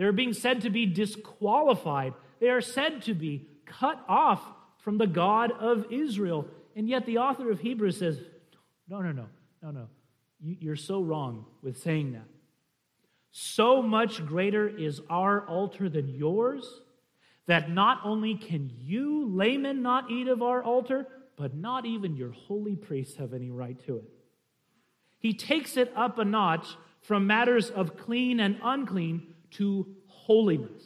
They're 0.00 0.12
being 0.12 0.32
said 0.32 0.62
to 0.62 0.70
be 0.70 0.86
disqualified. 0.86 2.14
They 2.40 2.48
are 2.48 2.62
said 2.62 3.02
to 3.02 3.12
be 3.12 3.46
cut 3.66 4.02
off 4.08 4.40
from 4.78 4.96
the 4.96 5.06
God 5.06 5.52
of 5.52 5.92
Israel. 5.92 6.48
And 6.74 6.88
yet 6.88 7.04
the 7.04 7.18
author 7.18 7.50
of 7.50 7.60
Hebrews 7.60 7.98
says, 7.98 8.18
no, 8.88 9.02
no, 9.02 9.12
no, 9.12 9.26
no, 9.62 9.70
no. 9.70 9.88
You're 10.40 10.74
so 10.74 11.02
wrong 11.02 11.44
with 11.62 11.82
saying 11.82 12.12
that. 12.12 12.24
So 13.30 13.82
much 13.82 14.24
greater 14.24 14.66
is 14.66 15.02
our 15.10 15.46
altar 15.46 15.90
than 15.90 16.08
yours 16.08 16.80
that 17.44 17.70
not 17.70 18.00
only 18.02 18.36
can 18.36 18.72
you, 18.78 19.28
laymen, 19.28 19.82
not 19.82 20.10
eat 20.10 20.28
of 20.28 20.40
our 20.40 20.62
altar, 20.62 21.08
but 21.36 21.54
not 21.54 21.84
even 21.84 22.16
your 22.16 22.30
holy 22.30 22.74
priests 22.74 23.18
have 23.18 23.34
any 23.34 23.50
right 23.50 23.78
to 23.84 23.98
it. 23.98 24.04
He 25.18 25.34
takes 25.34 25.76
it 25.76 25.92
up 25.94 26.18
a 26.18 26.24
notch 26.24 26.68
from 27.02 27.26
matters 27.26 27.68
of 27.68 27.98
clean 27.98 28.40
and 28.40 28.58
unclean 28.62 29.29
to 29.52 29.86
holiness. 30.06 30.82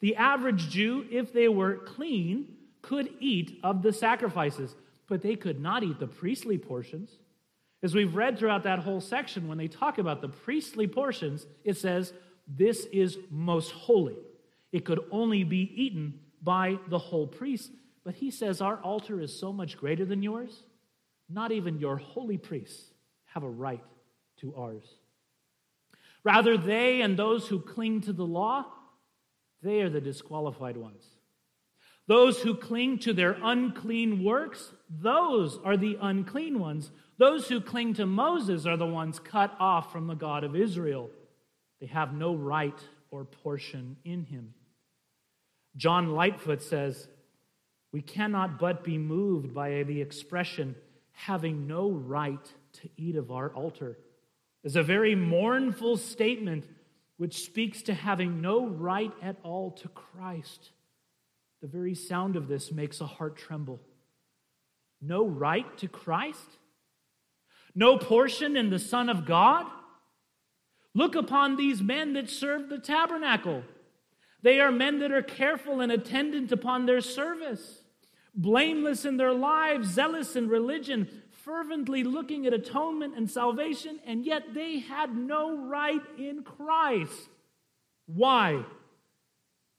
The 0.00 0.16
average 0.16 0.68
Jew, 0.68 1.06
if 1.10 1.32
they 1.32 1.48
were 1.48 1.76
clean, 1.76 2.56
could 2.82 3.10
eat 3.20 3.58
of 3.62 3.82
the 3.82 3.92
sacrifices, 3.92 4.74
but 5.08 5.22
they 5.22 5.36
could 5.36 5.60
not 5.60 5.82
eat 5.82 5.98
the 5.98 6.06
priestly 6.06 6.58
portions. 6.58 7.10
As 7.82 7.94
we've 7.94 8.14
read 8.14 8.38
throughout 8.38 8.64
that 8.64 8.80
whole 8.80 9.00
section, 9.00 9.48
when 9.48 9.58
they 9.58 9.68
talk 9.68 9.98
about 9.98 10.20
the 10.20 10.28
priestly 10.28 10.86
portions, 10.86 11.46
it 11.64 11.76
says, 11.76 12.12
This 12.46 12.86
is 12.86 13.18
most 13.30 13.72
holy. 13.72 14.16
It 14.72 14.84
could 14.84 15.00
only 15.10 15.44
be 15.44 15.70
eaten 15.74 16.20
by 16.42 16.78
the 16.88 16.98
whole 16.98 17.26
priest. 17.26 17.70
But 18.04 18.14
he 18.14 18.30
says, 18.30 18.60
Our 18.60 18.76
altar 18.76 19.20
is 19.20 19.38
so 19.38 19.52
much 19.52 19.76
greater 19.76 20.04
than 20.04 20.22
yours, 20.22 20.62
not 21.28 21.52
even 21.52 21.78
your 21.78 21.96
holy 21.96 22.38
priests 22.38 22.90
have 23.26 23.42
a 23.42 23.48
right 23.48 23.82
to 24.38 24.54
ours. 24.56 24.84
Rather, 26.26 26.58
they 26.58 27.02
and 27.02 27.16
those 27.16 27.46
who 27.46 27.60
cling 27.60 28.00
to 28.00 28.12
the 28.12 28.26
law, 28.26 28.64
they 29.62 29.80
are 29.82 29.88
the 29.88 30.00
disqualified 30.00 30.76
ones. 30.76 31.04
Those 32.08 32.42
who 32.42 32.56
cling 32.56 32.98
to 33.00 33.12
their 33.12 33.36
unclean 33.40 34.24
works, 34.24 34.72
those 34.90 35.56
are 35.64 35.76
the 35.76 35.96
unclean 36.02 36.58
ones. 36.58 36.90
Those 37.16 37.48
who 37.48 37.60
cling 37.60 37.94
to 37.94 38.06
Moses 38.06 38.66
are 38.66 38.76
the 38.76 38.84
ones 38.84 39.20
cut 39.20 39.54
off 39.60 39.92
from 39.92 40.08
the 40.08 40.16
God 40.16 40.42
of 40.42 40.56
Israel. 40.56 41.10
They 41.80 41.86
have 41.86 42.12
no 42.12 42.34
right 42.34 42.78
or 43.12 43.24
portion 43.24 43.96
in 44.04 44.24
him. 44.24 44.52
John 45.76 46.10
Lightfoot 46.10 46.60
says, 46.60 47.06
We 47.92 48.02
cannot 48.02 48.58
but 48.58 48.82
be 48.82 48.98
moved 48.98 49.54
by 49.54 49.84
the 49.84 50.00
expression, 50.00 50.74
having 51.12 51.68
no 51.68 51.88
right 51.88 52.52
to 52.80 52.88
eat 52.96 53.14
of 53.14 53.30
our 53.30 53.50
altar. 53.50 53.96
Is 54.66 54.74
a 54.74 54.82
very 54.82 55.14
mournful 55.14 55.96
statement 55.96 56.64
which 57.18 57.44
speaks 57.44 57.82
to 57.82 57.94
having 57.94 58.40
no 58.40 58.66
right 58.66 59.12
at 59.22 59.36
all 59.44 59.70
to 59.70 59.86
Christ. 59.86 60.72
The 61.62 61.68
very 61.68 61.94
sound 61.94 62.34
of 62.34 62.48
this 62.48 62.72
makes 62.72 63.00
a 63.00 63.06
heart 63.06 63.36
tremble. 63.36 63.78
No 65.00 65.24
right 65.24 65.78
to 65.78 65.86
Christ? 65.86 66.58
No 67.76 67.96
portion 67.96 68.56
in 68.56 68.70
the 68.70 68.80
Son 68.80 69.08
of 69.08 69.24
God? 69.24 69.66
Look 70.94 71.14
upon 71.14 71.54
these 71.54 71.80
men 71.80 72.14
that 72.14 72.28
serve 72.28 72.68
the 72.68 72.80
tabernacle. 72.80 73.62
They 74.42 74.58
are 74.58 74.72
men 74.72 74.98
that 74.98 75.12
are 75.12 75.22
careful 75.22 75.80
and 75.80 75.92
attendant 75.92 76.50
upon 76.50 76.86
their 76.86 77.00
service, 77.00 77.84
blameless 78.34 79.04
in 79.04 79.16
their 79.16 79.32
lives, 79.32 79.90
zealous 79.90 80.34
in 80.34 80.48
religion, 80.48 81.22
fervently 81.46 82.02
looking 82.02 82.44
at 82.44 82.52
atonement 82.52 83.14
and 83.16 83.30
salvation, 83.30 84.00
and 84.04 84.26
yet 84.26 84.52
they 84.52 84.80
had 84.80 85.16
no 85.16 85.56
right 85.56 86.02
in 86.18 86.42
Christ. 86.42 87.28
Why? 88.06 88.64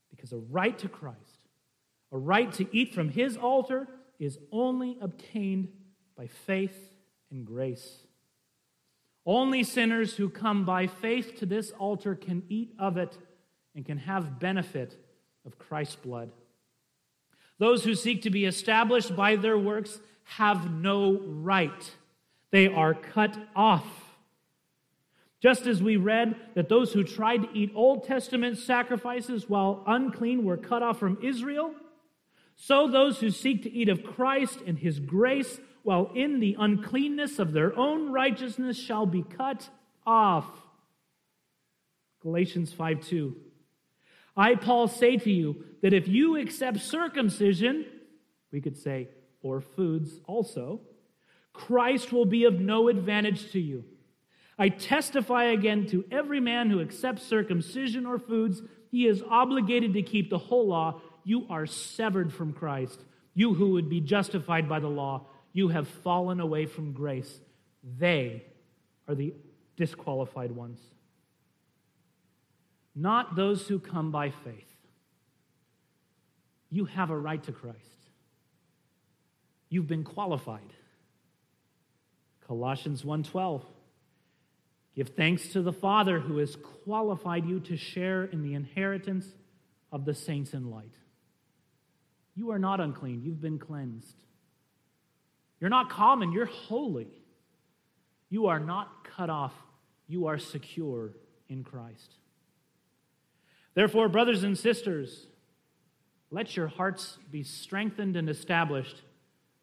Because 0.09 0.31
a 0.31 0.37
right 0.37 0.77
to 0.79 0.87
Christ, 0.87 1.19
a 2.13 2.17
right 2.17 2.51
to 2.53 2.67
eat 2.75 2.95
from 2.95 3.09
his 3.09 3.35
altar, 3.35 3.85
is 4.17 4.39
only 4.51 4.97
obtained 5.01 5.67
by 6.17 6.27
faith 6.27 6.95
and 7.29 7.45
grace. 7.45 8.05
Only 9.25 9.63
sinners 9.65 10.15
who 10.15 10.29
come 10.29 10.63
by 10.63 10.87
faith 10.87 11.37
to 11.39 11.45
this 11.45 11.71
altar 11.71 12.15
can 12.15 12.43
eat 12.47 12.73
of 12.79 12.95
it 12.95 13.17
and 13.75 13.85
can 13.85 13.97
have 13.97 14.39
benefit 14.39 14.95
of 15.45 15.59
Christ's 15.59 15.97
blood. 15.97 16.31
Those 17.59 17.83
who 17.83 17.95
seek 17.95 18.21
to 18.23 18.29
be 18.29 18.45
established 18.45 19.15
by 19.15 19.35
their 19.35 19.57
works 19.57 19.99
have 20.23 20.71
no 20.71 21.19
right. 21.19 21.95
They 22.51 22.67
are 22.67 22.93
cut 22.93 23.37
off. 23.55 23.87
Just 25.39 25.67
as 25.67 25.81
we 25.81 25.97
read 25.97 26.35
that 26.55 26.69
those 26.69 26.93
who 26.93 27.03
tried 27.03 27.43
to 27.43 27.49
eat 27.53 27.71
Old 27.75 28.05
Testament 28.05 28.57
sacrifices 28.57 29.47
while 29.47 29.83
unclean 29.85 30.43
were 30.43 30.57
cut 30.57 30.81
off 30.81 30.99
from 30.99 31.19
Israel, 31.21 31.73
so 32.55 32.87
those 32.87 33.19
who 33.19 33.29
seek 33.29 33.63
to 33.63 33.71
eat 33.71 33.87
of 33.87 34.03
Christ 34.03 34.59
and 34.65 34.79
his 34.79 34.99
grace 34.99 35.59
while 35.83 36.11
in 36.15 36.39
the 36.39 36.55
uncleanness 36.59 37.37
of 37.39 37.53
their 37.53 37.77
own 37.77 38.11
righteousness 38.11 38.77
shall 38.77 39.05
be 39.05 39.21
cut 39.21 39.69
off. 40.05 40.45
Galatians 42.21 42.73
5 42.73 43.01
2. 43.01 43.35
I, 44.37 44.55
Paul, 44.55 44.87
say 44.87 45.17
to 45.17 45.31
you 45.31 45.65
that 45.81 45.93
if 45.93 46.07
you 46.07 46.37
accept 46.37 46.79
circumcision, 46.79 47.85
we 48.51 48.61
could 48.61 48.77
say, 48.77 49.09
or 49.41 49.59
foods 49.59 50.21
also, 50.25 50.81
Christ 51.53 52.13
will 52.13 52.25
be 52.25 52.43
of 52.45 52.59
no 52.59 52.87
advantage 52.87 53.51
to 53.51 53.59
you. 53.59 53.83
I 54.59 54.69
testify 54.69 55.45
again 55.45 55.87
to 55.87 56.05
every 56.11 56.39
man 56.39 56.69
who 56.69 56.81
accepts 56.81 57.23
circumcision 57.23 58.05
or 58.05 58.19
foods, 58.19 58.61
he 58.91 59.07
is 59.07 59.23
obligated 59.27 59.93
to 59.93 60.01
keep 60.01 60.29
the 60.29 60.37
whole 60.37 60.67
law. 60.67 61.01
You 61.23 61.45
are 61.49 61.65
severed 61.65 62.31
from 62.31 62.53
Christ. 62.53 62.99
You 63.33 63.53
who 63.53 63.71
would 63.71 63.89
be 63.89 64.01
justified 64.01 64.69
by 64.69 64.79
the 64.79 64.87
law 64.87 65.27
you 65.57 65.69
have 65.69 65.87
fallen 65.87 66.39
away 66.39 66.67
from 66.67 66.91
grace. 66.91 67.39
They 67.97 68.43
are 69.07 69.15
the 69.15 69.33
disqualified 69.75 70.51
ones, 70.51 70.79
not 72.97 73.35
those 73.35 73.67
who 73.67 73.77
come 73.77 74.11
by 74.11 74.31
faith. 74.31 74.65
You 76.69 76.85
have 76.85 77.11
a 77.11 77.17
right 77.17 77.41
to 77.43 77.51
Christ. 77.51 77.77
You've 79.69 79.87
been 79.87 80.03
qualified. 80.03 80.73
Colossians 82.47 83.03
1:12 83.03 83.63
Give 84.95 85.09
thanks 85.09 85.49
to 85.49 85.61
the 85.61 85.71
Father 85.71 86.19
who 86.19 86.37
has 86.37 86.55
qualified 86.55 87.45
you 87.45 87.59
to 87.59 87.77
share 87.77 88.23
in 88.23 88.41
the 88.41 88.55
inheritance 88.55 89.27
of 89.91 90.05
the 90.05 90.15
saints 90.15 90.55
in 90.55 90.71
light. 90.71 90.95
You 92.33 92.49
are 92.49 92.57
not 92.57 92.79
unclean, 92.79 93.21
you've 93.21 93.39
been 93.39 93.59
cleansed. 93.59 94.23
You're 95.59 95.69
not 95.69 95.91
common, 95.91 96.31
you're 96.31 96.45
holy. 96.45 97.11
You 98.29 98.47
are 98.47 98.59
not 98.59 99.03
cut 99.03 99.29
off, 99.29 99.53
you 100.07 100.25
are 100.25 100.39
secure 100.39 101.13
in 101.47 101.63
Christ. 101.63 102.15
Therefore, 103.77 104.09
brothers 104.09 104.43
and 104.43 104.57
sisters, 104.57 105.27
let 106.31 106.57
your 106.57 106.65
hearts 106.65 107.19
be 107.29 107.43
strengthened 107.43 108.15
and 108.15 108.27
established 108.27 109.03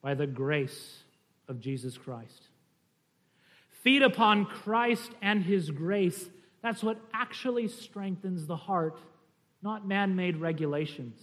by 0.02 0.14
the 0.14 0.28
grace 0.28 1.00
of 1.48 1.58
Jesus 1.58 1.98
Christ. 1.98 2.46
Feed 3.82 4.04
upon 4.04 4.46
Christ 4.46 5.10
and 5.20 5.42
his 5.42 5.72
grace. 5.72 6.28
That's 6.62 6.84
what 6.84 7.00
actually 7.12 7.66
strengthens 7.66 8.46
the 8.46 8.54
heart, 8.54 9.00
not 9.64 9.84
man 9.84 10.14
made 10.14 10.36
regulations. 10.36 11.20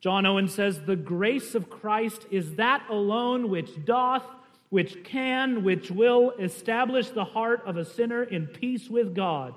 John 0.00 0.26
Owen 0.26 0.46
says, 0.46 0.82
The 0.82 0.94
grace 0.94 1.56
of 1.56 1.68
Christ 1.68 2.26
is 2.30 2.54
that 2.54 2.84
alone 2.88 3.50
which 3.50 3.84
doth, 3.84 4.22
which 4.68 5.02
can, 5.02 5.64
which 5.64 5.90
will 5.90 6.30
establish 6.38 7.08
the 7.08 7.24
heart 7.24 7.64
of 7.66 7.76
a 7.76 7.84
sinner 7.84 8.22
in 8.22 8.46
peace 8.46 8.88
with 8.88 9.16
God, 9.16 9.56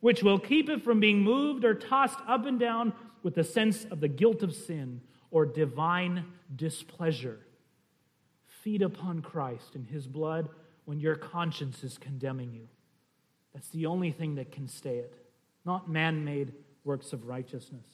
which 0.00 0.22
will 0.22 0.38
keep 0.38 0.68
it 0.68 0.82
from 0.82 1.00
being 1.00 1.20
moved 1.20 1.64
or 1.64 1.74
tossed 1.74 2.18
up 2.26 2.46
and 2.46 2.58
down 2.58 2.92
with 3.22 3.34
the 3.34 3.44
sense 3.44 3.84
of 3.86 4.00
the 4.00 4.08
guilt 4.08 4.42
of 4.42 4.54
sin 4.54 5.00
or 5.30 5.44
divine 5.46 6.24
displeasure. 6.56 7.38
Feed 8.46 8.82
upon 8.82 9.22
Christ 9.22 9.74
and 9.74 9.86
his 9.86 10.06
blood 10.06 10.48
when 10.84 11.00
your 11.00 11.16
conscience 11.16 11.84
is 11.84 11.98
condemning 11.98 12.52
you. 12.52 12.68
That's 13.54 13.68
the 13.68 13.86
only 13.86 14.10
thing 14.10 14.36
that 14.36 14.52
can 14.52 14.68
stay 14.68 14.98
it, 14.98 15.14
not 15.64 15.88
man 15.88 16.24
made 16.24 16.52
works 16.84 17.12
of 17.12 17.26
righteousness. 17.26 17.86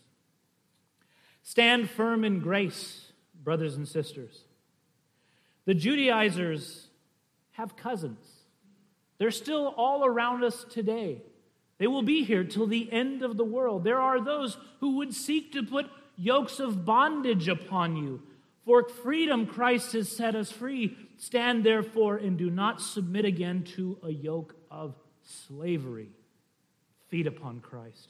Stand 1.42 1.88
firm 1.90 2.24
in 2.24 2.40
grace, 2.40 3.12
brothers 3.42 3.76
and 3.76 3.86
sisters. 3.86 4.44
The 5.64 5.74
Judaizers 5.74 6.88
have 7.52 7.76
cousins. 7.76 8.26
They're 9.18 9.30
still 9.30 9.74
all 9.76 10.04
around 10.04 10.44
us 10.44 10.64
today. 10.68 11.22
They 11.78 11.86
will 11.86 12.02
be 12.02 12.24
here 12.24 12.44
till 12.44 12.66
the 12.66 12.90
end 12.90 13.22
of 13.22 13.36
the 13.36 13.44
world. 13.44 13.84
There 13.84 14.00
are 14.00 14.22
those 14.22 14.56
who 14.80 14.96
would 14.96 15.14
seek 15.14 15.52
to 15.52 15.62
put 15.62 15.90
yokes 16.16 16.58
of 16.58 16.84
bondage 16.84 17.48
upon 17.48 17.96
you. 17.96 18.22
For 18.64 18.88
freedom, 18.88 19.46
Christ 19.46 19.92
has 19.92 20.10
set 20.10 20.34
us 20.34 20.50
free. 20.50 20.96
Stand 21.18 21.64
therefore 21.64 22.16
and 22.16 22.36
do 22.36 22.50
not 22.50 22.80
submit 22.80 23.24
again 23.24 23.62
to 23.76 23.98
a 24.02 24.10
yoke 24.10 24.56
of 24.70 24.94
slavery. 25.22 26.08
Feed 27.08 27.26
upon 27.26 27.60
Christ. 27.60 28.08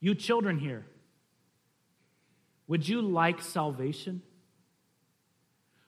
You 0.00 0.14
children 0.14 0.58
here, 0.58 0.86
would 2.66 2.88
you 2.88 3.02
like 3.02 3.42
salvation? 3.42 4.22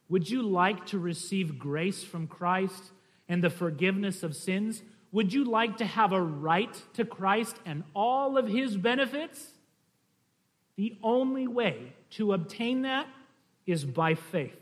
Would 0.08 0.30
you 0.30 0.42
like 0.42 0.86
to 0.86 0.98
receive 0.98 1.58
grace 1.58 2.04
from 2.04 2.26
Christ 2.26 2.92
and 3.28 3.42
the 3.42 3.50
forgiveness 3.50 4.22
of 4.22 4.36
sins? 4.36 4.82
Would 5.12 5.32
you 5.32 5.44
like 5.44 5.78
to 5.78 5.84
have 5.84 6.12
a 6.12 6.20
right 6.20 6.74
to 6.94 7.04
Christ 7.04 7.56
and 7.64 7.84
all 7.94 8.36
of 8.36 8.48
his 8.48 8.76
benefits? 8.76 9.52
The 10.76 10.96
only 11.02 11.46
way 11.46 11.94
to 12.10 12.32
obtain 12.32 12.82
that 12.82 13.06
is 13.66 13.84
by 13.84 14.14
faith. 14.14 14.56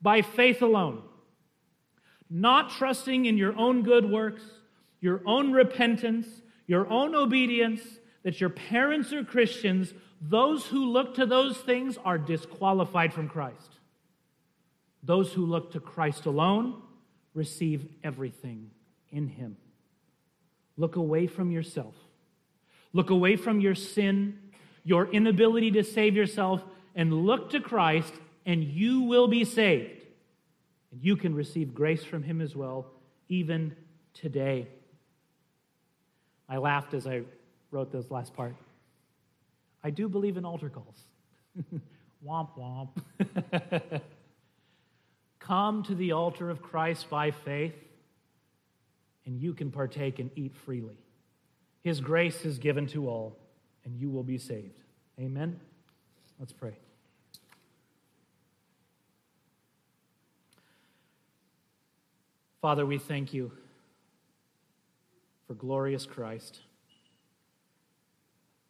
By 0.00 0.22
faith 0.22 0.62
alone. 0.62 1.02
Not 2.28 2.70
trusting 2.70 3.26
in 3.26 3.36
your 3.36 3.56
own 3.56 3.82
good 3.82 4.10
works, 4.10 4.42
your 5.00 5.20
own 5.26 5.52
repentance, 5.52 6.26
your 6.66 6.88
own 6.88 7.14
obedience, 7.14 7.82
that 8.22 8.40
your 8.40 8.50
parents 8.50 9.12
are 9.12 9.24
Christians, 9.24 9.92
those 10.20 10.66
who 10.66 10.84
look 10.86 11.14
to 11.16 11.26
those 11.26 11.56
things 11.56 11.98
are 12.04 12.18
disqualified 12.18 13.12
from 13.12 13.28
Christ. 13.28 13.78
Those 15.02 15.32
who 15.32 15.44
look 15.46 15.72
to 15.72 15.80
Christ 15.80 16.26
alone 16.26 16.82
receive 17.34 17.86
everything 18.04 18.70
in 19.12 19.28
Him. 19.28 19.56
Look 20.76 20.96
away 20.96 21.26
from 21.26 21.50
yourself. 21.50 21.94
Look 22.92 23.10
away 23.10 23.36
from 23.36 23.60
your 23.60 23.74
sin, 23.74 24.38
your 24.84 25.06
inability 25.10 25.70
to 25.72 25.84
save 25.84 26.16
yourself, 26.16 26.62
and 26.94 27.12
look 27.24 27.50
to 27.50 27.60
Christ, 27.60 28.12
and 28.46 28.64
you 28.64 29.02
will 29.02 29.28
be 29.28 29.44
saved. 29.44 30.04
And 30.90 31.02
you 31.02 31.16
can 31.16 31.34
receive 31.34 31.74
grace 31.74 32.02
from 32.02 32.22
Him 32.22 32.40
as 32.40 32.56
well, 32.56 32.86
even 33.28 33.76
today. 34.14 34.66
I 36.48 36.56
laughed 36.56 36.94
as 36.94 37.06
I 37.06 37.22
wrote 37.70 37.92
this 37.92 38.10
last 38.10 38.34
part. 38.34 38.56
I 39.84 39.90
do 39.90 40.08
believe 40.08 40.36
in 40.36 40.44
altar 40.44 40.68
calls. 40.68 41.04
womp 42.26 42.50
womp. 42.58 44.00
Come 45.38 45.82
to 45.84 45.94
the 45.94 46.12
altar 46.12 46.50
of 46.50 46.60
Christ 46.60 47.08
by 47.08 47.30
faith, 47.30 47.74
and 49.30 49.40
you 49.40 49.54
can 49.54 49.70
partake 49.70 50.18
and 50.18 50.28
eat 50.34 50.52
freely. 50.52 50.98
His 51.84 52.00
grace 52.00 52.44
is 52.44 52.58
given 52.58 52.88
to 52.88 53.08
all, 53.08 53.38
and 53.84 53.96
you 53.96 54.10
will 54.10 54.24
be 54.24 54.38
saved. 54.38 54.80
Amen. 55.20 55.60
Let's 56.40 56.52
pray. 56.52 56.72
Father, 62.60 62.84
we 62.84 62.98
thank 62.98 63.32
you 63.32 63.52
for 65.46 65.54
glorious 65.54 66.06
Christ. 66.06 66.58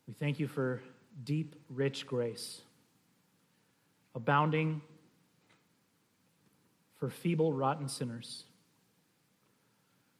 We 0.06 0.12
thank 0.12 0.38
you 0.38 0.46
for 0.46 0.82
deep, 1.24 1.56
rich 1.70 2.06
grace, 2.06 2.60
abounding 4.14 4.82
for 6.98 7.08
feeble, 7.08 7.50
rotten 7.50 7.88
sinners. 7.88 8.44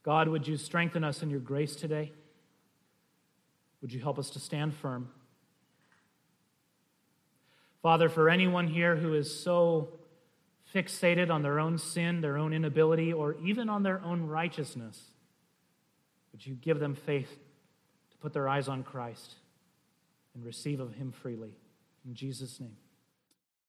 God, 0.02 0.28
would 0.28 0.48
you 0.48 0.56
strengthen 0.56 1.04
us 1.04 1.22
in 1.22 1.30
your 1.30 1.40
grace 1.40 1.76
today? 1.76 2.12
Would 3.82 3.92
you 3.92 4.00
help 4.00 4.18
us 4.18 4.30
to 4.30 4.40
stand 4.40 4.74
firm? 4.74 5.10
Father, 7.82 8.08
for 8.08 8.28
anyone 8.28 8.66
here 8.66 8.96
who 8.96 9.14
is 9.14 9.42
so 9.42 10.00
fixated 10.74 11.30
on 11.30 11.42
their 11.42 11.58
own 11.58 11.78
sin, 11.78 12.20
their 12.20 12.36
own 12.36 12.52
inability, 12.52 13.12
or 13.12 13.36
even 13.42 13.68
on 13.68 13.82
their 13.82 14.02
own 14.04 14.26
righteousness, 14.26 15.02
would 16.32 16.46
you 16.46 16.54
give 16.54 16.78
them 16.78 16.94
faith 16.94 17.30
to 18.10 18.16
put 18.18 18.32
their 18.32 18.48
eyes 18.48 18.68
on 18.68 18.82
Christ 18.82 19.34
and 20.34 20.44
receive 20.44 20.80
of 20.80 20.94
him 20.94 21.10
freely? 21.10 21.54
In 22.06 22.14
Jesus' 22.14 22.60
name. 22.60 22.76